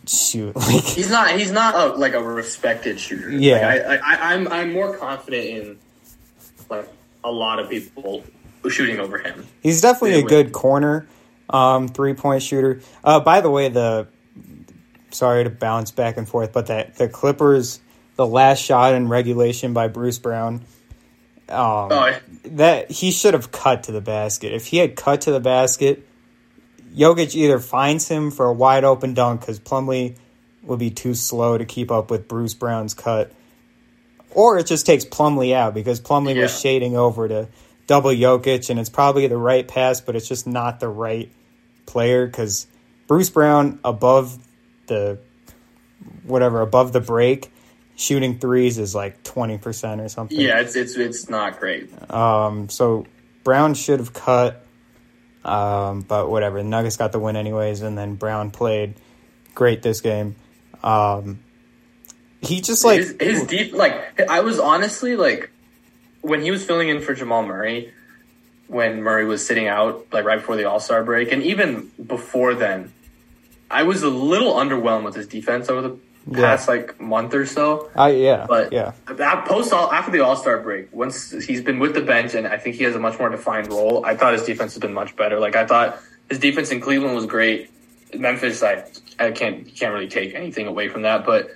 shoot. 0.07 0.55
Like 0.57 0.85
He's 0.85 1.09
not. 1.11 1.31
He's 1.39 1.51
not 1.51 1.75
a, 1.75 1.95
like 1.97 2.13
a 2.13 2.23
respected 2.23 3.01
shooter. 3.01 3.31
Yeah. 3.31 3.67
Like, 3.87 4.03
I, 4.03 4.15
I, 4.15 4.35
I'm. 4.35 4.47
I'm 4.49 4.73
more 4.75 4.95
confident 4.95 5.47
in 5.47 5.79
like 6.69 6.87
a 7.25 7.33
lot 7.33 7.61
of 7.61 7.71
people 7.71 8.25
shooting 8.69 9.01
over 9.01 9.17
him. 9.17 9.47
he's 9.63 9.81
definitely 9.81 10.21
a 10.21 10.23
good 10.23 10.53
corner 10.53 11.07
um, 11.49 11.89
three 11.89 12.13
point 12.13 12.43
shooter. 12.43 12.83
Uh, 13.03 13.21
by 13.21 13.41
the 13.41 13.49
way, 13.49 13.71
the 13.71 14.07
sorry 15.13 15.45
to 15.45 15.51
bounce 15.51 15.93
back 15.93 16.19
and 16.19 16.29
forth, 16.29 16.53
but 16.53 16.67
that 16.67 16.97
the 16.97 17.09
Clippers, 17.09 17.81
the 18.17 18.27
last 18.27 18.63
shot 18.63 18.93
in 18.93 19.09
regulation 19.09 19.73
by 19.73 19.89
Bruce 19.89 20.19
Brown. 20.19 20.61
Um, 21.51 21.89
Oh, 21.93 22.19
that 22.45 22.91
he 22.91 23.11
should 23.11 23.35
have 23.35 23.51
cut 23.53 23.85
to 23.85 23.93
the 23.93 24.01
basket. 24.01 24.53
If 24.53 24.67
he 24.67 24.79
had 24.79 24.97
cut 24.97 25.23
to 25.23 25.33
the 25.33 25.41
basket, 25.41 26.07
Jokic 26.97 27.35
either 27.35 27.59
finds 27.59 28.09
him 28.09 28.31
for 28.31 28.47
a 28.47 28.53
wide 28.53 28.85
open 28.85 29.15
dunk 29.15 29.41
because 29.41 29.61
Plumlee 29.61 30.17
would 30.63 30.79
be 30.79 30.91
too 30.91 31.15
slow 31.15 31.57
to 31.59 31.65
keep 31.65 31.91
up 31.91 32.11
with 32.11 32.29
Bruce 32.29 32.55
Brown's 32.55 32.95
cut, 32.95 33.33
or 34.33 34.59
it 34.59 34.67
just 34.67 34.87
takes 34.87 35.05
Plumlee 35.05 35.55
out 35.55 35.75
because 35.75 36.01
Plumlee 36.01 36.35
Yeah. 36.35 36.43
was 36.43 36.59
shading 36.61 36.97
over 36.97 37.29
to 37.29 37.49
double 37.87 38.11
Jokic, 38.11 38.71
and 38.71 38.79
it's 38.79 38.91
probably 38.91 39.27
the 39.27 39.37
right 39.37 39.67
pass, 39.67 40.01
but 40.01 40.15
it's 40.17 40.29
just 40.29 40.47
not 40.47 40.81
the 40.81 40.89
right 40.89 41.31
player 41.87 42.27
because 42.27 42.67
Bruce 43.07 43.31
Brown 43.31 43.81
above 43.85 44.39
the 44.87 45.19
whatever 46.25 46.61
above 46.61 46.93
the 46.93 47.01
break 47.01 47.51
shooting 48.01 48.39
threes 48.39 48.79
is 48.79 48.95
like 48.95 49.23
20% 49.25 50.05
or 50.05 50.09
something 50.09 50.41
yeah. 50.41 50.61
It's 50.61 50.75
it's 50.75 50.97
it's 50.97 51.29
not 51.29 51.61
great. 51.61 51.91
um, 52.11 52.69
so 52.69 53.07
Brown 53.45 53.75
should 53.75 54.01
have 54.01 54.13
cut, 54.13 54.65
um, 55.45 56.03
but 56.03 56.31
whatever. 56.31 56.59
The 56.59 56.69
Nuggets 56.69 56.97
got 56.97 57.13
the 57.13 57.19
win 57.19 57.37
anyways, 57.37 57.83
and 57.83 57.97
then 57.97 58.15
Brown 58.15 58.51
played 58.51 58.95
great 59.55 59.83
this 59.83 60.01
game. 60.01 60.37
Um, 60.83 61.41
he 62.41 62.61
just 62.61 62.85
like 62.85 62.99
his, 62.99 63.17
his 63.21 63.47
deep 63.47 63.73
like 63.73 64.21
I 64.29 64.41
was 64.41 64.59
honestly 64.59 65.17
like 65.17 65.51
when 66.23 66.41
he 66.43 66.51
was 66.51 66.65
filling 66.65 66.89
in 66.89 67.01
for 67.01 67.15
Jamal 67.15 67.45
Murray 67.45 67.93
when 68.67 69.03
Murray 69.03 69.25
was 69.25 69.45
sitting 69.45 69.67
out 69.67 70.07
like 70.13 70.25
right 70.25 70.39
before 70.39 70.57
the 70.57 70.65
All 70.65 70.81
Star 70.81 71.03
break 71.05 71.33
and 71.33 71.43
even 71.43 71.91
before 72.05 72.55
then, 72.55 72.93
I 73.71 73.83
was 73.83 74.03
a 74.03 74.09
little 74.09 74.55
underwhelmed 74.55 75.05
with 75.05 75.17
his 75.17 75.27
defense 75.27 75.69
over 75.69 75.83
the 75.83 75.99
past 76.33 76.69
like 76.69 77.01
month 77.01 77.35
or 77.35 77.47
so. 77.47 77.91
I 77.97 78.11
yeah 78.11 78.47
But 78.49 78.73
yeah 78.73 78.93
post 79.47 79.73
all 79.73 79.93
after 79.93 80.11
the 80.11 80.21
All 80.21 80.37
Star 80.37 80.59
break, 80.59 80.93
once 80.95 81.31
he's 81.31 81.63
been 81.63 81.79
with 81.79 81.95
the 81.95 82.03
bench 82.03 82.35
and 82.35 82.47
I 82.47 82.59
think 82.59 82.77
he 82.77 82.85
has 82.85 82.95
a 82.95 83.01
much 83.01 83.19
more 83.19 83.29
defined 83.29 83.69
role. 83.69 84.05
I 84.05 84.17
thought 84.17 84.33
his 84.33 84.45
defense 84.45 84.75
has 84.75 84.81
been 84.81 84.95
much 84.95 85.17
better. 85.17 85.41
Like 85.41 85.57
I 85.57 85.67
thought 85.67 85.99
his 86.29 86.39
defense 86.39 86.71
in 86.71 86.81
Cleveland 86.81 87.15
was 87.15 87.27
great. 87.27 87.71
Memphis, 88.15 88.63
I 88.63 88.85
I 89.19 89.31
can't 89.33 89.75
can't 89.75 89.93
really 89.93 90.09
take 90.09 90.35
anything 90.35 90.67
away 90.67 90.89
from 90.89 91.03
that. 91.03 91.25
But 91.25 91.51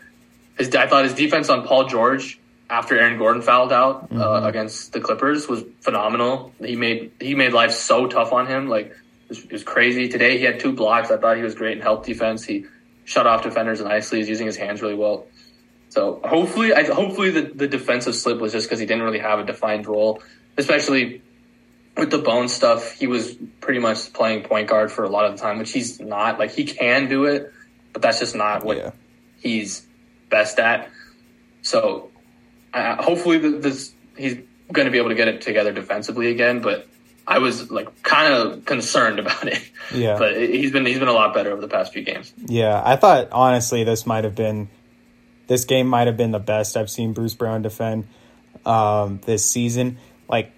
his 0.59 0.74
I 0.74 0.87
thought 0.87 1.05
his 1.05 1.14
defense 1.14 1.48
on 1.48 1.66
Paul 1.66 1.87
George 1.88 2.38
after 2.70 2.98
Aaron 2.98 3.18
Gordon 3.18 3.42
fouled 3.42 3.72
out 3.72 4.09
uh, 4.12 4.42
against 4.44 4.92
the 4.92 5.00
Clippers 5.00 5.48
was 5.48 5.64
phenomenal. 5.81 6.53
He 6.59 6.77
made 6.77 7.12
he 7.20 7.35
made 7.35 7.53
life 7.53 7.72
so 7.72 8.07
tough 8.07 8.33
on 8.33 8.46
him. 8.46 8.68
Like 8.68 8.87
it 8.87 9.29
was, 9.29 9.44
it 9.44 9.53
was 9.53 9.62
crazy. 9.62 10.09
Today 10.09 10.38
he 10.38 10.44
had 10.44 10.61
two 10.61 10.72
blocks. 10.72 11.11
I 11.11 11.16
thought 11.16 11.37
he 11.37 11.42
was 11.42 11.55
great 11.55 11.77
in 11.77 11.83
help 11.83 12.07
defense. 12.07 12.44
He 12.44 12.66
shut 13.05 13.27
off 13.27 13.43
defenders 13.43 13.81
nicely. 13.81 14.19
He's 14.19 14.29
using 14.29 14.47
his 14.47 14.57
hands 14.57 14.83
really 14.83 14.95
well. 14.95 15.27
So 15.90 16.21
hopefully, 16.25 16.75
I, 16.75 16.85
hopefully 16.85 17.31
the, 17.31 17.43
the 17.43 17.69
defensive 17.69 18.14
slip 18.14 18.40
was 18.40 18.53
just 18.53 18.67
because 18.67 18.81
he 18.81 18.87
didn't 18.87 19.05
really 19.05 19.21
have 19.21 19.38
a 19.38 19.45
defined 19.45 19.87
role, 19.87 20.23
especially 20.57 21.23
with 21.97 22.11
the 22.11 22.19
bone 22.19 22.49
stuff. 22.49 22.93
He 22.93 23.07
was 23.07 23.37
pretty 23.61 23.79
much 23.79 24.12
playing 24.12 24.43
point 24.43 24.69
guard 24.69 24.90
for 24.90 25.05
a 25.05 25.09
lot 25.09 25.27
of 25.27 25.37
the 25.37 25.43
time, 25.43 25.59
which 25.59 25.71
he's 25.71 26.01
not. 26.01 26.38
Like 26.38 26.51
he 26.51 26.64
can 26.64 27.09
do 27.09 27.27
it, 27.27 27.53
but 27.93 28.03
that's 28.03 28.19
just 28.19 28.35
not 28.35 28.64
what 28.64 28.79
yeah 28.79 28.90
he's 29.45 29.87
best 30.31 30.59
at. 30.59 30.90
So 31.62 32.11
uh, 32.73 33.01
hopefully 33.01 33.38
the, 33.38 33.51
this 33.51 33.93
he's 34.17 34.38
going 34.73 34.87
to 34.87 34.90
be 34.90 34.99
able 34.99 35.11
to 35.11 35.14
get 35.14 35.29
it 35.29 35.43
together 35.43 35.73
defensively 35.73 36.31
again. 36.31 36.61
But 36.61 36.88
I 37.26 37.38
was 37.38 37.70
like 37.70 38.02
kind 38.02 38.32
of 38.32 38.64
concerned 38.64 39.18
about 39.24 39.46
it. 39.46 39.62
yeah 39.94 40.18
But 40.18 40.37
he's 40.37 40.72
been 40.72 40.84
he's 40.87 40.98
been 40.98 41.08
a 41.08 41.12
lot 41.12 41.34
better 41.34 41.50
over 41.52 41.60
the 41.60 41.68
past 41.68 41.92
few 41.92 42.02
games. 42.02 42.32
yeah. 42.46 42.80
I 42.84 42.96
thought 42.96 43.28
honestly 43.32 43.84
this 43.84 44.06
might 44.06 44.24
have 44.24 44.34
been 44.34 44.68
this 45.46 45.64
game 45.64 45.87
might 45.87 46.06
have 46.06 46.16
been 46.16 46.30
the 46.30 46.38
best 46.38 46.76
I've 46.76 46.90
seen 46.90 47.12
Bruce 47.12 47.34
Brown 47.34 47.62
defend 47.62 48.06
um, 48.64 49.20
this 49.26 49.44
season. 49.48 49.98
Like 50.28 50.52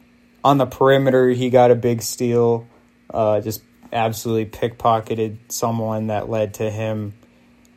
on 0.45 0.59
the 0.59 0.67
perimeter, 0.67 1.31
he 1.31 1.51
got 1.51 1.71
a 1.73 1.75
big 1.75 2.03
steal. 2.03 2.69
Uh, 3.13 3.41
just 3.41 3.63
absolutely 3.93 4.47
pickpocketed 4.47 5.39
someone 5.49 6.07
that 6.09 6.29
led 6.29 6.55
to 6.55 6.71
him. 6.71 7.15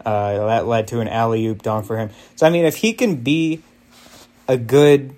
Uh, 0.05 0.45
that 0.47 0.67
led 0.67 0.87
to 0.89 0.99
an 1.01 1.07
alley 1.07 1.45
oop 1.47 1.61
dunk 1.63 1.85
for 1.87 1.97
him. 1.97 2.11
So 2.35 2.45
I 2.45 2.51
mean, 2.51 2.65
if 2.65 2.75
he 2.75 2.93
can 2.93 3.15
be 3.17 3.63
a 4.47 4.55
good, 4.55 5.15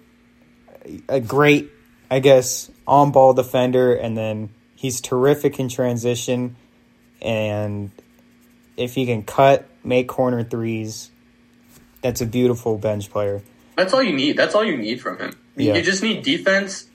a 1.10 1.20
great, 1.20 1.70
I 2.10 2.20
guess, 2.20 2.71
on 2.88 3.12
ball 3.12 3.34
defender, 3.34 3.94
and 3.94 4.18
then 4.18 4.50
he's 4.76 5.00
terrific 5.02 5.60
in 5.60 5.70
transition, 5.70 6.56
and 7.22 7.92
if 8.78 8.96
he 8.96 9.06
can 9.06 9.24
cut, 9.24 9.68
make 9.84 10.08
corner 10.08 10.44
threes, 10.44 11.12
that's 12.02 12.22
a 12.22 12.26
beautiful 12.26 12.78
bench 12.78 13.10
player. 13.12 13.42
That's 13.78 13.94
all 13.94 14.02
you 14.04 14.14
need. 14.14 14.38
That's 14.38 14.56
all 14.56 14.64
you 14.66 14.78
need 14.78 15.02
from 15.02 15.18
him. 15.20 15.36
You- 15.56 15.68
Yeah. 15.70 15.76
You 15.76 15.82
just 15.84 16.02
need 16.04 16.24
defense 16.24 16.88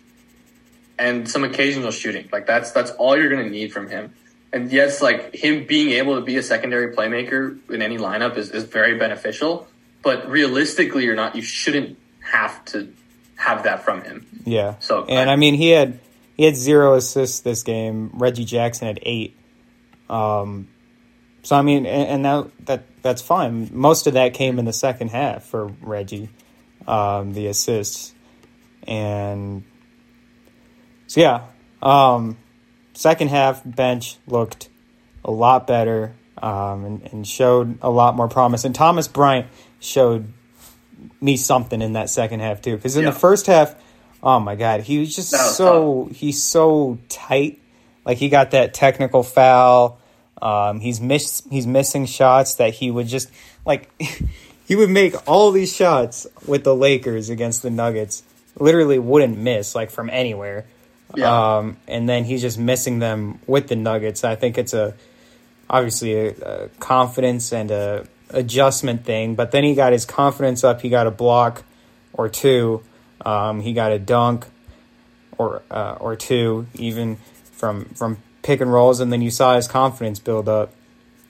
and 0.99 1.29
some 1.29 1.45
occasional 1.45 1.91
shooting. 1.91 2.29
Like 2.33 2.47
that's 2.47 2.73
that's 2.73 2.91
all 2.93 3.17
you're 3.17 3.29
gonna 3.29 3.49
need 3.51 3.73
from 3.73 3.89
him. 3.89 4.15
And 4.53 4.71
yes, 4.73 5.03
like 5.03 5.35
him 5.35 5.65
being 5.67 5.91
able 5.91 6.15
to 6.17 6.23
be 6.23 6.37
a 6.37 6.43
secondary 6.43 6.95
playmaker 6.95 7.59
in 7.71 7.83
any 7.83 7.99
lineup 7.99 8.37
is, 8.37 8.51
is 8.51 8.65
very 8.65 8.97
beneficial. 8.99 9.69
But 10.03 10.29
realistically, 10.31 11.05
you're 11.05 11.17
not. 11.17 11.35
You 11.37 11.43
shouldn't 11.43 11.99
have 12.21 12.65
to 12.67 12.93
have 13.37 13.63
that 13.65 13.85
from 13.85 14.03
him. 14.03 14.27
Yeah. 14.45 14.75
So, 14.81 15.05
and 15.05 15.31
I- 15.31 15.35
I 15.35 15.37
mean, 15.37 15.55
he 15.55 15.71
had 15.71 15.99
he 16.37 16.45
had 16.45 16.57
zero 16.57 16.95
assists 16.95 17.41
this 17.41 17.63
game. 17.63 18.11
Reggie 18.15 18.45
Jackson 18.45 18.87
had 18.89 18.99
eight. 19.03 19.37
Um, 20.11 20.69
so 21.43 21.57
I 21.57 21.63
mean, 21.63 21.87
and, 21.87 22.09
and 22.09 22.25
that 22.25 22.67
that 22.67 23.03
that's 23.03 23.23
fine. 23.23 23.71
Most 23.73 24.07
of 24.07 24.15
that 24.15 24.35
came 24.35 24.59
in 24.59 24.65
the 24.65 24.73
second 24.73 25.09
half 25.11 25.45
for 25.45 25.67
Reggie, 25.81 26.29
um, 26.87 27.33
the 27.33 27.47
assists, 27.47 28.13
and 28.87 29.65
so 31.07 31.21
yeah. 31.21 31.43
Um, 31.83 32.37
second 32.95 33.29
half 33.29 33.63
bench 33.65 34.17
looked 34.27 34.69
a 35.25 35.31
lot 35.31 35.67
better 35.67 36.15
um, 36.39 36.85
and, 36.85 37.03
and 37.13 37.27
showed 37.27 37.79
a 37.83 37.91
lot 37.91 38.17
more 38.17 38.29
promise. 38.29 38.65
And 38.65 38.75
Thomas 38.75 39.07
Bryant 39.07 39.47
showed 39.79 40.33
me 41.21 41.37
something 41.37 41.83
in 41.83 41.93
that 41.95 42.11
second 42.11 42.41
half 42.41 42.61
too, 42.63 42.77
because 42.77 42.97
in 42.97 43.05
Yeah. 43.05 43.11
the 43.11 43.19
first 43.19 43.47
half, 43.47 43.75
oh 44.23 44.41
my 44.41 44.55
god, 44.55 44.81
he 44.83 44.99
was 44.99 45.15
just 45.15 45.33
was 45.33 45.57
so 45.57 46.09
he's 46.13 46.43
so 46.43 46.99
tight. 47.09 47.61
Like 48.05 48.19
he 48.19 48.29
got 48.29 48.53
that 48.53 48.75
technical 48.75 49.23
foul. 49.23 49.99
Um, 50.41 50.81
he's 50.81 51.01
miss 51.01 51.43
he's 51.51 51.67
missing 51.67 52.07
shots 52.07 52.55
that 52.57 52.75
he 52.75 52.91
would 52.91 53.07
just 53.09 53.31
like 53.65 53.91
he 54.67 54.77
would 54.77 54.91
make 54.91 55.15
all 55.29 55.51
these 55.51 55.75
shots 55.75 56.27
with 56.47 56.65
the 56.65 56.75
Lakers 56.75 57.31
against 57.31 57.63
the 57.63 57.71
Nuggets. 57.71 58.23
Literally 58.59 58.99
wouldn't 58.99 59.37
miss 59.39 59.75
like 59.75 59.91
from 59.91 60.09
anywhere. 60.11 60.67
Yeah. 61.15 61.57
Um, 61.59 61.77
and 61.87 62.09
then 62.09 62.25
he's 62.25 62.43
just 62.43 62.59
missing 62.59 62.99
them 62.99 63.39
with 63.47 63.69
the 63.69 63.77
Nuggets. 63.77 64.25
I 64.25 64.35
think 64.35 64.59
it's 64.59 64.75
a 64.75 64.95
obviously 65.69 66.15
a, 66.15 66.35
a 66.65 66.69
confidence 66.81 67.53
and 67.53 67.71
a 67.71 68.07
adjustment 68.31 69.05
thing. 69.05 69.35
But 69.35 69.51
then 69.51 69.65
he 69.65 69.75
got 69.75 69.93
his 69.93 70.05
confidence 70.05 70.65
up. 70.65 70.81
He 70.81 70.89
got 70.89 71.07
a 71.07 71.11
block 71.11 71.65
or 72.13 72.29
two. 72.29 72.83
Um, 73.25 73.61
he 73.61 73.73
got 73.73 73.93
a 73.93 73.99
dunk 73.99 74.47
or 75.39 75.63
uh, 75.71 75.97
or 76.01 76.17
two 76.17 76.67
even 76.75 77.17
from 77.53 77.87
from 77.95 78.19
pick 78.43 78.61
and 78.61 78.73
rolls, 78.73 79.01
and 79.01 79.13
then 79.13 79.23
you 79.23 79.31
saw 79.31 79.57
his 79.57 79.67
confidence 79.69 80.19
build 80.19 80.49
up. 80.49 80.73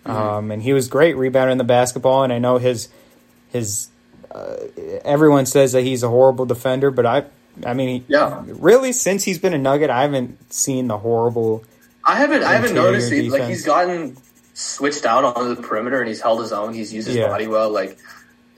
Um, 0.05 0.53
and 0.53 0.63
he 0.63 0.73
was 0.73 0.87
great 0.87 1.17
rebounding 1.17 1.59
the 1.59 1.65
basketball. 1.65 2.23
And 2.23 2.33
I 2.33 2.39
know 2.39 2.59
his 2.59 2.89
his 3.49 3.89
uh, 4.31 4.57
everyone 5.05 5.47
says 5.47 5.73
that 5.73 5.83
he's 5.83 6.03
a 6.05 6.09
horrible 6.09 6.47
defender, 6.47 6.91
but 6.93 7.07
I 7.07 7.25
I 7.65 7.75
mean, 7.75 8.05
Yeah. 8.07 8.45
really 8.47 8.93
since 8.93 9.25
he's 9.25 9.39
been 9.39 9.55
a 9.55 9.59
Nugget, 9.59 9.91
I 9.91 10.03
haven't 10.03 10.53
seen 10.53 10.89
the 10.89 10.99
horrible. 10.99 11.65
I 12.05 12.17
haven't 12.17 12.45
I 12.45 12.53
haven't 12.53 12.75
noticed 12.75 13.11
he, 13.11 13.31
like 13.31 13.45
he's 13.49 13.65
gotten 13.65 14.17
switched 14.59 15.05
out 15.05 15.23
on 15.37 15.55
the 15.55 15.61
perimeter 15.61 15.99
and 16.01 16.09
he's 16.09 16.21
held 16.23 16.41
his 16.41 16.51
own. 16.51 16.73
He's 16.73 16.91
used 16.93 17.07
his 17.07 17.17
Yeah. 17.17 17.29
body 17.29 17.47
well. 17.47 17.69
Like 17.71 17.99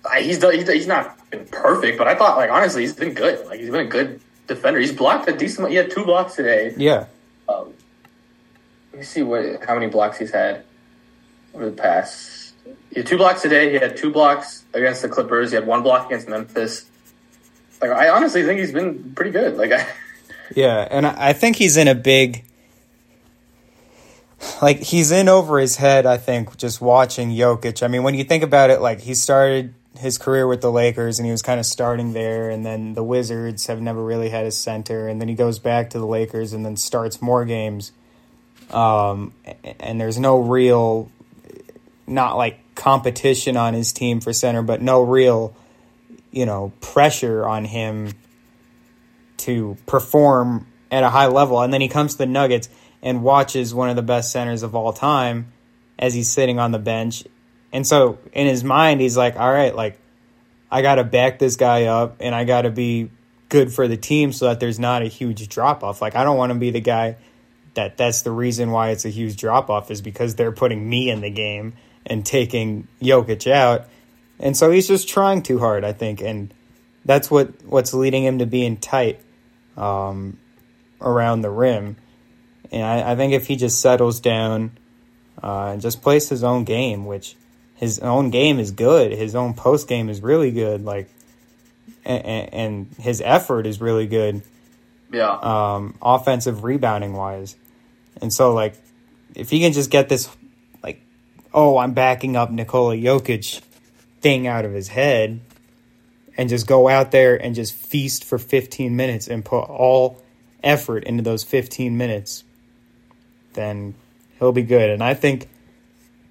I, 0.09 0.21
he's 0.23 0.39
done- 0.39 0.55
he's 0.55 0.69
he's 0.71 0.87
not 0.87 1.17
been 1.31 1.45
perfect, 1.47 1.99
but 1.99 2.07
I 2.07 2.15
thought 2.15 2.37
like 2.37 2.51
honestly 2.51 2.83
he's 2.83 2.95
been 2.95 3.15
good. 3.15 3.45
Like 3.47 3.59
he's 3.59 3.69
been 3.71 3.81
a 3.87 3.91
good 3.91 4.21
defender. 4.47 4.79
He's 4.79 4.93
blocked 4.93 5.29
a 5.29 5.33
decent. 5.37 5.69
He 5.71 5.75
had 5.77 5.91
two 5.91 6.05
blocks 6.05 6.37
today. 6.37 6.73
Yeah, 6.77 7.07
Um, 7.49 7.75
let 8.93 9.01
me 9.01 9.05
see 9.05 9.23
what 9.23 9.65
how 9.67 9.75
many 9.75 9.89
blocks 9.89 10.19
he's 10.19 10.31
had 10.31 10.63
over 11.53 11.67
the 11.67 11.73
past. 11.73 12.55
He 12.91 13.01
had 13.01 13.07
two 13.07 13.17
blocks 13.19 13.43
today. 13.43 13.71
He 13.73 13.77
had 13.79 13.97
two 13.97 14.11
blocks 14.13 14.65
against 14.73 15.03
the 15.03 15.09
Clippers. 15.09 15.51
He 15.51 15.57
had 15.57 15.67
one 15.67 15.83
block 15.83 16.07
against 16.07 16.29
Memphis. 16.29 16.85
Like 17.83 17.91
I 17.91 18.09
honestly 18.09 18.45
think 18.45 18.61
he's 18.61 18.73
been 18.73 19.15
pretty 19.17 19.33
good. 19.33 19.57
Like 19.57 19.73
I, 19.73 19.85
yeah, 20.55 20.87
and 20.91 21.07
I 21.07 21.33
think 21.33 21.57
he's 21.57 21.77
in 21.77 21.89
a 21.89 21.95
big. 21.97 22.45
Like 24.63 24.81
he's 24.81 25.11
in 25.11 25.29
over 25.29 25.59
his 25.59 25.77
head, 25.77 26.07
I 26.07 26.17
think, 26.17 26.57
just 26.57 26.81
watching 26.81 27.31
Jokic. 27.31 27.83
I 27.83 27.89
mean, 27.89 28.03
when 28.03 28.15
you 28.15 28.25
think 28.25 28.43
about 28.43 28.71
it, 28.71 28.81
like 28.81 29.01
he 29.01 29.15
started 29.15 29.75
his 29.99 30.17
career 30.17 30.47
with 30.47 30.61
the 30.61 30.71
Lakers 30.71 31.19
and 31.19 31.27
he 31.27 31.33
was 31.33 31.43
kind 31.43 31.59
of 31.59 31.67
starting 31.67 32.13
there, 32.13 32.51
and 32.51 32.65
then 32.65 32.95
the 32.95 33.03
Wizards 33.03 33.67
have 33.67 33.81
never 33.81 34.03
really 34.03 34.29
had 34.29 34.47
a 34.47 34.53
center, 34.53 35.09
and 35.09 35.21
then 35.21 35.29
he 35.29 35.35
goes 35.35 35.59
back 35.59 35.91
to 35.91 35.99
the 35.99 36.07
Lakers 36.07 36.53
and 36.53 36.65
then 36.65 36.77
starts 36.77 37.21
more 37.21 37.45
games. 37.45 37.93
Um, 38.71 39.33
and 39.81 40.01
there's 40.01 40.19
no 40.19 40.39
real, 40.39 41.11
not 42.07 42.37
like 42.37 42.61
competition 42.75 43.57
on 43.57 43.75
his 43.75 43.93
team 43.93 44.21
for 44.21 44.33
center, 44.33 44.63
but 44.63 44.81
no 44.81 45.03
real, 45.03 45.55
you 46.31 46.47
know, 46.47 46.73
pressure 46.81 47.47
on 47.47 47.65
him 47.65 48.13
to 49.39 49.77
perform 49.87 50.67
at 50.91 51.03
a 51.03 51.09
high 51.09 51.27
level. 51.27 51.61
And 51.61 51.73
then 51.73 51.81
he 51.81 51.89
comes 51.89 52.13
to 52.13 52.19
the 52.19 52.27
Nuggets 52.27 52.69
and 53.03 53.23
watches 53.23 53.75
one 53.75 53.91
of 53.91 53.97
the 53.97 54.03
best 54.03 54.33
centers 54.33 54.63
of 54.63 54.75
all 54.75 54.93
time 54.93 55.53
as 55.99 56.15
he's 56.15 56.31
sitting 56.31 56.59
on 56.59 56.73
the 56.73 56.79
bench. 56.79 57.25
And 57.73 57.87
so 57.87 58.19
in 58.33 58.47
his 58.47 58.65
mind, 58.65 59.01
he's 59.01 59.17
like, 59.17 59.37
all 59.37 59.53
right, 59.53 59.75
like, 59.75 59.99
I 60.71 60.83
got 60.83 60.97
to 60.97 61.05
back 61.05 61.39
this 61.39 61.57
guy 61.57 61.85
up 61.85 62.17
and 62.21 62.35
I 62.35 62.45
got 62.45 62.63
to 62.63 62.71
be 62.71 63.11
good 63.49 63.73
for 63.73 63.89
the 63.89 63.97
team 63.97 64.33
so 64.33 64.47
that 64.47 64.61
there's 64.61 64.79
not 64.79 65.03
a 65.03 65.07
huge 65.07 65.49
drop 65.49 65.83
off. 65.83 66.03
Like, 66.03 66.15
I 66.15 66.25
don't 66.25 66.37
want 66.37 66.53
to 66.53 66.59
be 66.59 66.71
the 66.71 66.81
guy 66.81 67.17
that 67.75 67.97
that's 67.97 68.23
the 68.23 68.31
reason 68.31 68.71
why 68.71 68.91
it's 68.91 69.05
a 69.05 69.09
huge 69.09 69.37
drop 69.37 69.71
off 69.71 69.91
is 69.91 70.03
because 70.03 70.35
they're 70.35 70.53
putting 70.53 70.89
me 70.89 71.11
in 71.11 71.21
the 71.21 71.31
game 71.31 71.75
and 72.05 72.25
taking 72.25 72.89
Jokic 73.01 73.51
out. 73.51 73.87
And 74.41 74.57
so 74.57 74.71
he's 74.71 74.89
just 74.89 75.09
trying 75.09 75.43
too 75.43 75.59
hard, 75.59 75.85
I 75.85 75.93
think. 75.93 76.21
And 76.21 76.53
that's 77.05 77.31
what, 77.31 77.65
what's 77.65 77.95
leading 77.95 78.25
him 78.25 78.39
to 78.39 78.47
being 78.47 78.77
tight 78.77 79.21
um, 79.77 80.39
around 81.01 81.43
the 81.43 81.51
rim. 81.51 81.97
And 82.71 82.83
I, 82.83 83.13
I 83.13 83.17
think 83.17 83.33
if 83.33 83.47
he 83.47 83.57
just 83.57 83.81
settles 83.81 84.21
down 84.21 84.79
uh, 85.43 85.71
and 85.73 85.81
just 85.81 86.03
plays 86.03 86.29
his 86.29 86.45
own 86.45 86.65
game, 86.65 87.07
which 87.07 87.37
his 87.75 87.99
own 88.01 88.31
game 88.31 88.59
is 88.59 88.71
good, 88.71 89.13
his 89.13 89.35
own 89.35 89.55
post 89.55 89.89
game 89.89 90.09
is 90.09 90.21
really 90.21 90.51
good, 90.51 90.85
like, 90.85 91.09
and, 92.05 92.55
and 92.55 92.95
his 92.99 93.23
effort 93.25 93.67
is 93.67 93.81
really 93.81 94.07
good, 94.07 94.43
yeah, 95.13 95.39
um, 95.41 95.97
offensive 96.03 96.65
rebounding 96.65 97.13
wise. 97.13 97.57
And 98.21 98.33
so, 98.33 98.53
like, 98.53 98.75
if 99.35 99.51
he 99.51 99.61
can 99.61 99.73
just 99.73 99.91
get 99.91 100.09
this, 100.09 100.29
like, 100.83 101.01
oh, 101.55 101.79
I'm 101.79 101.93
backing 101.93 102.37
up 102.37 102.51
Nikola 102.51 102.97
Jokic 102.97 103.61
thing 104.21 104.47
out 104.47 104.65
of 104.65 104.73
his 104.73 104.89
head 104.89 105.41
and 106.37 106.49
just 106.49 106.67
go 106.67 106.89
out 106.89 107.11
there 107.11 107.37
and 107.37 107.55
just 107.55 107.75
feast 107.75 108.25
for 108.25 108.39
15 108.39 108.95
minutes 108.95 109.29
and 109.29 109.45
put 109.45 109.63
all 109.63 110.23
effort 110.63 111.05
into 111.05 111.23
those 111.23 111.45
15 111.45 111.97
minutes, 111.97 112.45
then 113.59 113.95
he'll 114.39 114.53
be 114.53 114.63
good. 114.63 114.89
And 114.91 115.03
I 115.03 115.15
think 115.15 115.49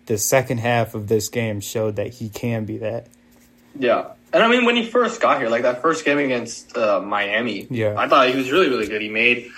the 0.05 0.17
second 0.17 0.59
half 0.59 0.95
of 0.95 1.07
this 1.07 1.27
game 1.27 1.59
showed 1.59 1.97
that 1.97 2.13
he 2.13 2.29
can 2.29 2.63
be 2.65 2.77
that. 2.77 3.07
yeah. 3.77 4.13
And 4.33 4.43
I 4.43 4.49
mean, 4.49 4.65
when 4.65 4.75
he 4.75 4.85
first 4.85 5.21
got 5.21 5.39
here, 5.39 5.47
like 5.49 5.61
that 5.61 5.81
first 5.81 6.03
game 6.03 6.17
against 6.17 6.75
uh, 6.75 6.99
Miami, 6.99 7.65
Yeah. 7.69 7.95
I 7.97 8.09
thought 8.09 8.27
he 8.29 8.35
was 8.35 8.51
really, 8.51 8.67
really 8.69 8.85
good. 8.87 9.01
He 9.01 9.07
made, 9.09 9.49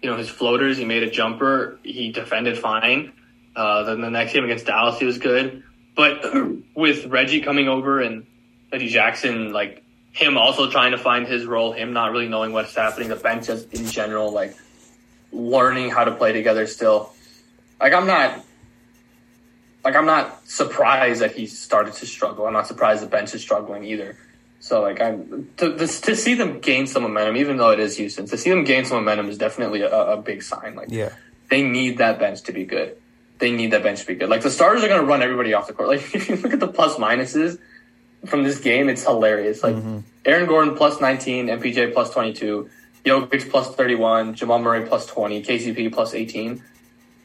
you 0.00 0.08
know, 0.10 0.16
his 0.16 0.28
floaters. 0.28 0.76
He 0.78 0.84
made 0.84 1.02
a 1.02 1.10
jumper. 1.10 1.78
He 1.82 2.12
defended 2.12 2.56
fine. 2.56 3.12
Uh, 3.56 3.82
then 3.82 4.00
the 4.00 4.10
next 4.10 4.32
game 4.32 4.44
against 4.44 4.66
Dallas, 4.66 4.98
he 4.98 5.06
was 5.06 5.18
good. 5.18 5.64
But 5.96 6.24
with 6.76 7.06
Reggie 7.06 7.40
coming 7.40 7.68
over 7.68 8.00
and 8.00 8.24
Reggie 8.72 8.88
Jackson, 8.88 9.52
like 9.52 9.82
him 10.12 10.38
also 10.38 10.70
trying 10.70 10.92
to 10.92 10.98
find 10.98 11.26
his 11.26 11.44
role, 11.44 11.72
him 11.72 11.92
not 11.92 12.12
really 12.12 12.28
knowing 12.28 12.52
what's 12.52 12.74
happening, 12.74 13.08
the 13.08 13.16
bench 13.16 13.46
just 13.48 13.74
in 13.74 13.86
general, 13.86 14.32
like 14.32 14.54
learning 15.32 15.90
how 15.90 16.04
to 16.04 16.12
play 16.12 16.32
together 16.32 16.66
still. 16.66 17.12
Like 17.80 17.92
I'm 17.92 18.06
not 18.06 18.44
like 19.84 19.96
I'm 19.96 20.06
not 20.06 20.46
surprised 20.48 21.20
that 21.20 21.32
he 21.34 21.46
started 21.46 21.94
to 21.94 22.06
struggle. 22.06 22.46
I'm 22.46 22.52
not 22.52 22.66
surprised 22.66 23.02
the 23.02 23.06
bench 23.06 23.34
is 23.34 23.42
struggling 23.42 23.84
either. 23.84 24.16
So 24.60 24.80
like 24.80 25.00
I'm 25.00 25.50
to 25.56 25.76
to, 25.76 25.86
to 25.86 26.16
see 26.16 26.34
them 26.34 26.60
gain 26.60 26.86
some 26.86 27.02
momentum, 27.02 27.36
even 27.36 27.56
though 27.56 27.70
it 27.70 27.80
is 27.80 27.96
Houston, 27.96 28.26
to 28.26 28.38
see 28.38 28.50
them 28.50 28.64
gain 28.64 28.84
some 28.84 28.98
momentum 28.98 29.28
is 29.28 29.38
definitely 29.38 29.82
a, 29.82 29.90
a 29.90 30.16
big 30.16 30.42
sign. 30.42 30.76
Like 30.76 30.88
Yeah. 30.90 31.10
they 31.50 31.62
need 31.62 31.98
that 31.98 32.18
bench 32.18 32.42
to 32.42 32.52
be 32.52 32.64
good. 32.64 32.96
They 33.38 33.50
need 33.50 33.72
that 33.72 33.82
bench 33.82 34.00
to 34.02 34.06
be 34.06 34.14
good. 34.14 34.28
Like 34.28 34.42
the 34.42 34.50
starters 34.50 34.84
are 34.84 34.88
going 34.88 35.00
to 35.00 35.06
run 35.06 35.20
everybody 35.20 35.52
off 35.52 35.66
the 35.66 35.72
court. 35.72 35.88
Like 35.88 36.00
if 36.14 36.28
you 36.28 36.36
look 36.36 36.52
at 36.52 36.60
the 36.60 36.68
plus 36.68 36.94
minuses 36.96 37.58
from 38.26 38.44
this 38.44 38.60
game, 38.60 38.88
it's 38.88 39.02
hilarious. 39.02 39.64
Like 39.64 39.74
mm-hmm. 39.74 39.98
Aaron 40.24 40.46
Gordon 40.46 40.76
plus 40.76 41.00
19, 41.00 41.48
MPJ 41.48 41.92
plus 41.92 42.10
22, 42.10 42.70
Jokic 43.04 43.50
plus 43.50 43.74
31, 43.74 44.34
Jamal 44.34 44.58
Murray 44.60 44.86
plus 44.86 45.06
20, 45.06 45.42
KCP 45.42 45.92
plus 45.92 46.14
18. 46.14 46.62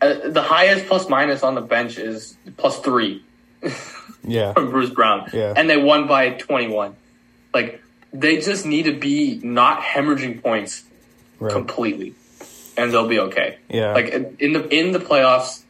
Uh, 0.01 0.29
the 0.29 0.41
highest 0.41 0.85
plus 0.87 1.09
minus 1.09 1.43
on 1.43 1.55
the 1.55 1.61
bench 1.61 1.97
is 1.97 2.37
plus 2.57 2.79
three 2.79 3.23
Yeah. 4.23 4.53
from 4.53 4.69
Bruce 4.71 4.89
Brown, 4.91 5.29
Yeah. 5.33 5.53
and 5.55 5.69
they 5.69 5.77
won 5.77 6.07
by 6.07 6.31
21. 6.31 6.95
Like 7.53 7.81
they 8.13 8.37
just 8.41 8.65
need 8.65 8.83
to 8.83 8.93
be 8.93 9.39
not 9.43 9.81
hemorrhaging 9.81 10.41
points 10.41 10.83
Right. 11.39 11.51
completely, 11.51 12.15
and 12.77 12.91
they'll 12.91 13.07
be 13.07 13.19
okay. 13.19 13.57
Yeah. 13.69 13.93
Like 13.93 14.07
in 14.39 14.53
the 14.53 14.67
in 14.69 14.91
the 14.91 14.99
playoffs, 14.99 15.61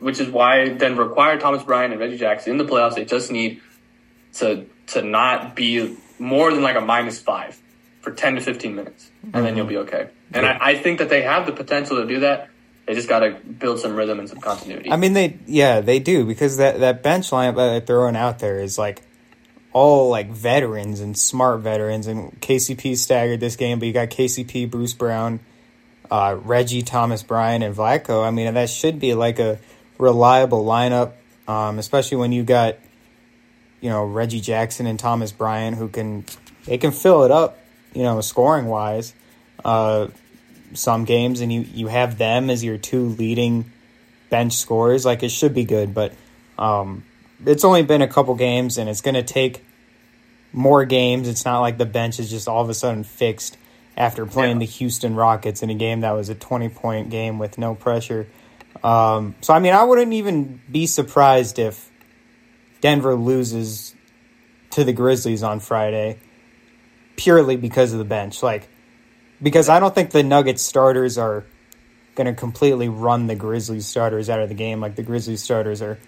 which 0.00 0.18
is 0.20 0.28
why 0.28 0.68
Denver 0.70 1.02
acquired 1.02 1.40
Thomas 1.40 1.62
Bryant 1.62 1.92
and 1.92 2.00
Reggie 2.00 2.18
Jackson. 2.18 2.52
In 2.52 2.58
the 2.58 2.64
playoffs, 2.64 2.94
they 2.96 3.04
just 3.04 3.30
need 3.30 3.60
to 4.34 4.66
to 4.88 5.02
not 5.02 5.54
be 5.54 5.96
more 6.18 6.52
than 6.52 6.62
like 6.62 6.76
a 6.76 6.80
minus 6.80 7.20
five 7.20 7.56
for 8.00 8.12
ten 8.12 8.34
to 8.34 8.40
fifteen 8.40 8.74
minutes, 8.74 9.10
and 9.32 9.44
then 9.44 9.56
you'll 9.56 9.66
be 9.66 9.78
okay. 9.78 10.08
And 10.32 10.46
I, 10.46 10.58
I 10.60 10.74
think 10.76 10.98
that 10.98 11.08
they 11.08 11.22
have 11.22 11.46
the 11.46 11.52
potential 11.52 11.96
to 11.96 12.06
do 12.06 12.20
that. 12.20 12.50
They 12.86 12.94
just 12.94 13.08
got 13.08 13.20
to 13.20 13.32
build 13.32 13.80
some 13.80 13.94
rhythm 13.94 14.18
and 14.18 14.28
some 14.28 14.40
continuity. 14.40 14.90
I 14.90 14.96
mean, 14.96 15.12
they 15.12 15.38
yeah 15.46 15.80
they 15.80 15.98
do 15.98 16.24
because 16.24 16.56
that 16.56 16.80
that 16.80 17.02
bench 17.02 17.30
lineup 17.30 17.56
that 17.56 17.70
they're 17.70 17.80
throwing 17.80 18.16
out 18.16 18.38
there 18.38 18.60
is 18.60 18.78
like 18.78 19.02
all 19.72 20.08
like 20.08 20.30
veterans 20.30 21.00
and 21.00 21.16
smart 21.16 21.60
veterans. 21.60 22.06
And 22.06 22.40
KCP 22.40 22.96
staggered 22.96 23.40
this 23.40 23.56
game, 23.56 23.78
but 23.78 23.86
you 23.86 23.92
got 23.92 24.08
KCP, 24.08 24.70
Bruce 24.70 24.94
Brown, 24.94 25.40
uh, 26.10 26.36
Reggie, 26.42 26.82
Thomas, 26.82 27.22
Bryant, 27.22 27.62
and 27.62 27.74
Vlatko. 27.74 28.26
I 28.26 28.30
mean, 28.30 28.54
that 28.54 28.70
should 28.70 28.98
be 28.98 29.14
like 29.14 29.38
a 29.38 29.58
reliable 29.98 30.64
lineup, 30.64 31.12
um, 31.46 31.78
especially 31.78 32.18
when 32.18 32.32
you 32.32 32.42
got 32.42 32.76
you 33.80 33.90
know 33.90 34.04
Reggie 34.04 34.40
Jackson 34.40 34.86
and 34.86 34.98
Thomas 34.98 35.32
Bryant 35.32 35.76
who 35.76 35.88
can 35.88 36.24
they 36.64 36.78
can 36.78 36.92
fill 36.92 37.24
it 37.24 37.30
up, 37.30 37.58
you 37.94 38.02
know, 38.02 38.20
scoring 38.20 38.66
wise. 38.66 39.14
Uh, 39.64 40.08
some 40.74 41.04
games, 41.04 41.40
and 41.40 41.52
you 41.52 41.62
you 41.62 41.86
have 41.88 42.18
them 42.18 42.50
as 42.50 42.62
your 42.62 42.78
two 42.78 43.06
leading 43.06 43.72
bench 44.30 44.54
scorers. 44.54 45.04
Like 45.04 45.22
it 45.22 45.30
should 45.30 45.54
be 45.54 45.64
good, 45.64 45.94
but 45.94 46.12
um, 46.58 47.04
it's 47.44 47.64
only 47.64 47.82
been 47.82 48.02
a 48.02 48.08
couple 48.08 48.34
games, 48.34 48.78
and 48.78 48.88
it's 48.88 49.00
going 49.00 49.14
to 49.14 49.22
take 49.22 49.64
more 50.52 50.84
games. 50.84 51.28
It's 51.28 51.44
not 51.44 51.60
like 51.60 51.78
the 51.78 51.86
bench 51.86 52.18
is 52.18 52.30
just 52.30 52.48
all 52.48 52.62
of 52.62 52.68
a 52.68 52.74
sudden 52.74 53.04
fixed 53.04 53.56
after 53.96 54.26
playing 54.26 54.56
yeah. 54.56 54.66
the 54.66 54.72
Houston 54.72 55.14
Rockets 55.14 55.62
in 55.62 55.70
a 55.70 55.74
game 55.74 56.00
that 56.00 56.12
was 56.12 56.28
a 56.28 56.34
20 56.34 56.68
point 56.70 57.10
game 57.10 57.38
with 57.38 57.58
no 57.58 57.74
pressure. 57.74 58.28
Um, 58.82 59.34
so, 59.40 59.52
I 59.52 59.58
mean, 59.58 59.72
I 59.72 59.82
wouldn't 59.82 60.12
even 60.12 60.60
be 60.70 60.86
surprised 60.86 61.58
if 61.58 61.90
Denver 62.80 63.16
loses 63.16 63.94
to 64.70 64.84
the 64.84 64.92
Grizzlies 64.92 65.42
on 65.42 65.58
Friday 65.58 66.20
purely 67.18 67.56
because 67.56 67.92
of 67.92 67.98
the 67.98 68.04
bench. 68.06 68.42
Like, 68.42 68.68
because 69.42 69.68
I 69.68 69.80
don't 69.80 69.94
think 69.94 70.12
the 70.12 70.22
Nuggets 70.22 70.62
starters 70.62 71.18
are 71.18 71.44
going 72.14 72.26
to 72.26 72.32
completely 72.32 72.88
run 72.88 73.26
the 73.26 73.34
Grizzlies 73.34 73.86
starters 73.86 74.30
out 74.30 74.40
of 74.40 74.48
the 74.48 74.54
game. 74.54 74.80
Like, 74.80 74.94
the 74.94 75.02
Grizzlies 75.02 75.42
starters 75.42 75.82
are 75.82 75.98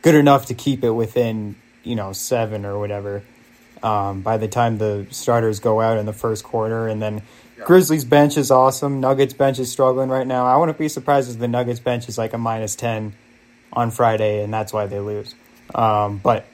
good 0.00 0.14
enough 0.14 0.46
to 0.46 0.54
keep 0.54 0.82
it 0.82 0.90
within, 0.90 1.56
you 1.82 1.96
know, 1.96 2.12
seven 2.12 2.64
or 2.64 2.78
whatever 2.78 3.22
um, 3.82 4.22
by 4.22 4.36
the 4.38 4.48
time 4.48 4.78
the 4.78 5.06
starters 5.10 5.60
go 5.60 5.80
out 5.80 5.98
in 5.98 6.06
the 6.06 6.12
first 6.12 6.44
quarter. 6.44 6.88
And 6.88 7.02
then 7.02 7.22
yeah. 7.58 7.64
Grizzlies 7.64 8.04
bench 8.04 8.36
is 8.36 8.50
awesome. 8.50 9.00
Nuggets 9.00 9.34
bench 9.34 9.58
is 9.58 9.70
struggling 9.70 10.08
right 10.08 10.26
now. 10.26 10.46
I 10.46 10.56
wouldn't 10.56 10.78
be 10.78 10.88
surprised 10.88 11.30
if 11.30 11.38
the 11.38 11.48
Nuggets 11.48 11.80
bench 11.80 12.08
is 12.08 12.16
like 12.16 12.32
a 12.32 12.38
minus 12.38 12.76
10 12.76 13.12
on 13.72 13.90
Friday, 13.90 14.42
and 14.42 14.52
that's 14.52 14.72
why 14.72 14.86
they 14.86 15.00
lose. 15.00 15.34
Um, 15.74 16.18
but 16.18 16.46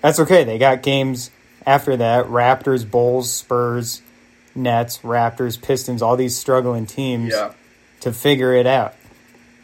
that's 0.00 0.20
okay. 0.20 0.44
They 0.44 0.58
got 0.58 0.82
games 0.82 1.30
after 1.68 1.98
that 1.98 2.26
Raptors, 2.26 2.90
Bulls, 2.90 3.30
Spurs, 3.30 4.00
Nets, 4.54 4.98
Raptors, 5.00 5.60
Pistons, 5.60 6.00
all 6.00 6.16
these 6.16 6.34
struggling 6.34 6.86
teams 6.86 7.32
yeah. 7.32 7.52
to 8.00 8.12
figure 8.12 8.54
it 8.54 8.66
out. 8.66 8.94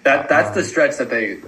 That 0.03 0.29
That's 0.29 0.49
um, 0.49 0.55
the 0.55 0.65
stretch 0.65 0.99
that 0.99 1.09
they 1.09 1.41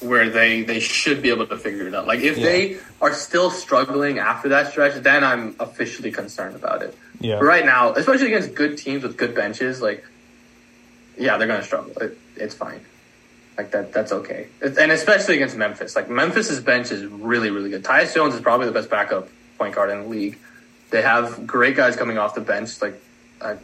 where 0.00 0.28
they 0.28 0.62
they 0.62 0.80
should 0.80 1.22
be 1.22 1.30
able 1.30 1.46
to 1.46 1.56
figure 1.56 1.88
it 1.88 1.94
out. 1.94 2.06
Like 2.06 2.20
if 2.20 2.36
yeah. 2.36 2.44
they 2.44 2.76
are 3.00 3.14
still 3.14 3.50
struggling 3.50 4.18
after 4.18 4.50
that 4.50 4.70
stretch, 4.70 5.02
then 5.02 5.24
I'm 5.24 5.56
officially 5.58 6.12
concerned 6.12 6.56
about 6.56 6.82
it. 6.82 6.96
Yeah. 7.18 7.38
But 7.38 7.46
right 7.46 7.64
now, 7.64 7.94
especially 7.94 8.26
against 8.26 8.54
good 8.54 8.76
teams 8.76 9.02
with 9.02 9.16
good 9.16 9.34
benches, 9.34 9.80
like 9.80 10.04
yeah, 11.16 11.38
they're 11.38 11.48
gonna 11.48 11.62
struggle. 11.62 11.92
It, 12.02 12.18
it's 12.36 12.54
fine. 12.54 12.84
Like 13.56 13.70
that, 13.70 13.92
that's 13.92 14.12
okay. 14.12 14.48
and 14.60 14.90
especially 14.92 15.36
against 15.36 15.56
Memphis. 15.56 15.96
Like 15.96 16.10
Memphis's 16.10 16.60
bench 16.60 16.90
is 16.90 17.04
really, 17.06 17.50
really 17.50 17.70
good. 17.70 17.82
Tyus 17.82 18.14
Jones 18.14 18.34
is 18.34 18.40
probably 18.40 18.66
the 18.66 18.72
best 18.72 18.90
backup 18.90 19.28
point 19.62 19.74
guard 19.76 19.90
in 19.90 20.02
the 20.02 20.08
league. 20.08 20.38
They 20.90 21.02
have 21.02 21.46
great 21.46 21.76
guys 21.76 21.94
coming 21.94 22.18
off 22.18 22.34
the 22.34 22.40
bench. 22.40 22.82
Like 22.82 23.00
I 23.40 23.56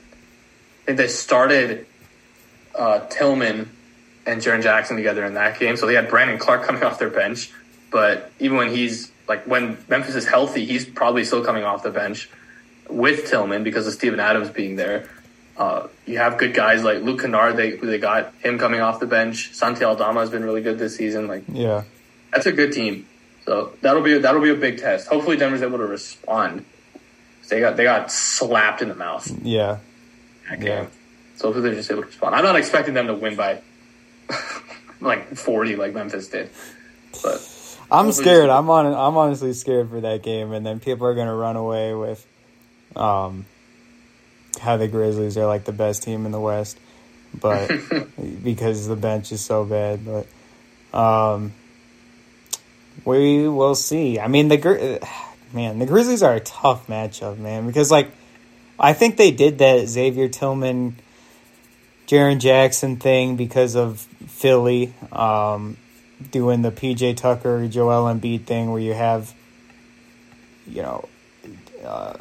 think 0.87 0.97
they 0.97 1.09
started 1.09 1.87
uh, 2.75 3.01
Tillman 3.09 3.71
and 4.25 4.41
Jaren 4.41 4.63
Jackson 4.63 4.97
together 4.97 5.25
in 5.25 5.35
that 5.35 5.59
game. 5.59 5.77
So 5.77 5.87
they 5.87 5.95
had 5.95 6.09
Brandon 6.09 6.39
Clarke 6.39 6.63
coming 6.69 6.85
off 6.85 6.99
their 6.99 7.11
bench. 7.11 7.51
But 7.91 8.31
even 8.39 8.57
when 8.57 8.71
he's 8.71 9.11
like 9.27 9.45
when 9.45 9.77
Memphis 9.89 10.15
is 10.15 10.27
healthy, 10.27 10.65
he's 10.65 10.85
probably 10.85 11.25
still 11.25 11.45
coming 11.45 11.65
off 11.65 11.83
the 11.83 11.91
bench 11.91 12.31
with 12.89 13.27
Tillman 13.29 13.65
because 13.65 13.87
of 13.87 13.93
Steven 13.93 14.21
Adams 14.21 14.51
being 14.51 14.77
there. 14.77 15.09
Uh, 15.57 15.89
you 16.07 16.19
have 16.19 16.39
good 16.39 16.55
guys 16.55 16.85
like 16.85 17.03
Luke 17.03 17.21
Kennard, 17.21 17.57
they 17.57 17.71
who 17.71 17.89
they 17.89 17.99
got 17.99 18.33
him 18.37 18.59
coming 18.61 18.81
off 18.81 19.01
the 19.01 19.07
bench. 19.07 19.53
Santi 19.53 19.85
Aldama 19.85 20.21
has 20.21 20.31
been 20.31 20.45
really 20.45 20.63
good 20.63 20.79
this 20.79 20.95
season. 20.95 21.27
Like, 21.27 21.43
yeah, 21.49 21.83
that's 22.31 22.47
a 22.47 22.53
good 22.53 22.73
team. 22.73 23.09
So 23.49 23.73
that'll 23.81 24.03
be 24.03 24.19
that'll 24.19 24.43
be 24.43 24.51
a 24.51 24.55
big 24.55 24.77
test. 24.77 25.09
Hopefully, 25.09 25.39
Denver's 25.39 25.63
able 25.63 25.79
to 25.79 25.87
respond. 25.87 26.67
They 27.49 27.61
got 27.61 27.79
they 27.79 27.85
got 27.85 28.13
slapped 28.13 28.83
in 28.83 28.91
the 28.91 28.95
mouth. 28.95 29.27
Yeah, 29.43 29.79
yeah. 30.61 30.85
So 31.37 31.47
hopefully 31.47 31.63
they're 31.63 31.75
just 31.75 31.91
able 31.91 32.03
to 32.03 32.09
respond. 32.09 32.35
I'm 32.35 32.45
not 32.45 32.57
expecting 32.57 32.93
them 32.93 33.07
to 33.07 33.15
win 33.15 33.37
by 33.37 33.63
like 35.01 35.35
40 35.35 35.77
like 35.77 35.95
Memphis 35.95 36.29
did. 36.29 36.51
But 37.23 37.41
I'm 37.91 38.13
scared. 38.13 38.51
I'm 38.51 38.69
on. 38.69 38.85
I'm 38.85 39.17
honestly 39.17 39.55
scared 39.55 39.89
for 39.89 40.03
that 40.03 40.23
game, 40.23 40.53
and 40.53 40.67
then 40.67 40.79
people 40.79 41.07
are 41.07 41.15
gonna 41.15 41.35
run 41.35 41.57
away 41.57 41.95
with, 41.95 42.27
um, 42.97 43.47
how 44.61 44.77
the 44.77 44.89
Grizzlies 44.89 45.39
are 45.39 45.47
like 45.47 45.65
the 45.65 45.73
best 45.73 46.03
team 46.03 46.27
in 46.27 46.33
the 46.33 46.41
West, 46.41 46.79
but 47.33 47.71
because 48.45 48.87
the 48.87 48.97
bench 48.97 49.33
is 49.33 49.41
so 49.41 49.65
bad. 49.65 50.01
But, 50.05 50.99
um, 50.99 51.55
we 53.09 53.49
will 53.49 53.75
see. 53.75 54.21
I 54.21 54.29
mean, 54.29 54.49
the 54.49 55.01
man, 55.53 55.79
the 55.79 55.87
Grizzlies 55.87 56.23
are 56.23 56.35
a 56.35 56.41
tough 56.41 56.87
matchup, 56.87 57.39
man, 57.39 57.67
because 57.67 57.91
like 57.91 58.11
I 58.79 58.93
think 58.93 59.17
they 59.17 59.31
did 59.31 59.59
that 59.59 59.89
Xavier 59.89 60.29
Tillman 60.29 60.97
Jaren 62.07 62.39
Jackson 62.39 62.97
thing 62.97 63.37
because 63.37 63.75
of 63.75 64.01
Philly 64.29 64.95
um, 65.13 65.77
doing 66.31 66.63
the 66.63 66.71
PJ 66.71 67.17
Tucker, 67.17 67.67
Joel 67.69 68.13
Embiid 68.13 68.45
thing 68.45 68.71
where 68.71 68.81
you 68.81 68.95
have, 68.95 69.35
you 70.67 70.83
know, 70.83 71.09
uh, 71.85 72.15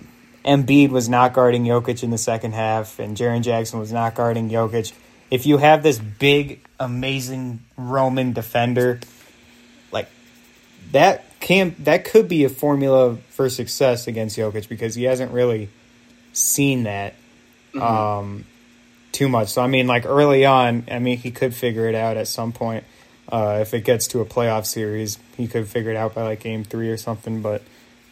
Embiid 0.43 0.89
was 0.89 1.07
not 1.07 1.33
guarding 1.33 1.63
Jokic 1.63 2.03
in 2.03 2.09
the 2.09 2.17
second 2.17 2.53
half 2.53 2.99
and 2.99 3.15
Jaren 3.15 3.41
Jackson 3.41 3.79
was 3.79 3.91
not 3.91 4.15
guarding 4.15 4.49
Jokic. 4.49 4.93
If 5.29 5.45
you 5.45 5.57
have 5.57 5.83
this 5.83 5.99
big, 5.99 6.61
amazing 6.79 7.59
Roman 7.77 8.33
defender, 8.33 8.99
that 10.91 11.23
can 11.39 11.75
that 11.79 12.05
could 12.05 12.27
be 12.27 12.43
a 12.43 12.49
formula 12.49 13.17
for 13.29 13.49
success 13.49 14.07
against 14.07 14.37
Jokic 14.37 14.67
because 14.69 14.95
he 14.95 15.03
hasn't 15.03 15.31
really 15.31 15.69
seen 16.33 16.83
that. 16.83 17.13
Mm-hmm. 17.73 17.81
Um, 17.81 18.45
too 19.11 19.29
much. 19.29 19.49
So 19.49 19.61
I 19.61 19.67
mean, 19.67 19.87
like 19.87 20.05
early 20.05 20.45
on, 20.45 20.85
I 20.89 20.99
mean, 20.99 21.17
he 21.17 21.31
could 21.31 21.53
figure 21.53 21.87
it 21.87 21.95
out 21.95 22.17
at 22.17 22.27
some 22.27 22.51
point. 22.51 22.83
Uh, 23.29 23.59
if 23.61 23.73
it 23.73 23.83
gets 23.83 24.07
to 24.07 24.21
a 24.21 24.25
playoff 24.25 24.65
series, 24.65 25.19
he 25.35 25.47
could 25.47 25.67
figure 25.67 25.91
it 25.91 25.97
out 25.97 26.15
by 26.15 26.23
like 26.23 26.39
game 26.39 26.63
three 26.63 26.89
or 26.89 26.97
something. 26.97 27.41
But 27.41 27.61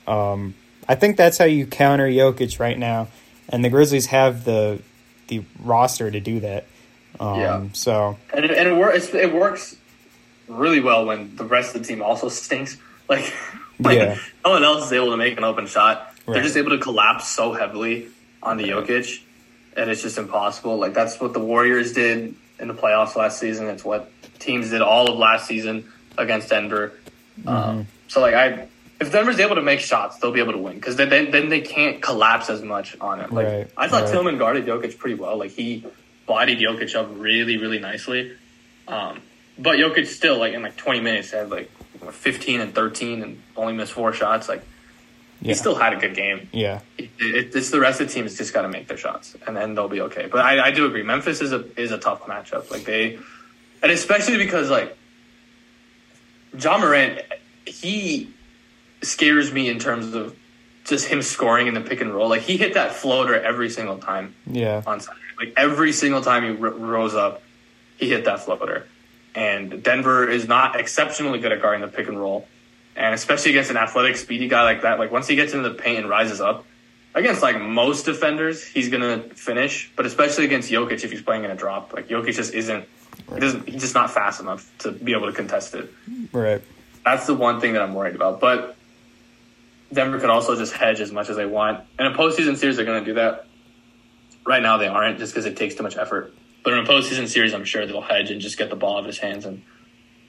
um, 0.08 0.56
I 0.90 0.96
think 0.96 1.16
that's 1.16 1.38
how 1.38 1.46
you 1.46 1.66
counter 1.68 2.08
Jokic 2.08 2.60
right 2.60 2.78
now, 2.78 3.08
and 3.50 3.64
the 3.64 3.70
Grizzlies 3.70 4.08
have 4.08 4.44
the 4.44 4.82
the 5.28 5.44
roster 5.60 6.12
to 6.12 6.20
do 6.20 6.42
that. 6.42 6.66
Um, 7.20 7.40
yeah. 7.40 7.64
So 7.74 8.18
and 8.34 8.46
it, 8.46 8.52
and 8.52 8.68
it 8.68 8.76
works. 8.76 9.14
It 9.14 9.34
works 9.34 9.78
really 10.48 10.80
well 10.80 11.06
when 11.06 11.36
the 11.36 11.46
rest 11.46 11.76
of 11.76 11.82
the 11.82 11.88
team 11.88 12.02
also 12.02 12.30
stinks. 12.30 12.78
Like, 13.08 13.32
like 13.80 14.00
yeah. 14.00 14.18
no 14.44 14.50
one 14.50 14.64
else 14.64 14.88
is 14.88 14.94
able 14.94 15.12
to 15.12 15.18
make 15.18 15.38
an 15.38 15.44
open 15.44 15.68
shot. 15.68 16.12
Right. 16.26 16.34
They're 16.34 16.42
just 16.42 16.58
able 16.58 16.72
to 16.72 16.80
collapse 16.80 17.28
so 17.28 17.54
heavily 17.54 18.08
on 18.42 18.58
the 18.58 18.64
Jokic 18.64 19.22
and 19.76 19.90
it's 19.90 20.02
just 20.02 20.18
impossible. 20.18 20.78
Like 20.78 20.94
that's 20.94 21.20
what 21.20 21.34
the 21.34 21.40
Warriors 21.40 21.94
did 21.94 22.36
in 22.60 22.68
the 22.68 22.74
playoffs 22.74 23.16
last 23.16 23.40
season. 23.40 23.68
It's 23.68 23.84
what 23.84 24.12
teams 24.40 24.70
did 24.70 24.82
all 24.82 25.12
of 25.12 25.18
last 25.18 25.48
season 25.48 25.92
against 26.18 26.50
Denver. 26.50 26.94
Mm-hmm. 27.40 27.50
Um, 27.50 27.88
so 28.08 28.22
like 28.22 28.34
I, 28.34 28.68
if 29.00 29.12
Denver's 29.12 29.40
able 29.40 29.56
to 29.56 29.62
make 29.62 29.82
shots, 29.82 30.18
they'll 30.18 30.32
be 30.32 30.40
able 30.40 30.54
to 30.54 30.58
win 30.58 30.76
because 30.76 30.96
then 30.96 31.10
then 31.10 31.50
they 31.50 31.62
can't 31.62 32.02
collapse 32.02 32.50
as 32.50 32.62
much 32.62 32.98
on 33.00 33.20
it. 33.20 33.32
Like 33.32 33.48
right, 33.48 33.72
I 33.76 33.88
thought. 33.88 34.10
Tillman 34.10 34.38
guarded 34.38 34.66
Jokic 34.66 34.98
pretty 34.98 35.16
well. 35.16 35.38
Like 35.38 35.52
he 35.52 35.86
bodied 36.26 36.60
Jokic 36.60 36.96
up 36.96 37.10
really 37.14 37.58
really 37.58 37.80
nicely. 37.80 38.38
Um, 38.88 39.22
but 39.58 39.78
Jokic 39.78 40.08
still 40.08 40.38
like 40.38 40.54
in 40.54 40.62
like 40.62 40.78
20 40.78 41.02
minutes 41.02 41.32
had 41.32 41.50
like 41.50 41.70
15 42.12 42.62
and 42.62 42.76
13 42.76 43.24
and 43.24 43.42
only 43.56 43.74
missed 43.74 43.94
four 43.94 44.14
shots. 44.14 44.50
Like 44.50 44.64
yeah. 45.42 45.50
he 45.50 45.54
still 45.54 45.76
had 45.76 45.94
a 45.94 45.98
good 45.98 46.16
game. 46.16 46.50
Yeah, 46.52 46.82
it, 46.98 47.10
it, 47.20 47.56
it's 47.56 47.70
the 47.70 47.80
rest 47.80 48.02
of 48.02 48.08
the 48.08 48.14
teams 48.14 48.38
just 48.38 48.54
got 48.54 48.64
to 48.64 48.70
make 48.70 48.88
their 48.88 48.98
shots, 48.98 49.36
and 49.46 49.56
then 49.56 49.76
they'll 49.76 49.88
be 49.88 50.02
okay. 50.02 50.28
But 50.32 50.46
I, 50.46 50.68
I 50.68 50.72
do 50.72 50.86
agree, 50.86 51.04
Memphis 51.04 51.42
is 51.42 51.52
a 51.52 51.66
is 51.80 51.92
a 51.92 51.98
tough 51.98 52.24
matchup. 52.24 52.72
Like 52.72 52.86
they, 52.86 53.20
and 53.82 53.92
especially 53.92 54.38
because 54.38 54.70
like 54.70 54.98
Ja 56.58 56.78
Morant, 56.78 57.22
he 57.66 58.34
scares 59.02 59.52
me 59.52 59.70
in 59.70 59.80
terms 59.80 60.14
of 60.14 60.36
just 60.86 61.08
him 61.08 61.22
scoring 61.22 61.68
in 61.68 61.74
the 61.74 61.82
pick 61.82 62.02
and 62.02 62.14
roll. 62.14 62.30
Like 62.30 62.42
he 62.42 62.58
hit 62.58 62.74
that 62.76 62.94
floater 62.94 63.40
every 63.40 63.70
single 63.70 63.98
time. 63.98 64.36
Yeah, 64.46 64.82
on 64.86 65.00
Saturday. 65.00 65.22
Like 65.38 65.54
every 65.58 65.92
single 65.92 66.22
time 66.22 66.44
he 66.44 66.50
r- 66.50 66.70
rose 66.70 67.14
up, 67.14 67.42
he 67.98 68.10
hit 68.10 68.26
that 68.26 68.42
floater. 68.42 68.88
And 69.36 69.84
Denver 69.84 70.28
is 70.30 70.48
not 70.48 70.80
exceptionally 70.80 71.40
good 71.40 71.52
at 71.52 71.62
guarding 71.62 71.82
the 71.82 71.90
pick 71.90 72.08
and 72.08 72.18
roll 72.18 72.48
and 72.96 73.14
especially 73.14 73.52
against 73.52 73.70
an 73.70 73.78
athletic, 73.78 74.16
speedy 74.16 74.48
guy 74.48 74.64
like 74.64 74.84
that, 74.84 75.00
like 75.00 75.12
once 75.12 75.28
he 75.28 75.36
gets 75.36 75.54
into 75.54 75.68
the 75.68 75.76
paint 75.76 76.00
and 76.00 76.10
rises 76.10 76.40
up, 76.40 76.66
against 77.14 77.42
like 77.42 77.60
most 77.60 78.06
defenders, 78.06 78.66
he's 78.66 78.90
gonna 78.90 79.20
finish. 79.36 79.92
But 79.96 80.06
especially 80.06 80.46
against 80.46 80.72
Jokic, 80.72 81.04
if 81.04 81.12
he's 81.12 81.22
playing 81.22 81.44
in 81.44 81.52
a 81.52 81.56
drop, 81.56 81.94
like 81.94 82.08
Jokic 82.08 82.36
just 82.36 82.54
isn't, 82.54 82.88
right. 83.28 83.42
doesn't, 83.42 83.68
he's 83.68 83.82
just 83.82 83.96
not 83.96 84.12
fast 84.12 84.40
enough 84.40 84.72
to 84.80 84.92
be 84.92 85.14
able 85.14 85.28
to 85.28 85.34
contest 85.34 85.76
it. 85.76 85.92
Right. 86.32 86.62
That's 87.04 87.28
the 87.28 87.34
one 87.34 87.60
thing 87.60 87.74
that 87.74 87.82
I'm 87.82 87.94
worried 87.94 88.16
about. 88.16 88.40
But 88.40 88.76
Denver 89.92 90.20
could 90.20 90.30
also 90.30 90.56
just 90.56 90.74
hedge 90.74 91.02
as 91.02 91.12
much 91.12 91.30
as 91.30 91.36
they 91.36 91.46
want. 91.46 91.84
In 92.00 92.06
a 92.06 92.12
postseason 92.12 92.58
series, 92.58 92.78
they're 92.78 92.86
gonna 92.86 93.06
do 93.06 93.16
that. 93.16 93.48
Right 94.46 94.62
now, 94.62 94.78
they 94.78 94.88
aren't 94.88 95.18
just 95.18 95.34
because 95.34 95.46
it 95.46 95.58
takes 95.58 95.76
too 95.76 95.84
much 95.84 95.98
effort. 95.98 96.34
But 96.66 96.74
in 96.74 96.80
a 96.80 96.84
postseason 96.84 97.28
series, 97.28 97.54
I'm 97.54 97.64
sure 97.64 97.86
they'll 97.86 98.02
hedge 98.02 98.32
and 98.32 98.42
just 98.42 98.58
get 98.58 98.72
the 98.72 98.76
ball 98.76 98.96
out 98.96 99.02
of 99.02 99.06
his 99.06 99.20
hands 99.20 99.46
and 99.46 99.62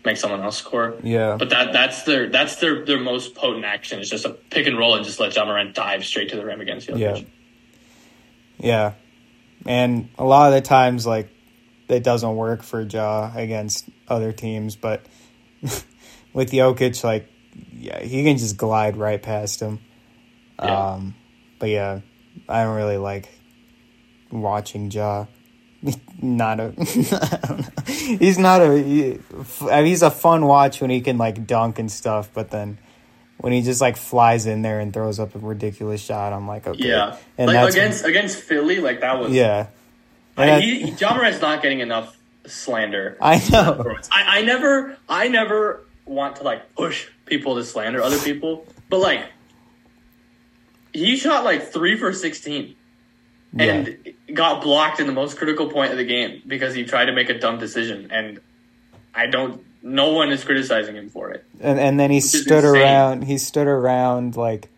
make 0.04 0.18
someone 0.18 0.42
else 0.42 0.58
score. 0.58 0.94
Yeah. 1.02 1.36
But 1.38 1.48
that 1.48 1.72
that's 1.72 2.02
their 2.02 2.28
that's 2.28 2.56
their 2.56 2.84
their 2.84 3.00
most 3.00 3.34
potent 3.34 3.64
action. 3.64 4.00
It's 4.00 4.10
just 4.10 4.26
a 4.26 4.30
pick 4.30 4.66
and 4.66 4.78
roll 4.78 4.94
and 4.94 5.04
just 5.04 5.18
let 5.18 5.34
Ja 5.34 5.46
Morant 5.46 5.74
dive 5.74 6.04
straight 6.04 6.28
to 6.28 6.36
the 6.36 6.44
rim 6.44 6.60
against 6.60 6.88
Jokic. 6.88 6.98
Yeah. 6.98 7.20
Yeah. 8.58 8.92
And 9.64 10.10
a 10.18 10.24
lot 10.24 10.48
of 10.48 10.54
the 10.54 10.60
times, 10.60 11.06
like, 11.06 11.30
it 11.88 12.04
doesn't 12.04 12.36
work 12.36 12.62
for 12.62 12.82
Ja 12.82 13.32
against 13.34 13.88
other 14.06 14.32
teams, 14.32 14.76
but 14.76 15.06
with 16.32 16.52
Jokic, 16.52 17.02
like, 17.02 17.28
yeah, 17.72 18.02
he 18.02 18.22
can 18.24 18.36
just 18.36 18.58
glide 18.58 18.98
right 18.98 19.20
past 19.20 19.60
him. 19.60 19.80
Yeah. 20.62 20.92
Um, 20.92 21.14
but 21.58 21.70
yeah, 21.70 22.00
I 22.46 22.62
don't 22.62 22.76
really 22.76 22.98
like 22.98 23.30
watching 24.30 24.90
Ja. 24.90 25.26
Not 26.22 26.60
a, 26.60 26.72
I 26.78 27.90
he's 27.90 28.38
not 28.38 28.62
a. 28.62 28.82
He, 28.82 29.18
I 29.70 29.84
he's 29.84 30.02
a 30.02 30.10
fun 30.10 30.46
watch 30.46 30.80
when 30.80 30.90
he 30.90 31.00
can 31.02 31.18
like 31.18 31.46
dunk 31.46 31.78
and 31.78 31.90
stuff, 31.92 32.30
but 32.32 32.50
then 32.50 32.78
when 33.38 33.52
he 33.52 33.60
just 33.62 33.80
like 33.82 33.96
flies 33.98 34.46
in 34.46 34.62
there 34.62 34.80
and 34.80 34.92
throws 34.94 35.20
up 35.20 35.34
a 35.34 35.38
ridiculous 35.38 36.00
shot, 36.00 36.32
I'm 36.32 36.48
like, 36.48 36.66
okay, 36.66 36.88
Yeah, 36.88 37.18
and 37.36 37.48
like 37.52 37.70
against 37.70 38.04
against 38.06 38.38
Philly, 38.40 38.80
like 38.80 39.00
that 39.00 39.18
was. 39.20 39.32
yeah, 39.32 39.66
I, 40.38 40.42
And 40.46 40.50
that- 40.50 40.62
he, 40.62 40.90
Ja 40.92 41.14
Morant's 41.14 41.40
not 41.42 41.60
getting 41.62 41.80
enough 41.80 42.16
slander. 42.46 43.18
I 43.20 43.42
know. 43.50 43.96
I, 44.10 44.38
I 44.38 44.42
never, 44.42 44.96
I 45.08 45.28
never 45.28 45.84
want 46.06 46.36
to 46.36 46.44
like 46.44 46.74
push 46.76 47.08
people 47.26 47.56
to 47.56 47.64
slander 47.64 48.02
other 48.02 48.18
people, 48.20 48.66
but 48.88 49.00
like 49.00 49.22
he 50.94 51.16
shot 51.16 51.44
like 51.44 51.70
three 51.72 51.96
for 51.98 52.12
sixteen 52.12 52.74
and 53.58 54.14
got 54.32 54.62
blocked 54.62 55.00
in 55.00 55.06
the 55.06 55.12
most 55.12 55.36
critical 55.36 55.70
point 55.70 55.92
of 55.92 55.98
the 55.98 56.04
game 56.04 56.42
because 56.46 56.74
he 56.74 56.84
tried 56.84 57.06
to 57.06 57.12
make 57.12 57.28
a 57.30 57.38
dumb 57.38 57.58
decision, 57.58 58.10
and 58.10 58.40
I 59.14 59.26
don't. 59.26 59.62
No 59.82 60.12
one 60.12 60.32
is 60.32 60.42
criticizing 60.42 60.96
him 60.96 61.10
for 61.10 61.30
it. 61.30 61.44
and 61.60 61.78
and 61.78 62.00
then 62.00 62.10
he 62.10 62.20
stood 62.20 62.64
insane. 62.64 62.82
around. 62.82 63.22
He 63.22 63.38
stood 63.38 63.66
around 63.66 64.36
like 64.36 64.68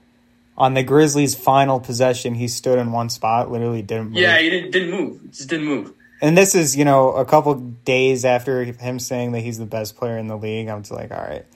on 0.56 0.74
the 0.74 0.82
Grizzlies' 0.82 1.34
final 1.34 1.80
possession. 1.80 2.34
He 2.34 2.48
stood 2.48 2.78
in 2.78 2.92
one 2.92 3.08
spot, 3.08 3.50
literally 3.50 3.82
didn't 3.82 4.10
move. 4.10 4.16
Yeah, 4.16 4.38
he 4.38 4.50
didn't, 4.50 4.70
didn't 4.72 4.90
move. 4.90 5.30
Just 5.30 5.48
didn't 5.48 5.66
move. 5.66 5.94
and 6.20 6.36
this 6.36 6.54
is 6.54 6.76
you 6.76 6.84
know 6.84 7.12
a 7.12 7.24
couple 7.24 7.54
days 7.54 8.24
after 8.24 8.64
him 8.64 8.98
saying 8.98 9.32
that 9.32 9.40
he's 9.40 9.58
the 9.58 9.66
best 9.66 9.96
player 9.96 10.18
in 10.18 10.26
the 10.26 10.36
league. 10.36 10.68
I'm 10.68 10.82
just 10.82 10.92
like, 10.92 11.10
all 11.10 11.18
right. 11.18 11.46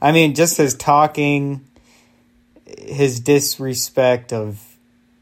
I 0.00 0.12
mean, 0.12 0.34
just 0.34 0.56
his 0.56 0.74
talking, 0.74 1.66
his 2.66 3.20
disrespect 3.20 4.32
of 4.32 4.73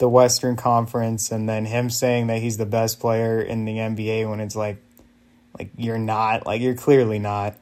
the 0.02 0.08
Western 0.08 0.56
Conference, 0.56 1.30
and 1.30 1.48
then 1.48 1.64
him 1.64 1.88
saying 1.88 2.26
that 2.26 2.42
he's 2.42 2.56
the 2.56 2.66
best 2.66 2.98
player 2.98 3.40
in 3.40 3.64
the 3.64 3.76
NBA 3.76 4.28
when 4.28 4.40
it's 4.40 4.56
like, 4.56 4.82
like 5.56 5.70
you're 5.76 5.96
not, 5.96 6.44
like 6.44 6.60
you're 6.60 6.74
clearly 6.74 7.20
not. 7.20 7.54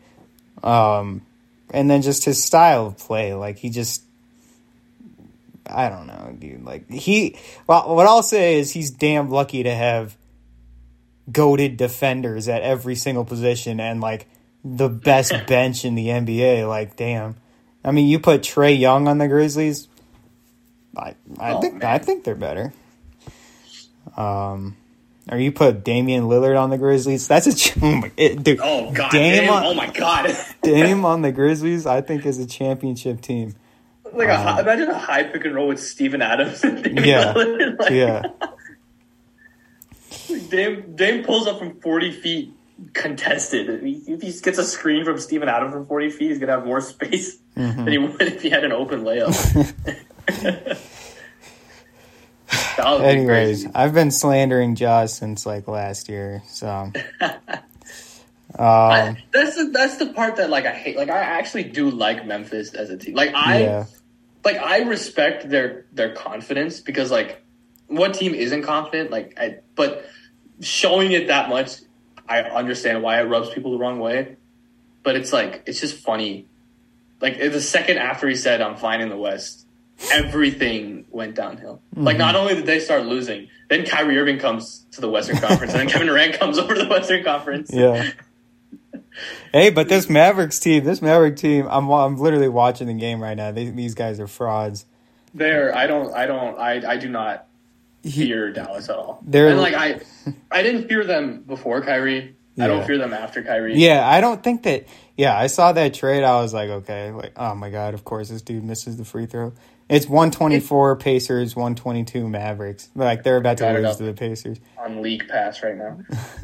Um, 0.63 1.21
and 1.69 1.91
then 1.91 2.01
just 2.01 2.25
his 2.25 2.43
style 2.43 2.87
of 2.87 2.97
play, 2.97 3.35
like 3.35 3.59
he 3.59 3.69
just. 3.69 4.03
I 5.67 5.91
don't 5.91 6.07
know, 6.07 6.35
dude. 6.39 6.65
Like 6.65 6.91
he, 6.91 7.37
well, 7.67 7.95
what 7.95 8.07
I'll 8.07 8.23
say 8.23 8.59
is 8.59 8.71
he's 8.71 8.91
damn 8.91 9.29
lucky 9.29 9.63
to 9.63 9.75
have 9.75 10.17
goaded 11.31 11.77
defenders 11.77 12.49
at 12.49 12.63
every 12.63 12.95
single 12.95 13.27
position 13.27 13.81
and 13.81 14.01
like 14.01 14.27
the 14.65 14.89
best 14.89 15.35
bench 15.47 15.85
in 15.85 15.95
the 15.95 16.07
NBA. 16.07 16.67
Like, 16.67 16.97
damn. 16.97 17.37
I 17.85 17.91
mean, 17.91 18.09
you 18.09 18.19
put 18.19 18.41
Trae 18.41 18.81
Young 18.81 19.09
on 19.09 19.19
the 19.19 19.29
Grizzlies. 19.29 19.89
I 20.97 21.15
I 21.39 21.53
Oh, 21.53 21.61
think 21.61 21.75
man. 21.75 21.85
I 21.95 21.99
think 21.99 22.25
they're 22.25 22.35
better. 22.35 22.73
Um, 24.17 24.77
or 25.31 25.39
you 25.39 25.53
put 25.53 25.85
Damian 25.85 26.25
Lillard 26.25 26.61
on 26.61 26.71
the 26.71 26.79
Grizzlies. 26.79 27.29
That's 27.29 27.47
a 27.47 27.55
ch- 27.57 27.77
oh 27.83 27.97
my- 27.97 28.11
it- 28.17 28.43
dude. 28.43 28.59
Oh 28.63 28.91
god, 28.93 29.11
Dame 29.13 29.45
damn, 29.45 29.53
on- 29.53 29.65
oh 29.67 29.75
my 29.75 29.89
god. 29.91 30.35
Dame 30.63 31.05
on 31.05 31.23
the 31.23 31.31
Grizzlies. 31.33 31.87
I 31.87 32.01
think 32.01 32.27
is 32.27 32.39
a 32.39 32.47
championship 32.47 33.21
team. 33.21 33.55
like 34.13 34.29
a 34.29 34.37
high, 34.37 34.61
imagine 34.61 34.89
a 34.89 34.99
high 34.99 35.23
pick 35.25 35.45
and 35.45 35.55
roll 35.55 35.69
with 35.69 35.79
Steven 35.81 36.21
Adams. 36.23 36.65
and 36.65 36.83
Damian 36.83 37.05
Yeah. 37.09 37.35
Lillard, 37.35 37.79
like, 37.79 37.91
Yeah, 37.91 38.23
Dame 40.49 40.95
Dame 40.97 41.23
pulls 41.25 41.47
up 41.47 41.59
from 41.59 41.81
forty 41.81 42.11
feet 42.13 42.53
contested. 42.95 43.69
If 43.69 43.83
he, 43.83 43.93
if 44.13 44.23
he 44.23 44.33
gets 44.41 44.59
a 44.59 44.65
screen 44.65 45.05
from 45.05 45.19
Steven 45.19 45.49
Adams 45.49 45.73
from 45.73 45.87
forty 45.87 46.11
feet, 46.11 46.31
he's 46.31 46.39
gonna 46.39 46.53
have 46.53 46.67
more 46.67 46.81
space 46.81 47.37
Mm-hmm. 47.57 47.85
than 47.85 47.93
he 47.93 47.99
would 47.99 48.23
if 48.23 48.43
he 48.43 48.49
had 48.49 48.65
an 48.65 48.71
open 48.73 49.03
layup. 49.03 49.35
That 52.77 52.91
would 52.93 53.03
be 53.03 53.07
Anyways. 53.07 53.67
I've 53.75 53.95
been 53.95 54.11
slandering 54.11 54.75
Josh 54.75 55.13
since 55.13 55.47
like 55.47 55.69
last 55.69 56.09
year. 56.09 56.43
So, 56.49 56.69
um, 57.21 57.35
I- 58.59 59.25
that's 59.33 59.57
the 59.57 59.65
that's 59.67 59.97
the 59.99 60.13
part 60.13 60.37
that 60.37 60.51
like 60.51 60.67
I 60.67 60.73
hate. 60.73 60.97
Like 60.97 61.11
I 61.11 61.19
actually 61.21 61.65
do 61.65 61.91
like 61.91 62.27
Memphis 62.27 62.75
as 62.75 62.91
a 62.91 62.97
team. 62.97 63.15
Like 63.15 63.33
I 63.35 63.61
yeah, 63.61 63.85
like 64.45 64.57
I 64.57 64.79
respect 64.81 65.49
their 65.49 65.87
their 65.93 66.15
confidence 66.15 66.81
because 66.81 67.11
like 67.11 67.43
what 67.87 68.15
team 68.15 68.35
isn't 68.35 68.63
confident? 68.63 69.11
Like 69.11 69.39
I 69.39 69.59
but 69.75 70.07
showing 70.61 71.13
it 71.13 71.29
that 71.29 71.49
much, 71.49 71.81
I 72.29 72.43
understand 72.43 73.03
why 73.03 73.21
it 73.21 73.25
rubs 73.25 73.51
people 73.51 73.73
the 73.73 73.79
wrong 73.79 73.99
way. 73.99 74.37
But 75.03 75.17
it's 75.17 75.33
like 75.33 75.65
it's 75.67 75.81
just 75.81 75.97
funny. 75.97 76.47
Like 77.21 77.39
the 77.39 77.61
second 77.61 77.99
after 77.99 78.27
he 78.29 78.35
said 78.35 78.61
I'm 78.63 78.77
fine 78.77 79.01
in 79.01 79.11
the 79.11 79.17
West, 79.17 79.67
everything 80.13 81.07
went 81.11 81.35
downhill. 81.35 81.83
Like 81.95 82.15
mm-hmm. 82.15 82.19
not 82.21 82.37
only 82.37 82.55
did 82.55 82.67
they 82.67 82.81
start 82.81 83.05
losing, 83.07 83.49
then 83.69 83.85
Kyrie 83.85 84.19
Irving 84.19 84.39
comes 84.39 84.87
to 84.93 85.01
the 85.01 85.09
Western 85.09 85.37
Conference, 85.41 85.73
and 85.73 85.81
then 85.81 85.89
Kevin 85.89 86.07
Durant 86.07 86.39
comes 86.39 86.59
over 86.59 86.75
to 86.75 86.83
the 86.83 86.89
Western 86.89 87.25
Conference. 87.25 87.71
yeah. 87.73 88.11
Hey, 89.53 89.71
but 89.71 89.89
this 89.89 90.09
Mavericks 90.09 90.59
team, 90.61 90.85
this 90.85 91.03
Maverick 91.03 91.37
team, 91.37 91.67
I'm 91.69 91.91
I'm 91.91 92.17
literally 92.17 92.49
watching 92.49 92.87
the 92.87 92.95
game 92.95 93.21
right 93.21 93.37
now. 93.37 93.51
They, 93.51 93.69
these 93.69 93.95
guys 93.95 94.21
are 94.21 94.27
frauds. 94.27 94.87
There, 95.35 95.77
I 95.77 95.87
don't, 95.87 96.13
I 96.15 96.27
don't, 96.27 96.59
I, 96.59 96.93
I 96.93 96.97
do 96.97 97.09
not 97.09 97.47
He- 98.03 98.33
Dallas 98.53 98.89
at 98.89 98.97
all. 98.97 99.23
They're- 99.27 99.49
and 99.49 99.61
like 99.61 99.75
I, 99.75 100.01
I 100.51 100.63
didn't 100.63 100.89
fear 100.89 101.05
them 101.05 101.43
before 101.43 101.83
Kyrie. 101.83 102.37
I 102.59 102.67
don't 102.67 102.87
fear 102.87 102.99
them 102.99 103.15
after 103.15 103.43
Kyrie. 103.43 103.79
Yeah, 103.79 104.07
I 104.07 104.21
don't 104.21 104.43
think 104.43 104.65
that. 104.65 104.87
Yeah, 105.17 105.39
I 105.39 105.47
saw 105.47 105.73
that 105.73 105.95
trade. 105.95 106.25
I 106.25 106.43
was 106.43 106.53
like, 106.53 106.69
okay, 106.69 107.11
like, 107.11 107.33
oh 107.37 107.55
my 107.55 107.71
god, 107.71 107.95
of 107.95 108.05
course 108.05 108.29
this 108.29 108.43
dude 108.43 108.65
misses 108.65 108.99
the 108.99 109.05
free 109.05 109.25
throw. 109.25 109.55
It's 109.91 110.07
124 110.07 110.97
Pacers, 110.97 111.57
122 111.57 112.29
Mavericks. 112.29 112.89
Like 112.95 113.25
they're 113.25 113.37
about 113.37 113.59
to 113.59 113.73
lose 113.73 113.97
to 113.97 114.05
the 114.05 114.13
Pacers. 114.13 114.59
on 114.79 115.03
League 115.03 115.29
Pass 115.29 115.63
right 115.63 115.77
now. 115.77 115.99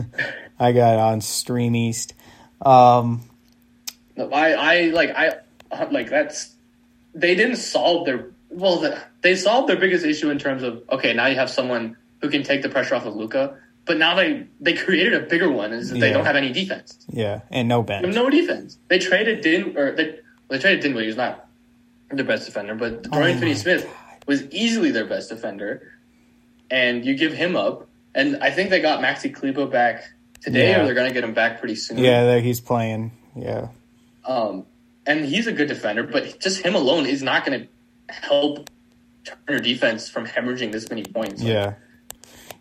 I 0.58 0.72
got 0.72 0.94
it 0.94 1.00
on 1.00 1.20
Stream 1.20 1.76
East. 1.76 2.14
Um, 2.60 3.22
No, 4.16 4.30
I, 4.30 4.50
I 4.50 4.80
like, 4.90 5.10
I 5.14 5.34
like 5.90 6.10
that's. 6.10 6.54
They 7.14 7.34
didn't 7.34 7.56
solve 7.56 8.04
their 8.06 8.30
well. 8.50 8.80
The, 8.80 9.00
they 9.22 9.36
solved 9.36 9.68
their 9.68 9.78
biggest 9.78 10.04
issue 10.04 10.28
in 10.30 10.38
terms 10.38 10.62
of 10.62 10.82
okay, 10.90 11.14
now 11.14 11.26
you 11.26 11.36
have 11.36 11.48
someone 11.48 11.96
who 12.20 12.28
can 12.28 12.42
take 12.42 12.62
the 12.62 12.68
pressure 12.68 12.96
off 12.96 13.06
of 13.06 13.14
Luka. 13.14 13.58
But 13.84 13.98
now 13.98 14.16
they 14.16 14.48
they 14.60 14.74
created 14.74 15.14
a 15.14 15.20
bigger 15.20 15.50
one 15.50 15.72
is 15.72 15.90
that 15.90 16.00
they 16.00 16.12
don't 16.12 16.24
have 16.24 16.34
any 16.34 16.52
defense. 16.52 16.98
yeah, 17.08 17.42
and 17.50 17.68
no 17.68 17.84
bench. 17.84 18.12
no 18.12 18.28
defense. 18.28 18.76
They 18.88 18.98
traded 18.98 19.42
Din 19.42 19.76
or 19.78 19.92
they, 19.92 20.18
they 20.48 20.58
traded 20.58 20.80
Dinwiddie. 20.80 21.06
He's 21.06 21.16
not 21.16 21.45
their 22.10 22.24
best 22.24 22.46
defender, 22.46 22.74
but 22.74 23.02
Dorian 23.04 23.36
my 23.36 23.40
Finney-Smith 23.40 23.88
was 24.26 24.44
easily 24.50 24.90
their 24.90 25.06
best 25.06 25.28
defender. 25.28 25.92
And 26.70 27.04
you 27.04 27.16
give 27.16 27.32
him 27.32 27.54
up, 27.56 27.88
and 28.14 28.38
I 28.42 28.50
think 28.50 28.70
they 28.70 28.80
got 28.80 29.00
Maxi 29.00 29.32
Kleber 29.32 29.66
back 29.66 30.02
today, 30.40 30.70
Yeah. 30.70 30.80
or 30.80 30.84
they're 30.84 30.94
going 30.94 31.08
to 31.08 31.14
get 31.14 31.22
him 31.22 31.34
back 31.34 31.60
pretty 31.60 31.76
soon. 31.76 31.98
Yeah, 31.98 32.38
he's 32.38 32.60
playing. 32.60 33.12
Yeah, 33.36 33.68
Um, 34.24 34.64
and 35.06 35.24
he's 35.24 35.46
a 35.46 35.52
good 35.52 35.68
defender, 35.68 36.02
but 36.02 36.40
just 36.40 36.64
him 36.64 36.74
alone 36.74 37.06
is 37.06 37.22
not 37.22 37.44
going 37.44 37.60
to 37.60 37.68
help 38.12 38.70
turn 39.24 39.36
your 39.48 39.60
defense 39.60 40.08
from 40.08 40.26
hemorrhaging 40.26 40.72
this 40.72 40.88
many 40.88 41.04
points. 41.04 41.42
Yeah. 41.42 41.74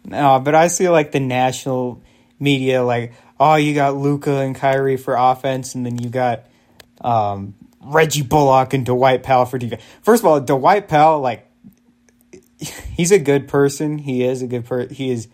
No, 0.03 0.39
but 0.39 0.53
I 0.53 0.67
see 0.67 0.89
like 0.89 1.11
the 1.13 1.19
national 1.19 2.03
media, 2.39 2.83
like, 2.83 3.13
oh, 3.39 3.55
you 3.55 3.73
got 3.73 3.95
Luka 3.95 4.37
and 4.39 4.55
Kyrie 4.55 4.97
for 4.97 5.15
offense, 5.15 5.73
and 5.75 5.85
then 5.85 5.97
you 5.97 6.09
got 6.09 6.45
um, 7.01 7.55
Reggie 7.85 8.23
Bullock 8.23 8.73
and 8.73 8.85
Dwight 8.85 9.23
Powell 9.23 9.45
for 9.45 9.57
defense. 9.57 9.81
First 10.01 10.23
of 10.23 10.27
all, 10.27 10.39
Dwight 10.39 10.87
Powell, 10.87 11.21
like, 11.21 11.47
he's 12.59 13.11
a 13.11 13.19
good 13.19 13.47
person. 13.47 13.97
He 13.97 14.23
is 14.23 14.41
a 14.41 14.47
good 14.47 14.65
person. 14.65 14.93
He 14.93 15.11
is 15.11 15.27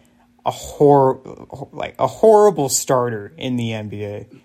a 0.45 0.51
hor 0.51 1.69
like 1.71 1.95
a 1.99 2.07
horrible 2.07 2.69
starter 2.69 3.31
in 3.37 3.57
the 3.57 3.69
NBA. 3.69 4.39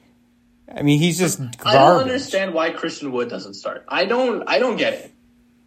I 0.74 0.82
mean, 0.82 0.98
he's 0.98 1.18
just 1.18 1.38
garbage. 1.38 1.58
I 1.64 1.72
don't 1.74 2.02
understand 2.02 2.54
why 2.54 2.70
Christian 2.70 3.12
Wood 3.12 3.28
doesn't 3.28 3.54
start. 3.54 3.84
I 3.88 4.04
don't. 4.04 4.44
I 4.46 4.58
don't 4.58 4.76
get 4.76 4.94
it. 4.94 5.12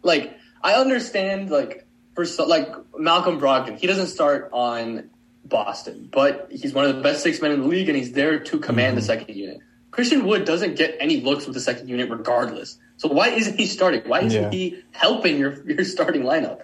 Like 0.02 0.36
I 0.62 0.74
understand. 0.74 1.50
Like 1.50 1.86
for 2.14 2.24
so, 2.24 2.46
like 2.46 2.68
Malcolm 2.96 3.40
Brogdon, 3.40 3.78
he 3.78 3.86
doesn't 3.86 4.08
start 4.08 4.50
on 4.52 5.10
Boston, 5.44 6.08
but 6.12 6.48
he's 6.50 6.72
one 6.72 6.84
of 6.84 6.94
the 6.94 7.02
best 7.02 7.22
six 7.22 7.40
men 7.40 7.50
in 7.52 7.62
the 7.62 7.66
league, 7.66 7.88
and 7.88 7.96
he's 7.96 8.12
there 8.12 8.38
to 8.38 8.58
command 8.58 8.96
the 8.96 9.00
mm-hmm. 9.00 9.06
second 9.06 9.34
unit. 9.34 9.58
Christian 9.90 10.24
Wood 10.26 10.44
doesn't 10.44 10.76
get 10.76 10.96
any 11.00 11.20
looks 11.20 11.46
with 11.46 11.54
the 11.54 11.60
second 11.60 11.88
unit, 11.88 12.10
regardless. 12.10 12.78
So 12.96 13.08
why 13.08 13.28
isn't 13.30 13.58
he 13.58 13.66
starting? 13.66 14.02
Why 14.06 14.20
isn't 14.20 14.42
Yeah. 14.42 14.50
he 14.50 14.82
helping 14.92 15.38
your 15.38 15.62
your 15.68 15.84
starting 15.84 16.22
lineup? 16.22 16.60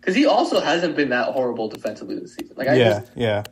Because 0.00 0.14
he 0.14 0.26
also 0.26 0.60
hasn't 0.60 0.96
been 0.96 1.10
that 1.10 1.32
horrible 1.32 1.68
defensively 1.68 2.18
this 2.18 2.34
season. 2.34 2.56
Like 2.56 2.68
I 2.68 2.74
Yeah, 2.74 3.00
just, 3.00 3.12
yeah. 3.16 3.42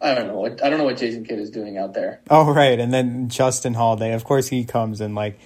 I 0.00 0.14
don't 0.14 0.28
know. 0.28 0.36
What, 0.38 0.62
I 0.62 0.68
don't 0.68 0.78
know 0.78 0.84
what 0.84 0.98
Jason 0.98 1.24
Kidd 1.24 1.38
is 1.38 1.50
doing 1.50 1.78
out 1.78 1.94
there. 1.94 2.20
Oh 2.30 2.52
right, 2.52 2.78
and 2.78 2.92
then 2.92 3.28
Justin 3.28 3.74
Holiday. 3.74 4.12
Of 4.12 4.24
course, 4.24 4.46
he 4.48 4.64
comes 4.64 5.00
and 5.00 5.14
like 5.14 5.38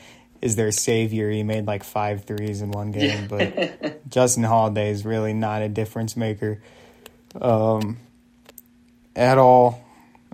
is 0.42 0.56
their 0.56 0.72
savior. 0.72 1.30
He 1.30 1.42
made 1.42 1.66
like 1.66 1.84
five 1.84 2.24
threes 2.24 2.60
in 2.62 2.70
one 2.72 2.90
game, 2.90 3.28
but 3.28 4.00
Justin 4.08 4.42
Holiday 4.42 4.90
is 4.90 5.04
really 5.04 5.32
not 5.34 5.62
a 5.62 5.68
difference 5.68 6.16
maker, 6.16 6.60
um, 7.40 7.98
at 9.14 9.38
all. 9.38 9.84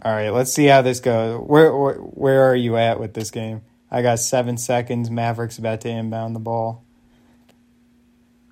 All 0.05 0.12
right, 0.12 0.30
let's 0.30 0.53
see 0.53 0.66
how 0.66 0.82
this 0.82 1.01
goes. 1.01 1.40
Where, 1.47 1.74
where 1.74 1.94
where 1.94 2.51
are 2.51 2.55
you 2.55 2.76
at 2.76 3.01
with 3.01 3.14
this 3.14 3.30
game? 3.30 3.62
I 3.90 4.03
got 4.03 4.18
seven 4.18 4.59
seconds. 4.59 5.11
Mavericks 5.11 5.59
about 5.59 5.80
to 5.82 5.88
inbound 5.88 6.34
the 6.34 6.40
ball. 6.40 6.84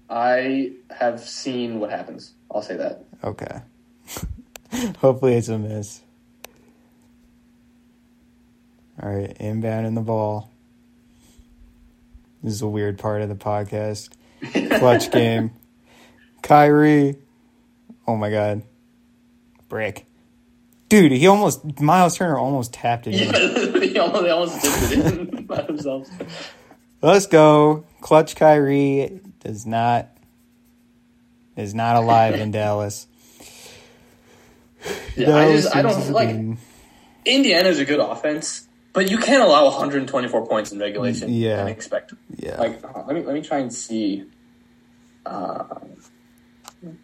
I 0.08 0.72
have 0.90 1.20
seen 1.20 1.80
what 1.80 1.90
happens. 1.90 2.32
I'll 2.50 2.62
say 2.62 2.76
that. 2.76 3.04
Okay. 3.22 3.60
Hopefully 4.98 5.34
it's 5.34 5.48
a 5.48 5.58
miss. 5.58 6.00
All 9.02 9.10
right, 9.10 9.36
inbound 9.40 9.86
in 9.86 9.94
the 9.94 10.00
ball. 10.00 10.50
This 12.42 12.54
is 12.54 12.62
a 12.62 12.68
weird 12.68 12.98
part 12.98 13.22
of 13.22 13.28
the 13.28 13.34
podcast. 13.34 14.10
Clutch 14.78 15.10
game. 15.10 15.50
Kyrie. 16.42 17.16
Oh 18.06 18.16
my 18.16 18.30
god. 18.30 18.62
Brick. 19.68 20.06
Dude, 20.88 21.12
he 21.12 21.26
almost 21.26 21.80
Miles 21.80 22.16
Turner 22.18 22.38
almost 22.38 22.72
tapped 22.72 23.06
it. 23.06 23.14
Yeah, 23.14 23.80
he 23.80 23.98
almost, 23.98 24.22
they 24.22 24.30
almost 24.30 24.62
dipped 24.62 24.92
it 24.92 25.18
in 25.38 25.46
by 25.46 25.62
themselves. 25.62 26.10
Let's 27.02 27.26
go. 27.26 27.84
Clutch 28.00 28.36
Kyrie 28.36 29.20
does 29.40 29.66
not 29.66 30.08
is 31.56 31.74
not 31.74 31.96
alive 31.96 32.34
in 32.34 32.50
Dallas. 32.52 33.06
Yeah, 35.16 35.34
I 35.36 35.52
just 35.52 35.74
I 35.74 35.82
don't 35.82 36.10
like 36.10 36.36
Indiana's 37.24 37.78
a 37.78 37.84
good 37.86 38.00
offense, 38.00 38.68
but 38.92 39.10
you 39.10 39.16
can't 39.18 39.42
allow 39.42 39.64
124 39.64 40.46
points 40.46 40.72
in 40.72 40.78
regulation 40.78 41.32
Yeah. 41.32 41.60
and 41.60 41.70
expect 41.70 42.12
Yeah. 42.36 42.58
like 42.58 42.84
uh, 42.84 43.04
let 43.06 43.14
me 43.16 43.22
let 43.22 43.34
me 43.34 43.40
try 43.40 43.58
and 43.60 43.72
see 43.72 44.24
uh, 45.24 45.64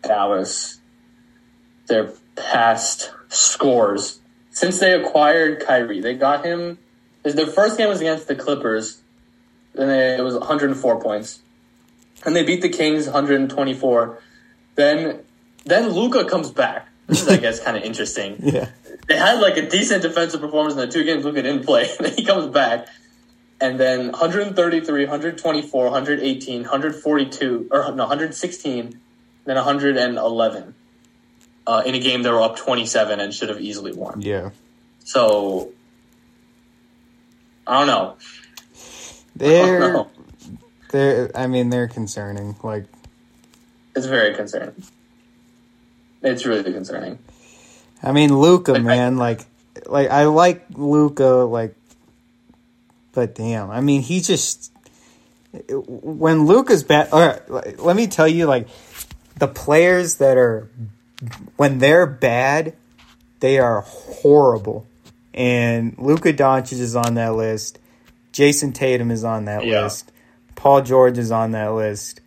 Dallas 0.02 0.78
their 1.86 2.12
past 2.40 3.12
scores 3.28 4.20
since 4.50 4.78
they 4.78 4.92
acquired 4.92 5.64
Kyrie. 5.66 6.00
They 6.00 6.14
got 6.14 6.44
him. 6.44 6.78
Their 7.22 7.46
first 7.46 7.78
game 7.78 7.88
was 7.88 8.00
against 8.00 8.28
the 8.28 8.34
Clippers, 8.34 9.00
and 9.74 9.90
they, 9.90 10.16
it 10.16 10.22
was 10.22 10.34
104 10.34 11.00
points, 11.00 11.40
and 12.24 12.34
they 12.34 12.44
beat 12.44 12.62
the 12.62 12.68
Kings 12.68 13.06
124. 13.06 14.22
Then 14.74 15.20
then 15.64 15.88
Luka 15.90 16.24
comes 16.24 16.50
back. 16.50 16.88
This 17.06 17.22
is, 17.22 17.28
I 17.28 17.36
guess, 17.36 17.60
kind 17.64 17.76
of 17.76 17.82
interesting 17.82 18.36
yeah. 18.40 18.70
they 19.08 19.16
had 19.16 19.40
like 19.40 19.56
a 19.56 19.68
decent 19.68 20.02
defensive 20.02 20.40
performance 20.40 20.74
in 20.74 20.80
the 20.80 20.88
two 20.88 21.04
games 21.04 21.24
Luka 21.24 21.42
didn't 21.42 21.64
play. 21.64 21.88
then 22.00 22.14
he 22.14 22.24
comes 22.24 22.46
back, 22.52 22.88
and 23.60 23.78
then 23.78 24.12
133, 24.12 25.04
124, 25.04 25.84
118, 25.84 26.62
142, 26.62 27.68
or 27.70 27.82
no, 27.92 28.04
116, 28.04 29.00
then 29.44 29.56
111 29.56 30.74
uh, 31.66 31.82
in 31.86 31.94
a 31.94 31.98
game 31.98 32.22
they 32.22 32.30
were 32.30 32.42
up 32.42 32.56
27 32.56 33.20
and 33.20 33.32
should 33.34 33.48
have 33.48 33.60
easily 33.60 33.92
won. 33.92 34.20
Yeah. 34.20 34.50
So 35.04 35.72
I 37.66 37.78
don't 37.78 37.86
know. 37.86 38.16
They're 39.36 39.78
don't 39.80 39.92
know. 39.92 40.10
they're 40.90 41.30
I 41.34 41.46
mean 41.46 41.70
they're 41.70 41.88
concerning. 41.88 42.56
Like 42.62 42.86
It's 43.94 44.06
very 44.06 44.34
concerning. 44.34 44.82
It's 46.22 46.44
really 46.46 46.72
concerning. 46.72 47.18
I 48.02 48.12
mean 48.12 48.36
Luka, 48.38 48.72
Like, 48.72 48.80
I- 48.82 48.84
man, 48.84 49.16
like 49.16 49.40
like 49.86 50.10
I 50.10 50.24
like 50.24 50.66
Luka 50.74 51.24
like 51.24 51.74
but 53.12 53.34
damn. 53.34 53.70
I 53.70 53.80
mean 53.80 54.02
he 54.02 54.20
just 54.20 54.72
when 55.68 56.46
Luka's 56.46 56.82
bad 56.82 57.08
all 57.12 57.20
right, 57.26 57.78
let 57.80 57.96
me 57.96 58.06
tell 58.06 58.28
you 58.28 58.46
like 58.46 58.68
the 59.38 59.48
players 59.48 60.16
that 60.16 60.36
are 60.36 60.68
when 61.56 61.78
they're 61.78 62.06
bad, 62.06 62.74
they 63.40 63.58
are 63.58 63.80
horrible. 63.82 64.86
And 65.34 65.94
Luka 65.98 66.32
Doncic 66.32 66.72
is 66.80 66.96
on 66.96 67.14
that 67.14 67.34
list. 67.34 67.78
Jayson 68.32 68.72
Tatum 68.72 69.10
is 69.10 69.24
on 69.24 69.44
that 69.46 69.64
Yeah. 69.64 69.82
list. 69.84 70.12
Paul 70.56 70.82
George 70.82 71.18
is 71.18 71.30
on 71.30 71.52
that 71.52 71.68
list. 71.72 72.20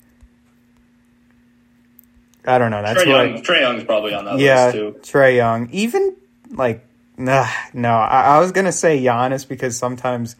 I 2.46 2.58
don't 2.58 2.72
know. 2.72 2.82
That's 2.82 3.02
Trae, 3.02 3.06
who 3.06 3.12
I- 3.14 3.24
Young, 3.26 3.41
Trae 3.41 3.62
Young's 3.62 3.84
probably 3.84 4.14
on 4.14 4.26
that 4.26 4.38
yeah, 4.39 4.66
list 4.66 4.76
too. 4.76 4.96
Trae 5.02 5.36
Young. 5.36 5.70
Even 5.72 6.16
like, 6.52 6.86
nah, 7.18 7.48
no. 7.74 7.89
I, 7.89 8.36
I 8.36 8.39
was 8.39 8.52
gonna 8.52 8.72
say 8.72 9.02
Giannis 9.02 9.48
because 9.48 9.78
sometimes 9.78 10.36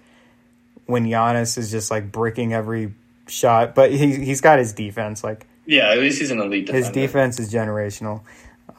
when 0.86 1.06
Giannis 1.06 1.58
is 1.58 1.72
just 1.72 1.90
like 1.92 2.12
bricking 2.12 2.54
every 2.54 2.94
shot, 3.28 3.74
but 3.74 3.92
he 3.92 4.16
he's 4.16 4.42
got 4.42 4.60
his 4.60 4.74
defense. 4.74 5.24
Like 5.24 5.46
Yeah, 5.66 5.90
at 5.92 6.00
least 6.00 6.20
he's 6.20 6.32
an 6.32 6.40
elite 6.40 6.66
defender. 6.68 6.86
his 6.86 6.94
defense 6.94 7.40
is 7.40 7.52
generational. 7.54 8.22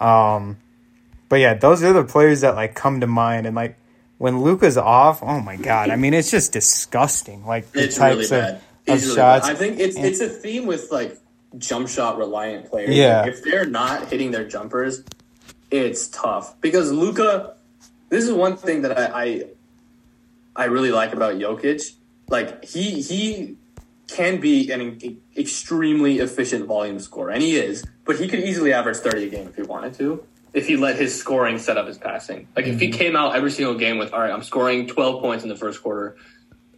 Um, 0.01 0.59
but 1.29 1.37
yeah, 1.37 1.55
those 1.55 1.83
are 1.83 1.93
the 1.93 2.05
players 2.05 2.43
that 2.43 2.55
like 2.55 2.75
come 2.75 3.01
to 3.01 3.07
mind. 3.07 3.47
And 3.47 3.57
like 3.57 3.77
when 4.19 4.43
Luka's 4.43 4.77
off, 4.77 5.23
oh 5.23 5.41
my 5.41 5.57
god! 5.57 5.91
I 5.91 5.97
mean, 5.97 6.15
it's 6.15 6.31
just 6.31 6.53
disgusting. 6.53 7.47
Like 7.47 7.71
the 7.73 7.85
It's 7.85 7.99
really 7.99 8.17
types 8.17 8.31
bad. 8.31 8.55
of, 8.55 8.57
of 8.57 9.03
really 9.03 9.15
shots. 9.17 9.47
bad. 9.47 9.57
I 9.57 9.59
think 9.59 9.81
it's 9.81 9.97
it's 9.97 10.21
a 10.21 10.29
theme 10.29 10.67
with 10.67 10.91
like 10.93 11.19
jump 11.59 11.89
shot 11.89 12.19
reliant 12.19 12.69
players. 12.71 12.95
Yeah. 12.95 13.23
Like, 13.23 13.33
if 13.33 13.45
they're 13.45 13.65
not 13.67 14.09
hitting 14.11 14.31
their 14.31 14.47
jumpers, 14.47 15.03
it's 15.71 16.09
tough 16.09 16.61
because 16.61 16.93
Luka. 16.93 17.55
This 18.11 18.25
is 18.25 18.33
one 18.33 18.57
thing 18.57 18.83
that 18.83 18.97
I, 18.97 19.25
I 19.25 19.45
I 20.55 20.65
really 20.67 20.93
like 20.93 21.13
about 21.15 21.35
Jokic. 21.35 21.95
Like 22.29 22.65
he 22.65 23.01
he 23.03 23.57
can 24.09 24.41
be 24.41 24.71
an 24.71 25.21
extremely 25.37 26.19
efficient 26.19 26.67
volume 26.67 26.99
scorer, 26.99 27.31
and 27.31 27.43
he 27.43 27.57
is. 27.57 27.85
But 28.05 28.19
he 28.19 28.29
could 28.29 28.41
easily 28.41 28.73
average 28.73 28.99
thirty 28.99 29.27
a 29.27 29.31
game 29.31 29.49
if 29.49 29.57
he 29.57 29.63
wanted 29.63 29.95
to. 29.95 30.25
If 30.53 30.69
he 30.69 30.77
let 30.77 30.97
his 30.97 31.19
scoring 31.19 31.59
set 31.59 31.77
up 31.77 31.87
his 31.87 31.99
passing, 31.99 32.47
like 32.55 32.67
if 32.67 32.79
he 32.79 32.89
mm-hmm. 32.89 32.99
came 32.99 33.17
out 33.17 33.35
every 33.35 33.51
single 33.51 33.75
game 33.75 33.99
with, 33.99 34.13
all 34.13 34.21
right, 34.21 34.31
I'm 34.31 34.45
scoring 34.45 34.87
12 34.87 35.21
points 35.21 35.43
in 35.43 35.49
the 35.49 35.57
first 35.57 35.83
quarter, 35.83 36.17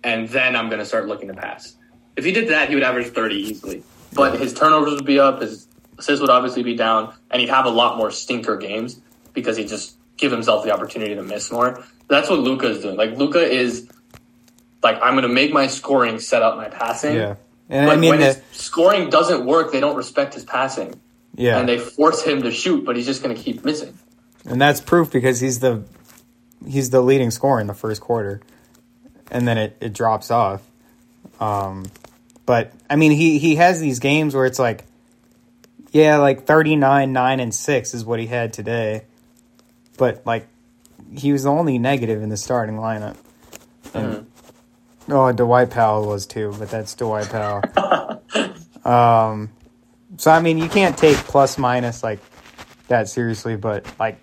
and 0.03 0.29
then 0.31 0.57
I'm 0.57 0.69
going 0.71 0.79
to 0.79 0.87
start 0.87 1.07
looking 1.09 1.29
to 1.29 1.35
pass. 1.35 1.77
If 2.17 2.25
he 2.25 2.33
did 2.33 2.49
that, 2.49 2.71
he 2.71 2.75
would 2.75 2.85
average 2.85 3.09
30 3.09 3.35
easily. 3.35 3.83
But 4.15 4.41
his 4.41 4.55
turnovers 4.55 4.95
would 4.95 5.05
be 5.05 5.21
up, 5.21 5.43
his 5.43 5.69
assists 5.99 6.23
would 6.23 6.31
obviously 6.31 6.63
be 6.63 6.75
down, 6.75 7.13
and 7.31 7.41
he'd 7.41 7.51
have 7.51 7.67
a 7.67 7.71
lot 7.71 7.99
more 7.99 8.11
stinker 8.11 8.57
games 8.57 8.99
because 9.35 9.59
he 9.59 9.67
just 9.67 9.97
give 10.17 10.33
himself 10.33 10.65
the 10.65 10.73
opportunity 10.73 11.15
to 11.15 11.23
miss 11.23 11.51
more. 11.51 11.85
That's 12.09 12.31
what 12.31 12.39
Luka 12.39 12.69
is 12.69 12.83
doing. 12.83 12.97
Like 12.97 13.19
Luka 13.19 13.41
is 13.41 13.89
like 14.87 15.03
I'm 15.03 15.15
going 15.15 15.23
to 15.23 15.29
make 15.29 15.53
my 15.53 15.67
scoring 15.67 16.19
set 16.19 16.43
up 16.43 16.57
my 16.57 16.69
passing. 16.69 17.17
yeah, 17.17 17.37
and 17.69 17.87
But 17.89 17.97
I 17.97 17.97
mean 17.97 18.11
when 18.11 18.21
the, 18.21 18.27
his 18.27 18.43
scoring 18.53 19.11
doesn't 19.11 19.45
work, 19.45 19.73
they 19.73 19.81
don't 19.81 19.97
respect 19.97 20.35
his 20.35 20.45
passing, 20.45 21.01
yeah, 21.35 21.59
and 21.59 21.69
they 21.69 21.79
force 21.79 22.23
him 22.23 22.43
to 22.43 22.51
shoot, 22.51 22.85
but 22.85 22.97
he's 22.97 23.07
just 23.07 23.23
going 23.23 23.35
to 23.35 23.41
keep 23.41 23.65
missing. 23.65 23.99
And 24.45 24.61
that's 24.61 24.81
proof 24.81 25.11
because 25.11 25.41
he's 25.41 25.59
the 25.59 25.83
he's 26.67 26.91
the 26.91 27.01
leading 27.01 27.31
scorer 27.31 27.61
in 27.61 27.67
the 27.67 27.75
first 27.75 28.01
quarter, 28.01 28.41
and 29.31 29.47
then 29.47 29.59
it, 29.59 29.77
it 29.81 29.93
drops 29.93 30.31
off. 30.31 30.63
Um, 31.41 31.87
but 32.47 32.73
I 32.89 32.95
mean, 32.95 33.11
he 33.11 33.39
he 33.39 33.57
has 33.57 33.81
these 33.81 33.99
games 33.99 34.37
where 34.37 34.47
it's 34.47 34.61
like, 34.61 34.85
yeah, 35.91 36.19
like 36.19 36.47
thirty 36.47 36.77
nine, 36.77 37.13
nine 37.13 37.41
and 37.41 37.53
six 37.53 37.93
is 37.93 38.05
what 38.05 38.21
he 38.21 38.27
had 38.27 38.53
today, 38.53 39.03
but 39.99 40.25
like 40.25 40.47
he 41.13 41.33
was 41.33 41.43
the 41.43 41.51
only 41.51 41.79
negative 41.79 42.23
in 42.23 42.29
the 42.29 42.37
starting 42.37 42.77
lineup. 42.77 43.17
And, 43.95 44.27
Oh, 45.09 45.31
Dwight 45.33 45.71
Powell 45.71 46.07
was 46.07 46.27
too, 46.27 46.55
but 46.59 46.71
that's 46.71 46.95
Dwight 46.95 47.29
Powell. 47.29 48.23
um, 48.85 49.51
so 50.17 50.31
I 50.31 50.41
mean, 50.41 50.59
you 50.59 50.69
can't 50.69 50.97
take 50.97 51.17
plus 51.17 51.59
minus 51.59 52.03
like 52.03 52.21
that 52.89 53.09
seriously, 53.09 53.57
but 53.57 53.87
like, 53.99 54.19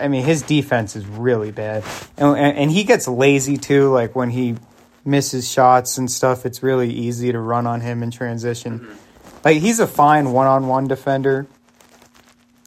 I 0.00 0.08
mean, 0.08 0.24
his 0.24 0.42
defense 0.42 0.96
is 0.96 1.06
really 1.06 1.50
bad, 1.50 1.84
and, 2.16 2.36
and 2.36 2.70
he 2.70 2.84
gets 2.84 3.08
lazy 3.08 3.56
too. 3.56 3.90
Like 3.90 4.14
when 4.14 4.30
he 4.30 4.56
misses 5.04 5.50
shots 5.50 5.98
and 5.98 6.10
stuff, 6.10 6.46
it's 6.46 6.62
really 6.62 6.90
easy 6.90 7.32
to 7.32 7.38
run 7.38 7.66
on 7.66 7.80
him 7.80 8.02
in 8.02 8.10
transition. 8.10 8.96
Like 9.44 9.58
he's 9.58 9.80
a 9.80 9.86
fine 9.86 10.32
one-on-one 10.32 10.86
defender, 10.88 11.46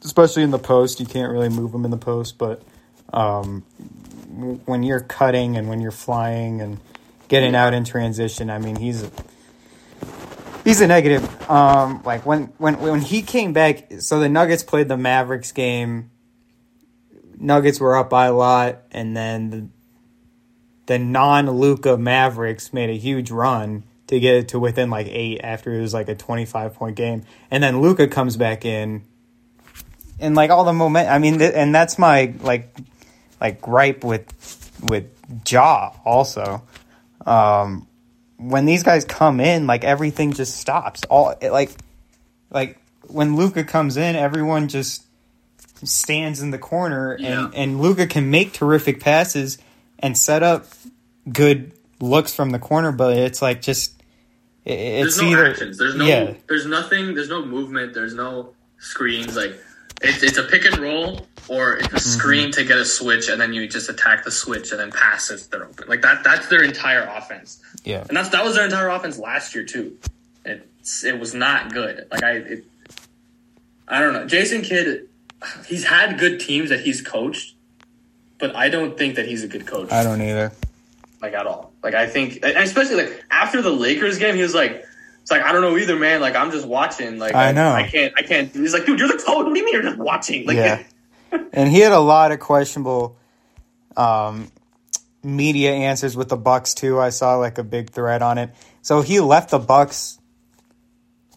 especially 0.04 0.42
in 0.42 0.50
the 0.50 0.58
post. 0.58 1.00
You 1.00 1.06
can't 1.06 1.32
really 1.32 1.48
move 1.48 1.74
him 1.74 1.84
in 1.84 1.90
the 1.90 1.96
post, 1.96 2.36
but 2.36 2.62
um, 3.12 3.62
when 4.66 4.82
you're 4.82 5.00
cutting 5.00 5.56
and 5.56 5.68
when 5.68 5.80
you're 5.80 5.90
flying 5.90 6.60
and 6.60 6.78
getting 7.32 7.54
out 7.54 7.72
in 7.72 7.82
transition, 7.82 8.50
I 8.50 8.58
mean, 8.58 8.76
he's 8.76 9.04
a, 9.04 9.10
he's 10.64 10.82
a 10.82 10.86
negative. 10.86 11.50
Um, 11.50 12.02
like 12.04 12.26
when 12.26 12.52
when 12.58 12.78
when 12.78 13.00
he 13.00 13.22
came 13.22 13.54
back, 13.54 13.90
so 14.00 14.20
the 14.20 14.28
Nuggets 14.28 14.62
played 14.62 14.88
the 14.88 14.98
Mavericks 14.98 15.50
game. 15.50 16.10
Nuggets 17.38 17.80
were 17.80 17.96
up 17.96 18.10
by 18.10 18.26
a 18.26 18.34
lot, 18.34 18.82
and 18.90 19.16
then 19.16 19.50
the, 19.50 19.68
the 20.86 20.98
non 20.98 21.50
Luka 21.50 21.96
Mavericks 21.96 22.74
made 22.74 22.90
a 22.90 22.98
huge 22.98 23.30
run 23.30 23.84
to 24.08 24.20
get 24.20 24.34
it 24.34 24.48
to 24.48 24.60
within 24.60 24.90
like 24.90 25.06
eight 25.08 25.40
after 25.42 25.72
it 25.72 25.80
was 25.80 25.94
like 25.94 26.10
a 26.10 26.14
twenty 26.14 26.44
five 26.44 26.74
point 26.74 26.96
game, 26.96 27.24
and 27.50 27.64
then 27.64 27.80
Luka 27.80 28.08
comes 28.08 28.36
back 28.36 28.66
in, 28.66 29.04
and 30.20 30.34
like 30.34 30.50
all 30.50 30.64
the 30.64 30.74
moment. 30.74 31.08
I 31.08 31.18
mean, 31.18 31.38
th- 31.38 31.54
and 31.54 31.74
that's 31.74 31.98
my 31.98 32.34
like 32.42 32.76
like 33.40 33.62
gripe 33.62 34.04
with 34.04 34.26
with 34.82 35.06
Jaw 35.44 35.96
also. 36.04 36.62
Um, 37.26 37.86
when 38.36 38.64
these 38.66 38.82
guys 38.82 39.04
come 39.04 39.40
in, 39.40 39.66
like 39.66 39.84
everything 39.84 40.32
just 40.32 40.56
stops. 40.56 41.02
All 41.08 41.34
it, 41.40 41.50
like 41.50 41.70
like 42.50 42.78
when 43.06 43.36
Luka 43.36 43.64
comes 43.64 43.96
in, 43.96 44.16
everyone 44.16 44.68
just 44.68 45.04
stands 45.84 46.40
in 46.42 46.50
the 46.50 46.58
corner, 46.58 47.16
Yeah. 47.18 47.44
and 47.46 47.54
and 47.54 47.80
Luka 47.80 48.06
can 48.06 48.30
make 48.30 48.52
terrific 48.52 49.00
passes 49.00 49.58
and 49.98 50.16
set 50.18 50.42
up 50.42 50.66
good 51.32 51.72
looks 52.00 52.34
from 52.34 52.50
the 52.50 52.58
corner, 52.58 52.90
but 52.92 53.16
it's 53.16 53.40
like 53.40 53.62
just 53.62 53.94
it, 54.64 54.72
it's 54.72 55.16
There's 55.16 55.22
no 55.22 55.28
either 55.28 55.46
actions. 55.50 55.78
There's 55.78 55.94
no. 55.94 56.04
yeah 56.04 56.34
There's 56.48 56.66
nothing. 56.66 57.14
There's 57.14 57.28
no 57.28 57.44
movement. 57.44 57.94
There's 57.94 58.14
no 58.14 58.54
screens. 58.78 59.36
Like 59.36 59.54
it's 60.00 60.22
it's 60.22 60.38
a 60.38 60.44
pick 60.44 60.64
and 60.64 60.78
roll 60.78 61.26
or 61.48 61.74
it's 61.76 61.86
a 61.86 61.90
Mm-hmm. 61.90 61.98
screen 61.98 62.52
to 62.52 62.64
get 62.64 62.78
a 62.78 62.84
switch, 62.84 63.28
and 63.28 63.40
then 63.40 63.52
you 63.52 63.66
just 63.68 63.88
attack 63.88 64.24
the 64.24 64.30
switch 64.30 64.70
and 64.70 64.80
then 64.80 64.90
pass 64.90 65.30
if 65.30 65.48
they're 65.50 65.64
open. 65.64 65.88
Like 65.88 66.02
that. 66.02 66.22
That's 66.24 66.48
their 66.48 66.62
entire 66.62 67.02
offense, 67.04 67.60
yeah 67.84 68.04
and 68.08 68.16
that's 68.16 68.28
that 68.30 68.44
was 68.44 68.54
their 68.54 68.64
entire 68.64 68.88
offense 68.88 69.18
last 69.18 69.54
year 69.54 69.64
too. 69.64 69.96
It's 70.44 71.04
it 71.04 71.18
was 71.18 71.34
not 71.34 71.72
good. 71.72 72.06
Like 72.10 72.22
I. 72.22 72.30
It, 72.32 72.64
I 73.88 74.00
don't 74.00 74.12
know. 74.14 74.26
Jason 74.26 74.62
Kidd, 74.62 75.08
he's 75.66 75.84
had 75.84 76.18
good 76.18 76.40
teams 76.40 76.70
that 76.70 76.80
he's 76.80 77.02
coached, 77.02 77.54
but 78.38 78.54
I 78.56 78.68
don't 78.68 78.96
think 78.96 79.16
that 79.16 79.26
he's 79.26 79.44
a 79.44 79.48
good 79.48 79.66
coach 79.66 79.90
I 79.92 80.02
don't 80.02 80.22
either. 80.22 80.52
like 81.20 81.34
at 81.34 81.46
all. 81.46 81.72
Like 81.82 81.94
I 81.94 82.06
think, 82.06 82.38
especially 82.44 82.96
like 82.96 83.24
after 83.30 83.60
the 83.60 83.70
Lakers 83.70 84.18
game, 84.18 84.34
he 84.36 84.42
was 84.42 84.54
like, 84.54 84.84
"It's 85.20 85.30
like 85.30 85.42
I 85.42 85.52
don't 85.52 85.60
know 85.60 85.76
either, 85.76 85.96
man. 85.96 86.20
Like 86.20 86.36
I'm 86.36 86.50
just 86.52 86.66
watching. 86.66 87.18
Like 87.18 87.34
I 87.34 87.52
know. 87.52 87.70
I 87.70 87.86
can't, 87.86 88.14
I 88.16 88.22
can't." 88.22 88.50
He's 88.54 88.72
like, 88.72 88.86
"Dude, 88.86 88.98
you're 88.98 89.08
the 89.08 89.14
coach. 89.14 89.44
What 89.44 89.52
do 89.52 89.58
you 89.58 89.64
mean 89.64 89.74
you're 89.74 89.82
just 89.82 89.98
watching?" 89.98 90.46
Like, 90.46 90.56
Yeah. 90.56 90.82
and 91.52 91.70
he 91.70 91.80
had 91.80 91.92
a 91.92 92.00
lot 92.00 92.32
of 92.32 92.40
questionable 92.40 93.16
um, 93.96 94.50
media 95.22 95.72
answers 95.72 96.16
with 96.16 96.28
the 96.28 96.36
Bucks 96.36 96.74
too. 96.74 97.00
I 97.00 97.10
saw 97.10 97.36
like 97.36 97.58
a 97.58 97.64
big 97.64 97.90
thread 97.90 98.22
on 98.22 98.38
it. 98.38 98.50
So 98.82 99.02
he 99.02 99.20
left 99.20 99.50
the 99.50 99.58
Bucks 99.58 100.18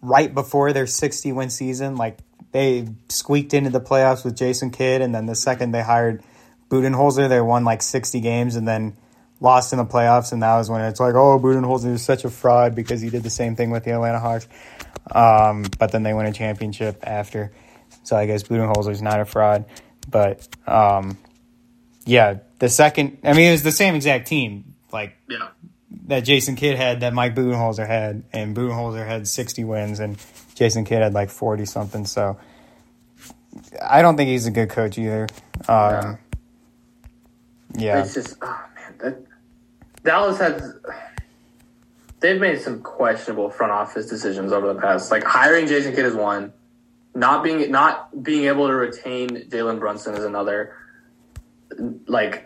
right 0.01 0.33
before 0.33 0.73
their 0.73 0.87
60 0.87 1.31
win 1.31 1.49
season. 1.49 1.95
Like 1.95 2.17
they 2.51 2.87
squeaked 3.09 3.53
into 3.53 3.69
the 3.69 3.81
playoffs 3.81 4.23
with 4.23 4.35
Jason 4.35 4.71
Kidd, 4.71 5.01
and 5.01 5.13
then 5.13 5.25
the 5.25 5.35
second 5.35 5.71
they 5.71 5.83
hired 5.83 6.23
Budenholzer, 6.69 7.29
they 7.29 7.41
won 7.41 7.63
like 7.63 7.81
60 7.81 8.19
games, 8.21 8.55
and 8.55 8.67
then 8.67 8.95
lost 9.39 9.73
in 9.73 9.77
the 9.77 9.85
playoffs. 9.85 10.31
And 10.31 10.41
that 10.41 10.55
was 10.55 10.69
when 10.69 10.81
it's 10.81 10.99
like, 10.99 11.15
oh, 11.15 11.39
Budenholzer 11.39 11.91
is 11.91 12.03
such 12.03 12.23
a 12.25 12.29
fraud 12.29 12.73
because 12.73 13.01
he 13.01 13.09
did 13.09 13.23
the 13.23 13.29
same 13.29 13.55
thing 13.55 13.71
with 13.71 13.83
the 13.83 13.91
Atlanta 13.91 14.19
Hawks. 14.19 14.47
Um, 15.11 15.65
but 15.77 15.91
then 15.91 16.03
they 16.03 16.13
win 16.13 16.25
a 16.25 16.33
championship 16.33 17.03
after. 17.03 17.51
So 18.03 18.15
I 18.15 18.25
guess 18.25 18.43
Budenholzer 18.43 18.91
is 18.91 19.01
not 19.01 19.19
a 19.19 19.25
fraud. 19.25 19.65
But 20.08 20.47
um, 20.68 21.18
yeah, 22.06 22.39
the 22.60 22.70
second, 22.70 23.20
I 23.24 23.34
mean, 23.34 23.49
it 23.49 23.51
was 23.51 23.64
the 23.64 23.72
same 23.72 23.95
exact 23.95 24.28
team. 24.28 24.76
Like 24.91 25.18
yeah, 25.28 25.49
that 26.08 26.22
Jason 26.22 26.56
Kidd 26.56 26.78
had 26.78 27.01
that 27.01 27.14
Mike 27.14 27.36
Budenholzer 27.36 27.86
had, 27.86 28.24
and 28.32 28.56
Budenholzer 28.56 29.06
had 29.06 29.28
60 29.28 29.64
wins, 29.64 29.99
and 29.99 30.18
Jason 30.56 30.86
Kidd 30.86 31.01
had 31.01 31.14
like 31.14 31.30
40 31.30 31.66
something. 31.66 32.06
So 32.06 32.38
I 33.82 34.01
don't 34.01 34.18
think 34.18 34.30
he's 34.30 34.45
a 34.45 34.51
good 34.51 34.70
coach 34.70 34.97
either. 34.97 35.28
Um, 35.68 36.18
yeah. 37.78 38.01
it's 38.01 38.14
just, 38.14 38.38
oh 38.41 38.66
man, 38.76 38.95
that, 38.99 39.24
Dallas 40.03 40.39
has. 40.39 40.76
They've 42.22 42.39
made 42.39 42.62
some 42.62 42.82
questionable 42.82 43.49
front 43.49 43.72
office 43.72 44.08
decisions 44.08 44.51
over 44.51 44.74
the 44.74 44.80
past. 44.80 45.12
Like 45.12 45.24
hiring 45.24 45.68
Jason 45.68 45.93
Kidd 45.93 46.06
is 46.06 46.16
one, 46.16 46.53
not 47.16 47.43
being 47.43 47.72
not 47.72 48.24
being 48.24 48.45
able 48.45 48.68
to 48.68 48.76
retain 48.76 49.30
Jalen 49.49 49.80
Brunson 49.80 50.13
is 50.16 50.24
another. 50.26 50.76
Like, 52.07 52.45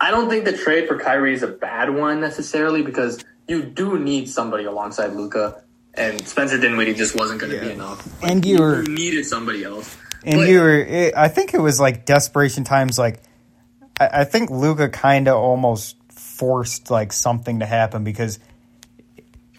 I 0.00 0.10
don't 0.10 0.28
think 0.30 0.44
the 0.44 0.56
trade 0.56 0.86
for 0.88 0.98
Kyrie 0.98 1.34
is 1.34 1.42
a 1.42 1.48
bad 1.48 1.90
one 1.90 2.20
necessarily 2.20 2.82
because 2.82 3.24
you 3.48 3.62
do 3.62 3.98
need 3.98 4.28
somebody 4.28 4.64
alongside 4.64 5.12
Luka, 5.14 5.62
and 5.94 6.26
Spencer 6.26 6.58
Dinwiddie 6.58 6.94
just 6.94 7.18
wasn't 7.18 7.40
going 7.40 7.52
to 7.52 7.60
be 7.60 7.66
Yeah. 7.66 7.72
enough. 7.72 8.06
And 8.22 8.44
you 8.46 8.58
were- 8.58 8.82
you 8.82 8.94
needed 8.94 9.26
somebody 9.26 9.64
else. 9.64 9.96
And 10.24 10.40
But- 10.40 10.48
you 10.48 10.60
were, 10.60 10.78
it, 10.78 11.14
I 11.16 11.28
think 11.28 11.52
it 11.52 11.60
was 11.60 11.80
like 11.80 12.06
desperation 12.06 12.62
times. 12.64 12.98
Like, 12.98 13.20
I, 14.00 14.20
I 14.20 14.24
think 14.24 14.50
Luka 14.50 14.88
kind 14.88 15.26
of 15.28 15.36
almost 15.36 15.96
forced 16.10 16.90
like 16.90 17.12
something 17.12 17.58
to 17.60 17.66
happen 17.66 18.04
because 18.04 18.38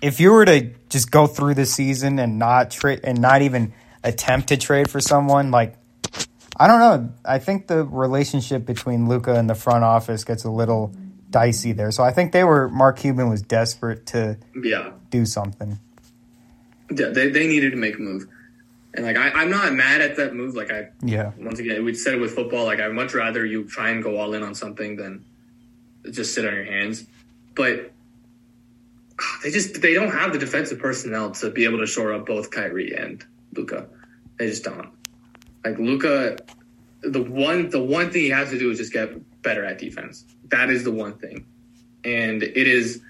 if 0.02 0.20
you 0.20 0.32
were 0.32 0.46
to 0.46 0.70
just 0.90 1.12
go 1.12 1.28
through 1.28 1.54
the 1.56 1.66
season 1.66 2.18
and 2.20 2.40
not 2.40 2.72
trade 2.72 3.02
and 3.04 3.20
not 3.22 3.42
even 3.42 3.74
attempt 4.04 4.50
to 4.50 4.58
trade 4.58 4.90
for 4.90 5.00
someone, 5.00 5.52
like, 5.52 5.76
I 6.58 6.68
don't 6.68 6.80
know. 6.80 7.14
I 7.26 7.40
think 7.40 7.68
the 7.68 7.84
relationship 7.84 8.66
between 8.66 9.08
Luka 9.08 9.34
and 9.34 9.50
the 9.50 9.56
front 9.56 9.84
office 9.84 10.24
gets 10.24 10.44
a 10.44 10.52
little 10.52 10.94
dicey 11.30 11.72
there. 11.72 11.92
So 11.92 12.04
I 12.04 12.12
think 12.12 12.32
they 12.32 12.44
were, 12.44 12.70
Mark 12.70 12.98
Cuban 13.00 13.30
was 13.30 13.42
desperate 13.42 14.06
to 14.08 14.38
Yeah, 14.62 14.92
do 15.10 15.26
something. 15.26 15.80
yeah, 16.96 17.08
they 17.10 17.30
they 17.30 17.48
needed 17.48 17.72
to 17.72 17.78
make 17.78 17.96
a 17.98 18.02
move, 18.02 18.28
and 18.94 19.04
like 19.04 19.18
I, 19.18 19.30
I'm 19.32 19.50
not 19.50 19.74
mad 19.74 20.02
at 20.02 20.18
that 20.18 20.36
move. 20.36 20.54
Like 20.54 20.70
I 20.72 20.90
Yeah. 21.02 21.32
once 21.40 21.58
again, 21.60 21.84
we 21.84 21.96
said 21.96 22.14
it 22.14 22.20
with 22.22 22.36
football. 22.36 22.66
Like 22.66 22.80
I'd 22.80 22.92
much 22.92 23.16
rather 23.16 23.44
you 23.44 23.64
try 23.64 23.90
and 23.90 24.04
go 24.04 24.18
all 24.20 24.36
in 24.36 24.44
on 24.44 24.54
something 24.54 24.96
than 24.98 25.26
just 26.12 26.36
sit 26.36 26.46
on 26.46 26.54
your 26.54 26.66
hands. 26.66 27.04
But 27.56 27.92
they 29.44 29.50
just 29.50 29.82
they 29.82 29.96
don't 29.96 30.12
have 30.12 30.34
the 30.34 30.40
defensive 30.40 30.78
personnel 30.78 31.32
to 31.32 31.50
be 31.50 31.66
able 31.66 31.80
to 31.80 31.88
shore 31.88 32.14
up 32.14 32.28
both 32.28 32.52
Kyrie 32.52 32.96
and 32.96 33.26
Luka. 33.56 33.88
They 34.38 34.48
just 34.48 34.64
don't. 34.64 34.90
Like 35.64 35.78
Luka, 35.78 36.38
the 37.02 37.22
one 37.22 37.70
the 37.70 37.82
one 37.82 38.12
thing 38.12 38.24
he 38.24 38.30
has 38.30 38.50
to 38.50 38.60
do 38.60 38.70
is 38.72 38.78
just 38.78 38.94
get 38.94 39.10
better 39.42 39.64
at 39.64 39.78
defense. 39.78 40.26
That 40.50 40.70
is 40.70 40.84
the 40.84 40.92
one 40.92 41.18
thing, 41.18 41.46
and 42.04 42.44
it 42.44 42.68
is 42.68 43.02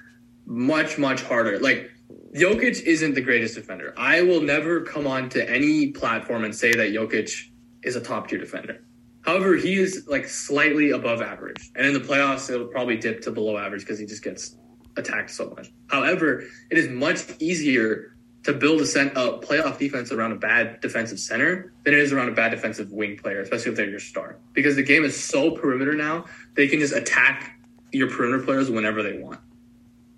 much 0.46 0.98
much 0.98 1.22
harder. 1.24 1.60
Like 1.60 1.92
Jokic 2.34 2.82
isn't 2.82 3.14
the 3.16 3.22
greatest 3.22 3.56
defender. 3.56 3.94
I 3.98 4.22
will 4.22 4.42
never 4.42 4.82
come 4.82 5.08
on 5.08 5.30
to 5.30 5.50
any 5.50 5.92
platform 5.92 6.44
and 6.44 6.54
say 6.54 6.74
that 6.74 6.90
Jokic 6.90 7.50
is 7.84 7.96
a 7.96 8.02
top 8.02 8.28
tier 8.28 8.40
defender. 8.40 8.84
However, 9.22 9.56
he 9.56 9.80
is 9.80 10.06
like 10.08 10.28
slightly 10.28 10.92
above 10.92 11.22
average, 11.22 11.72
and 11.76 11.86
in 11.86 11.94
the 11.94 12.00
playoffs, 12.00 12.50
it'll 12.50 12.68
probably 12.68 12.98
dip 12.98 13.22
to 13.22 13.32
below 13.32 13.58
average 13.58 13.82
because 13.82 14.00
he 14.00 14.06
just 14.06 14.24
gets 14.24 14.58
attacked 14.98 15.32
so 15.32 15.50
much. 15.56 15.72
However, 15.88 16.44
it 16.70 16.78
is 16.78 16.90
much 16.90 17.24
easier 17.40 18.13
to 18.44 18.54
build 18.54 18.82
a, 18.82 18.86
cent- 18.86 19.14
a 19.16 19.40
playoff 19.40 19.78
defense 19.80 20.12
around 20.12 20.34
a 20.34 20.36
bad 20.36 20.82
defensive 20.82 21.20
center 21.20 21.74
than 21.84 21.94
it 21.94 22.00
is 22.00 22.12
around 22.12 22.30
a 22.30 22.34
bad 22.34 22.50
defensive 22.50 22.92
wing 22.92 23.18
player, 23.18 23.42
especially 23.42 23.72
if 23.72 23.78
they're 23.78 23.90
your 23.90 24.00
star. 24.00 24.38
Because 24.54 24.76
the 24.76 24.84
game 24.84 25.06
is 25.06 25.22
so 25.22 25.52
perimeter 25.52 25.94
now, 25.94 26.26
they 26.56 26.68
can 26.68 26.80
just 26.80 26.94
attack 26.94 27.60
your 27.92 28.10
perimeter 28.10 28.44
players 28.44 28.70
whenever 28.70 29.02
they 29.02 29.18
want. 29.18 29.40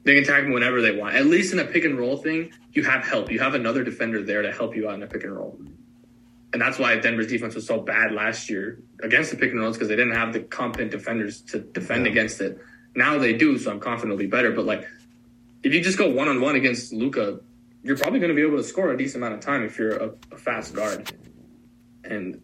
They 0.04 0.16
can 0.16 0.24
attack 0.24 0.44
them 0.44 0.54
whenever 0.54 0.82
they 0.82 0.96
want. 0.96 1.16
At 1.16 1.26
least 1.26 1.54
in 1.54 1.60
a 1.60 1.66
pick 1.66 1.84
and 1.84 1.98
roll 1.98 2.18
thing, 2.18 2.52
you 2.74 2.84
have 2.84 3.06
help. 3.06 3.32
You 3.32 3.40
have 3.40 3.54
another 3.54 3.84
defender 3.84 4.24
there 4.24 4.42
to 4.42 4.52
help 4.52 4.76
you 4.76 4.90
out 4.90 4.96
in 4.96 5.04
a 5.04 5.08
pick 5.08 5.24
and 5.24 5.36
roll. 5.36 5.60
And 6.54 6.62
that's 6.62 6.80
why 6.80 6.96
Denver's 6.96 7.28
defense 7.28 7.54
was 7.54 7.68
so 7.68 7.82
bad 7.82 8.14
last 8.14 8.50
year 8.50 8.80
against 9.04 9.32
the 9.32 9.38
pick 9.38 9.52
and 9.52 9.60
rolls 9.60 9.76
because 9.76 9.90
they 9.90 9.96
didn't 9.96 10.14
have 10.14 10.32
the 10.32 10.42
competent 10.42 10.92
defenders 10.92 11.42
to 11.42 11.60
defend 11.60 12.08
against 12.08 12.40
it. 12.40 12.60
Now 12.96 13.18
they 13.18 13.34
do, 13.34 13.58
so 13.58 13.72
I'm 13.72 13.80
confident 13.80 14.14
it'll 14.14 14.20
be 14.20 14.28
better. 14.28 14.52
But 14.52 14.66
like, 14.66 14.88
if 15.64 15.74
you 15.74 15.82
just 15.82 15.98
go 15.98 16.10
one 16.10 16.30
on 16.30 16.40
one 16.40 16.56
against 16.56 16.94
Luka, 16.94 17.40
you're 17.86 17.98
probably 17.98 18.20
going 18.20 18.30
to 18.30 18.36
be 18.36 18.42
able 18.42 18.58
to 18.58 18.64
score 18.64 18.92
a 18.92 18.98
decent 18.98 19.24
amount 19.24 19.36
of 19.36 19.42
time 19.42 19.64
if 19.64 19.78
you're 19.78 19.96
a, 19.96 20.12
a 20.32 20.38
fast 20.38 20.74
guard. 20.74 21.14
And 22.04 22.42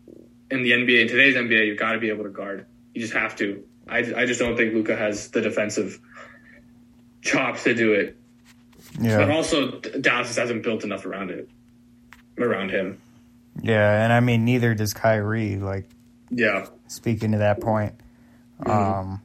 in 0.51 0.61
the 0.61 0.71
NBA, 0.71 1.01
in 1.01 1.07
today's 1.07 1.35
NBA, 1.35 1.65
you've 1.65 1.79
got 1.79 1.93
to 1.93 1.99
be 1.99 2.09
able 2.09 2.25
to 2.25 2.29
guard. 2.29 2.67
You 2.93 3.01
just 3.01 3.13
have 3.13 3.35
to. 3.37 3.63
I, 3.87 3.97
I 3.97 4.25
just 4.27 4.39
don't 4.39 4.55
think 4.55 4.75
Luka 4.75 4.95
has 4.95 5.29
the 5.29 5.41
defensive 5.41 5.99
chops 7.23 7.63
to 7.63 7.73
do 7.73 7.93
it. 7.93 8.17
Yeah. 8.99 9.17
But 9.17 9.31
also, 9.31 9.79
Dallas 9.79 10.27
just 10.27 10.37
hasn't 10.37 10.61
built 10.61 10.83
enough 10.83 11.07
around 11.07 11.31
it, 11.31 11.49
around 12.37 12.69
him. 12.69 13.01
Yeah. 13.63 14.03
And 14.03 14.13
I 14.13 14.19
mean, 14.19 14.45
neither 14.45 14.75
does 14.75 14.93
Kyrie. 14.93 15.55
Like, 15.55 15.89
Yeah, 16.29 16.67
speaking 16.87 17.31
to 17.31 17.39
that 17.39 17.61
point. 17.61 17.95
Mm-hmm. 18.61 18.69
Um, 18.69 19.21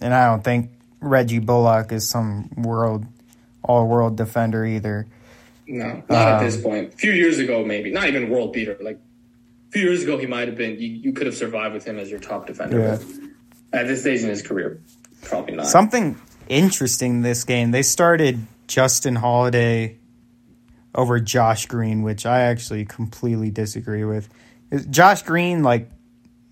and 0.00 0.14
I 0.14 0.28
don't 0.28 0.42
think 0.42 0.70
Reggie 1.00 1.40
Bullock 1.40 1.92
is 1.92 2.08
some 2.08 2.48
world, 2.56 3.04
all 3.62 3.86
world 3.86 4.16
defender 4.16 4.64
either. 4.64 5.06
No, 5.72 6.02
not 6.08 6.10
at 6.28 6.38
Um, 6.38 6.44
this 6.44 6.60
point. 6.60 6.94
A 6.94 6.96
few 6.96 7.12
years 7.12 7.38
ago, 7.38 7.64
maybe 7.64 7.90
not 7.90 8.06
even 8.08 8.28
world 8.30 8.52
beater. 8.52 8.76
Like 8.80 8.96
a 9.68 9.72
few 9.72 9.82
years 9.82 10.02
ago, 10.02 10.18
he 10.18 10.26
might 10.26 10.46
have 10.48 10.56
been. 10.56 10.78
You, 10.78 10.88
you 10.88 11.12
could 11.12 11.26
have 11.26 11.34
survived 11.34 11.74
with 11.74 11.84
him 11.84 11.98
as 11.98 12.10
your 12.10 12.20
top 12.20 12.46
defender. 12.46 12.78
Yeah. 12.78 12.98
At 13.80 13.86
this 13.86 14.02
stage 14.02 14.20
in 14.22 14.28
his 14.28 14.42
career, 14.42 14.80
probably 15.22 15.54
not. 15.54 15.66
Something 15.66 16.20
interesting 16.48 17.22
this 17.22 17.44
game, 17.44 17.70
they 17.70 17.82
started 17.82 18.46
Justin 18.68 19.16
Holiday 19.16 19.96
over 20.94 21.18
Josh 21.20 21.64
Green, 21.66 22.02
which 22.02 22.26
I 22.26 22.40
actually 22.42 22.84
completely 22.84 23.50
disagree 23.50 24.04
with. 24.04 24.28
Josh 24.90 25.22
Green, 25.22 25.62
like, 25.62 25.88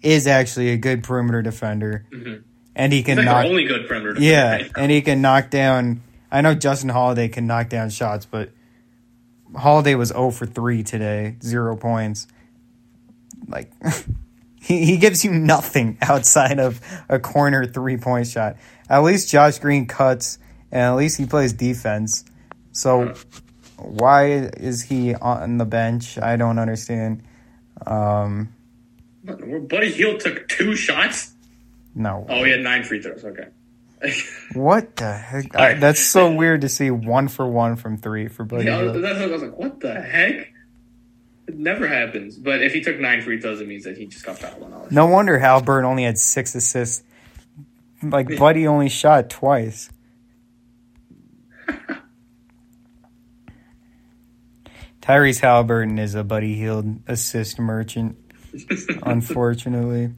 is 0.03 0.27
actually 0.27 0.71
a 0.71 0.79
good 0.79 1.03
perimeter 1.05 1.43
defender, 1.43 2.07
Mhm. 2.11 2.43
and 2.75 2.91
he 2.93 3.03
can 3.03 3.19
like 3.19 3.27
knock. 3.27 3.45
only 3.45 3.65
good 3.67 3.87
perimeter. 3.87 4.15
defender 4.15 4.31
Yeah, 4.33 4.53
right 4.53 4.71
and 4.79 4.91
he 4.91 5.03
can 5.03 5.21
knock 5.21 5.51
down. 5.51 6.01
I 6.33 6.41
know 6.41 6.55
Justin 6.55 6.89
Holiday 6.89 7.29
can 7.29 7.47
knock 7.47 7.69
down 7.69 7.91
shots, 7.91 8.25
but 8.25 8.51
Holiday 9.57 9.95
was 9.95 10.09
0 10.09 10.31
for 10.31 10.47
3 10.47 10.83
today, 10.83 11.37
zero 11.43 11.77
points. 11.77 12.27
Like, 13.49 13.73
He, 14.61 14.85
he 14.85 14.97
gives 14.99 15.25
you 15.25 15.33
nothing 15.33 15.99
outside 16.03 16.61
of 16.61 16.81
a 17.09 17.19
corner 17.19 17.67
three 17.67 17.97
point 17.97 18.27
shot. 18.29 18.57
At 18.89 19.01
least 19.01 19.31
Josh 19.31 19.59
Green 19.59 19.87
cuts, 19.87 20.39
and 20.71 20.83
at 20.83 20.95
least 20.97 21.17
he 21.17 21.27
plays 21.27 21.53
defense. 21.53 22.25
So 22.73 23.15
why 23.77 24.27
is 24.57 24.83
he 24.83 25.15
on 25.15 25.59
the 25.59 25.65
bench? 25.65 26.19
I 26.19 26.37
don't 26.37 26.59
understand. 26.59 27.23
Um, 27.87 28.55
Buddy 29.25 29.91
Hield 29.91 30.21
took 30.21 30.49
two 30.49 30.77
shots. 30.77 31.33
no. 31.95 32.27
Oh, 32.29 32.45
he 32.45 32.51
had 32.51 32.61
nine 32.61 32.85
free 32.85 33.01
throws. 33.01 33.25
Okay. 33.25 33.49
What 34.55 34.97
the 34.97 35.13
heck? 35.13 35.55
I, 35.55 35.75
that's 35.75 36.01
so 36.01 36.33
weird 36.33 36.63
to 36.63 36.69
see 36.69 36.91
one 36.91 37.29
for 37.29 37.47
one 37.47 37.77
from 37.77 37.99
three 37.99 38.29
for 38.29 38.45
Buddy 38.45 38.65
Yeah, 38.65 38.79
I 38.79 38.83
was, 38.85 39.03
that's 39.03 39.19
what 39.19 39.29
I 39.29 39.33
was 39.33 39.43
like, 39.43 39.57
what 39.57 39.81
the 39.81 40.01
heck? 40.01 40.53
It 41.47 41.59
never 41.59 41.87
happens. 41.87 42.37
But 42.37 42.63
if 42.63 42.73
he 42.73 42.81
took 42.81 42.99
nine 42.99 43.23
free 43.23 43.41
throws, 43.41 43.61
it 43.61 43.69
means 43.69 43.85
that 43.85 43.99
he 43.99 44.07
just 44.07 44.25
got 44.25 44.39
fouled 44.39 44.63
on 44.63 44.73
all. 44.73 44.87
No 44.91 45.07
wonder 45.07 45.39
Halliburton 45.39 45.85
only 45.85 46.05
had 46.05 46.17
six 46.17 46.55
assists. 46.55 47.05
Like 48.03 48.39
Buddy 48.39 48.67
only 48.67 48.89
shot 48.89 49.29
twice. 49.29 49.91
Tyrese 55.03 55.41
Halliburton 55.41 55.99
is 55.99 56.15
a 56.15 56.25
Buddy 56.25 56.55
Hield 56.55 57.01
assist 57.07 57.59
merchant, 57.59 58.17
unfortunately. 59.03 60.13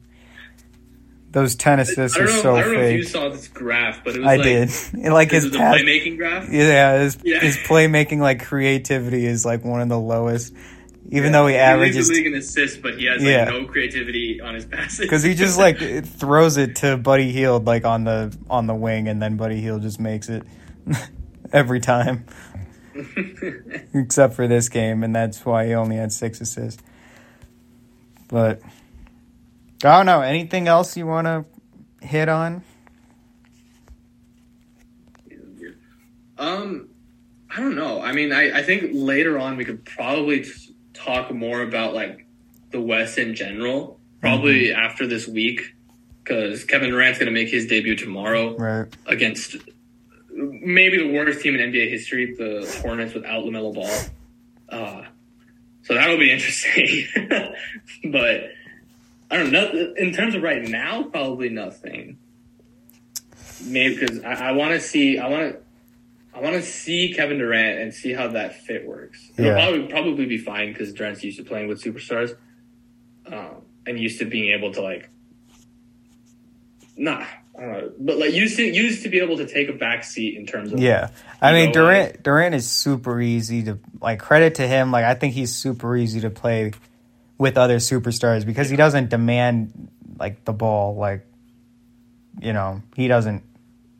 Those 1.33 1.55
ten 1.55 1.79
assists 1.79 2.17
I 2.17 2.21
are 2.21 2.25
know. 2.27 2.41
so 2.41 2.55
I 2.55 2.61
don't 2.63 2.73
know 2.75 2.79
if 2.81 2.97
you 2.97 3.03
saw 3.03 3.27
this 3.29 3.47
graph, 3.47 4.03
but 4.03 4.15
it 4.15 4.19
was 4.19 4.27
I 4.27 4.35
like 4.37 4.43
did. 4.43 4.69
Like 5.11 5.31
his 5.31 5.49
pass, 5.49 5.75
playmaking 5.81 6.17
graph. 6.17 6.47
yeah, 6.49 6.99
his 6.99 7.17
Yeah. 7.23 7.39
his 7.39 7.57
playmaking 7.57 8.19
like 8.19 8.45
creativity 8.45 9.25
is 9.25 9.43
like 9.45 9.65
one 9.65 9.81
of 9.81 9.89
the 9.89 9.99
lowest. 9.99 10.53
Even 11.09 11.25
Yeah. 11.25 11.31
though 11.31 11.47
he 11.47 11.55
averages 11.55 12.07
the 12.07 12.13
league 12.13 12.27
in 12.27 12.35
assists, 12.35 12.77
but 12.77 12.97
he 12.99 13.05
has 13.07 13.17
like 13.21 13.27
Yeah. 13.29 13.45
no 13.45 13.65
creativity 13.65 14.39
on 14.41 14.53
his 14.55 14.65
passes 14.65 14.99
because 14.99 15.21
he 15.23 15.33
just 15.33 15.57
like 15.57 15.79
throws 16.05 16.57
it 16.57 16.77
to 16.77 16.97
Buddy 16.97 17.31
Hield 17.31 17.65
like 17.65 17.83
on 17.83 18.03
the 18.03 18.35
on 18.49 18.67
the 18.67 18.75
wing, 18.75 19.07
and 19.07 19.21
then 19.21 19.35
Buddy 19.35 19.59
Hield 19.59 19.81
just 19.81 19.99
makes 19.99 20.29
it 20.29 20.43
every 21.51 21.79
time, 21.79 22.25
except 23.93 24.35
for 24.35 24.47
this 24.47 24.69
game, 24.69 25.03
and 25.03 25.15
that's 25.15 25.43
why 25.45 25.65
he 25.65 25.73
only 25.73 25.95
had 25.95 26.11
six 26.11 26.41
assists. 26.41 26.81
But 28.29 28.61
I 29.85 29.97
don't 29.97 30.05
know. 30.05 30.21
Anything 30.21 30.67
else 30.67 30.95
you 30.95 31.05
want 31.05 31.25
to 31.27 31.45
hit 32.05 32.29
on? 32.29 32.63
Um, 36.37 36.89
I 37.55 37.59
don't 37.59 37.75
know. 37.75 38.01
I 38.01 38.11
mean, 38.11 38.31
I, 38.31 38.59
I 38.59 38.63
think 38.63 38.89
later 38.93 39.37
on 39.37 39.57
we 39.57 39.65
could 39.65 39.85
probably 39.85 40.41
t- 40.43 40.75
talk 40.93 41.31
more 41.33 41.61
about 41.61 41.93
like 41.93 42.25
the 42.71 42.81
West 42.81 43.17
in 43.17 43.35
general. 43.35 43.99
Probably 44.21 44.67
Mm-hmm. 44.67 44.79
after 44.79 45.05
this 45.05 45.27
week, 45.27 45.75
because 46.23 46.63
Kevin 46.63 46.89
Durant's 46.91 47.19
going 47.19 47.27
to 47.27 47.33
make 47.33 47.49
his 47.49 47.67
debut 47.67 47.95
tomorrow 47.97 48.55
Right. 48.55 48.87
against 49.05 49.57
maybe 50.31 50.97
the 50.97 51.11
worst 51.13 51.41
team 51.41 51.55
in 51.55 51.71
NBA 51.71 51.89
history, 51.89 52.33
the 52.35 52.65
Hornets, 52.81 53.13
without 53.13 53.43
Lamelo 53.43 53.73
Ball. 53.73 53.99
Uh, 54.69 55.03
so 55.83 55.93
that'll 55.93 56.17
be 56.17 56.31
interesting. 56.31 57.05
but 58.11 58.45
I 59.33 59.37
don't 59.37 59.51
know. 59.51 59.93
In 59.97 60.13
terms 60.13 60.35
of 60.35 60.43
right 60.43 60.61
now, 60.61 61.01
probably 61.03 61.49
nothing. 61.49 62.19
Maybe 63.65 63.95
because 63.97 64.23
I, 64.23 64.49
I 64.49 64.51
want 64.51 64.73
to 64.73 64.79
see. 64.79 65.17
I 65.17 65.27
want 65.27 65.53
to. 65.53 65.59
I 66.35 66.41
want 66.41 66.53
to 66.55 66.61
see 66.61 67.13
Kevin 67.15 67.39
Durant 67.39 67.79
and 67.79 67.93
see 67.93 68.13
how 68.13 68.27
that 68.27 68.61
fit 68.61 68.85
works. 68.87 69.31
It'll 69.35 69.51
Yeah. 69.51 69.55
probably 69.55 69.87
probably 69.87 70.25
be 70.27 70.37
fine 70.37 70.71
because 70.71 70.93
Durant's 70.93 71.23
used 71.23 71.37
to 71.39 71.43
playing 71.43 71.67
with 71.67 71.81
superstars, 71.81 72.35
um, 73.25 73.63
and 73.87 73.99
used 73.99 74.19
to 74.19 74.25
being 74.25 74.53
able 74.53 74.71
to 74.73 74.81
like, 74.83 75.09
nah, 76.95 77.25
I 77.59 77.87
but 77.99 78.19
like 78.19 78.33
used 78.33 78.57
to 78.57 78.63
used 78.63 79.01
to 79.01 79.09
be 79.09 79.19
able 79.19 79.37
to 79.37 79.47
take 79.47 79.67
a 79.69 79.73
back 79.73 80.03
seat 80.03 80.37
in 80.37 80.45
terms 80.45 80.73
of 80.73 80.79
Yeah, 80.79 81.09
I 81.41 81.53
mean 81.53 81.67
know, 81.67 81.85
Durant. 81.85 82.21
Durant 82.21 82.53
is 82.53 82.69
super 82.69 83.19
easy 83.19 83.63
to 83.63 83.79
like. 83.99 84.19
Credit 84.19 84.53
to 84.55 84.67
him. 84.67 84.91
Like 84.91 85.05
I 85.05 85.15
think 85.15 85.33
he's 85.33 85.55
super 85.55 85.95
easy 85.97 86.21
to 86.21 86.29
play 86.29 86.71
with 87.37 87.57
other 87.57 87.77
superstars 87.77 88.45
because 88.45 88.69
he 88.69 88.75
doesn't 88.75 89.09
demand 89.09 89.89
like 90.19 90.45
the 90.45 90.53
ball. 90.53 90.95
Like 90.95 91.25
you 92.41 92.53
know, 92.53 92.81
he 92.95 93.07
doesn't. 93.07 93.43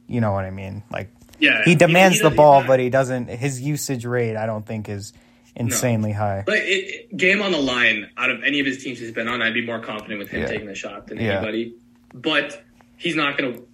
You 0.08 0.22
know 0.22 0.32
what 0.32 0.46
I 0.46 0.52
mean? 0.52 0.84
Like 0.92 1.10
yeah. 1.40 1.62
he 1.66 1.76
demands 1.76 2.18
he 2.18 2.24
the 2.24 2.30
ball, 2.36 2.60
not- 2.62 2.68
but 2.68 2.80
he 2.80 2.90
doesn't. 2.90 3.28
His 3.30 3.62
usage 3.62 4.06
rate, 4.06 4.36
I 4.36 4.46
don't 4.46 4.66
think, 4.66 4.90
is 4.90 5.14
insanely 5.56 6.12
high. 6.12 6.44
Like 6.48 6.62
it, 6.62 7.10
it- 7.12 7.18
game 7.18 7.42
on 7.42 7.52
the 7.52 7.58
line, 7.60 8.10
out 8.18 8.30
of 8.30 8.44
any 8.44 8.60
of 8.60 8.66
his 8.66 8.84
teams 8.84 9.00
he's 9.00 9.12
been 9.12 9.28
on, 9.28 9.42
I'd 9.42 9.54
be 9.54 9.66
more 9.66 9.80
confident 9.80 10.20
with 10.20 10.30
him 10.30 10.42
Yeah. 10.42 10.48
taking 10.48 10.68
the 10.68 10.76
shot 10.76 11.08
than 11.08 11.20
Yeah. 11.20 11.38
anybody. 11.38 11.76
But 12.14 12.64
he's 12.98 13.16
not 13.16 13.38
going 13.38 13.54
to 13.56 13.68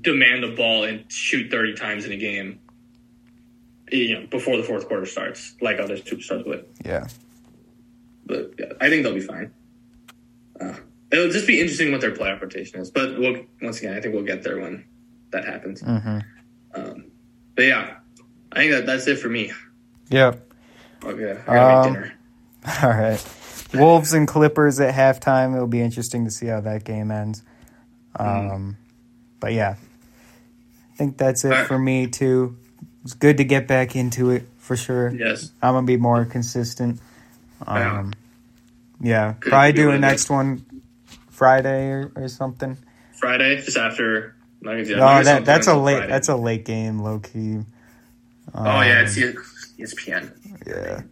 demand 0.00 0.42
the 0.44 0.54
ball 0.54 0.84
and 0.84 1.10
shoot 1.10 1.50
thirty 1.50 1.74
times 1.74 2.04
in 2.04 2.12
a 2.12 2.16
game. 2.16 2.60
You 3.90 4.20
know, 4.20 4.26
before 4.26 4.56
the 4.56 4.62
fourth 4.62 4.86
quarter 4.86 5.06
starts, 5.06 5.54
like 5.60 5.80
other 5.80 5.96
superstars 5.96 6.46
would. 6.46 6.64
Yeah, 6.84 7.08
But 8.30 8.54
yeah, 8.58 8.72
I 8.80 8.88
think 8.88 9.02
they'll 9.02 9.14
be 9.14 9.20
fine. 9.20 9.52
Uh, 10.60 10.74
it'll 11.10 11.30
just 11.30 11.46
be 11.46 11.60
interesting 11.60 11.90
what 11.92 12.00
their 12.00 12.12
playoff 12.12 12.40
rotation 12.40 12.80
is. 12.80 12.90
But 12.90 13.18
we'll, 13.18 13.44
once 13.60 13.78
again, 13.80 13.96
I 13.96 14.00
think 14.00 14.14
we'll 14.14 14.24
get 14.24 14.42
there 14.42 14.58
when 14.60 14.84
that 15.30 15.44
happens. 15.44 15.80
hmm 15.80 16.18
Um, 16.74 17.04
but 17.56 17.62
yeah, 17.64 17.96
I 18.52 18.56
think 18.60 18.72
that 18.72 18.86
that's 18.86 19.06
it 19.06 19.16
for 19.18 19.28
me. 19.28 19.52
yep. 20.08 20.46
Okay, 21.04 21.32
I 21.46 21.54
gotta 21.54 21.88
Um, 21.88 21.92
make 21.94 22.02
dinner. 22.02 22.14
All 22.82 22.90
right. 22.90 23.26
Wolves 23.74 24.12
and 24.12 24.26
Clippers 24.28 24.80
at 24.80 24.94
halftime. 24.94 25.54
It'll 25.54 25.66
be 25.66 25.80
interesting 25.80 26.24
to 26.26 26.30
see 26.30 26.46
how 26.46 26.60
that 26.60 26.84
game 26.84 27.10
ends. 27.10 27.42
Um, 28.16 28.76
But 29.40 29.52
yeah, 29.54 29.76
I 30.92 30.96
think 30.96 31.16
that's 31.16 31.44
it 31.44 31.52
Alright. 31.52 31.66
for 31.66 31.78
me 31.78 32.06
too. 32.08 32.56
It's 33.04 33.14
good 33.14 33.38
to 33.38 33.44
get 33.44 33.66
back 33.66 33.96
into 33.96 34.30
it 34.30 34.46
for 34.58 34.76
sure. 34.76 35.08
Yes. 35.14 35.52
I'm 35.62 35.72
gonna 35.74 35.86
be 35.86 35.96
more 35.96 36.24
consistent. 36.26 37.00
Yeah. 37.66 38.00
Um, 38.00 38.12
yeah, 39.00 39.32
probably 39.40 39.72
do 39.72 39.90
a 39.90 39.98
next 39.98 40.30
one 40.30 40.64
Friday 41.30 41.88
or, 41.88 42.12
or 42.16 42.28
something. 42.28 42.76
Friday, 43.18 43.56
just 43.56 43.76
after 43.76 44.34
Nuggets. 44.62 44.88
Yeah, 44.90 44.96
No, 44.96 45.04
Nuggets 45.06 45.28
that 45.28 45.44
that's 45.44 45.66
a 45.66 45.74
late 45.74 45.96
Friday. 45.98 46.12
that's 46.12 46.28
a 46.28 46.36
late 46.36 46.64
game, 46.64 46.98
low 47.00 47.18
key. 47.18 47.60
Oh 48.54 48.64
yeah, 48.82 48.98
Um, 49.00 49.04
it's 49.06 49.16
E- 49.18 49.34
ESPN. 49.78 50.32
yeah. 50.66 51.02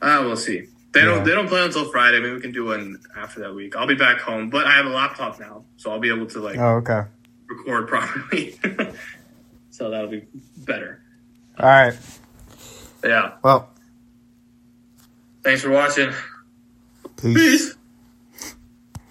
Ah, 0.00 0.20
we'll 0.22 0.36
see. 0.36 0.68
They 0.92 1.00
Yeah. 1.00 1.06
don't. 1.06 1.24
They 1.24 1.32
don't 1.32 1.48
play 1.48 1.64
until 1.64 1.90
Friday. 1.90 2.20
Maybe 2.20 2.34
we 2.34 2.40
can 2.40 2.52
do 2.52 2.66
one 2.66 2.98
after 3.16 3.40
that 3.40 3.54
week. 3.54 3.76
I'll 3.76 3.86
be 3.86 3.94
back 3.94 4.20
home, 4.20 4.48
but 4.50 4.66
I 4.66 4.72
have 4.76 4.86
a 4.86 4.90
laptop 4.90 5.38
now, 5.40 5.64
so 5.76 5.90
I'll 5.90 5.98
be 6.00 6.10
able 6.10 6.26
to 6.26 6.40
like 6.40 6.56
Oh, 6.58 6.76
okay. 6.76 7.02
record 7.48 7.88
properly. 7.88 8.58
so 9.70 9.90
that'll 9.90 10.08
be 10.10 10.26
better. 10.58 11.02
All 11.58 11.66
right. 11.66 11.94
Yeah. 13.04 13.32
Well, 13.42 13.70
Thanks 15.42 15.62
for 15.62 15.70
watching. 15.70 16.10
Peace. 17.20 17.34
Peace. 17.34 17.77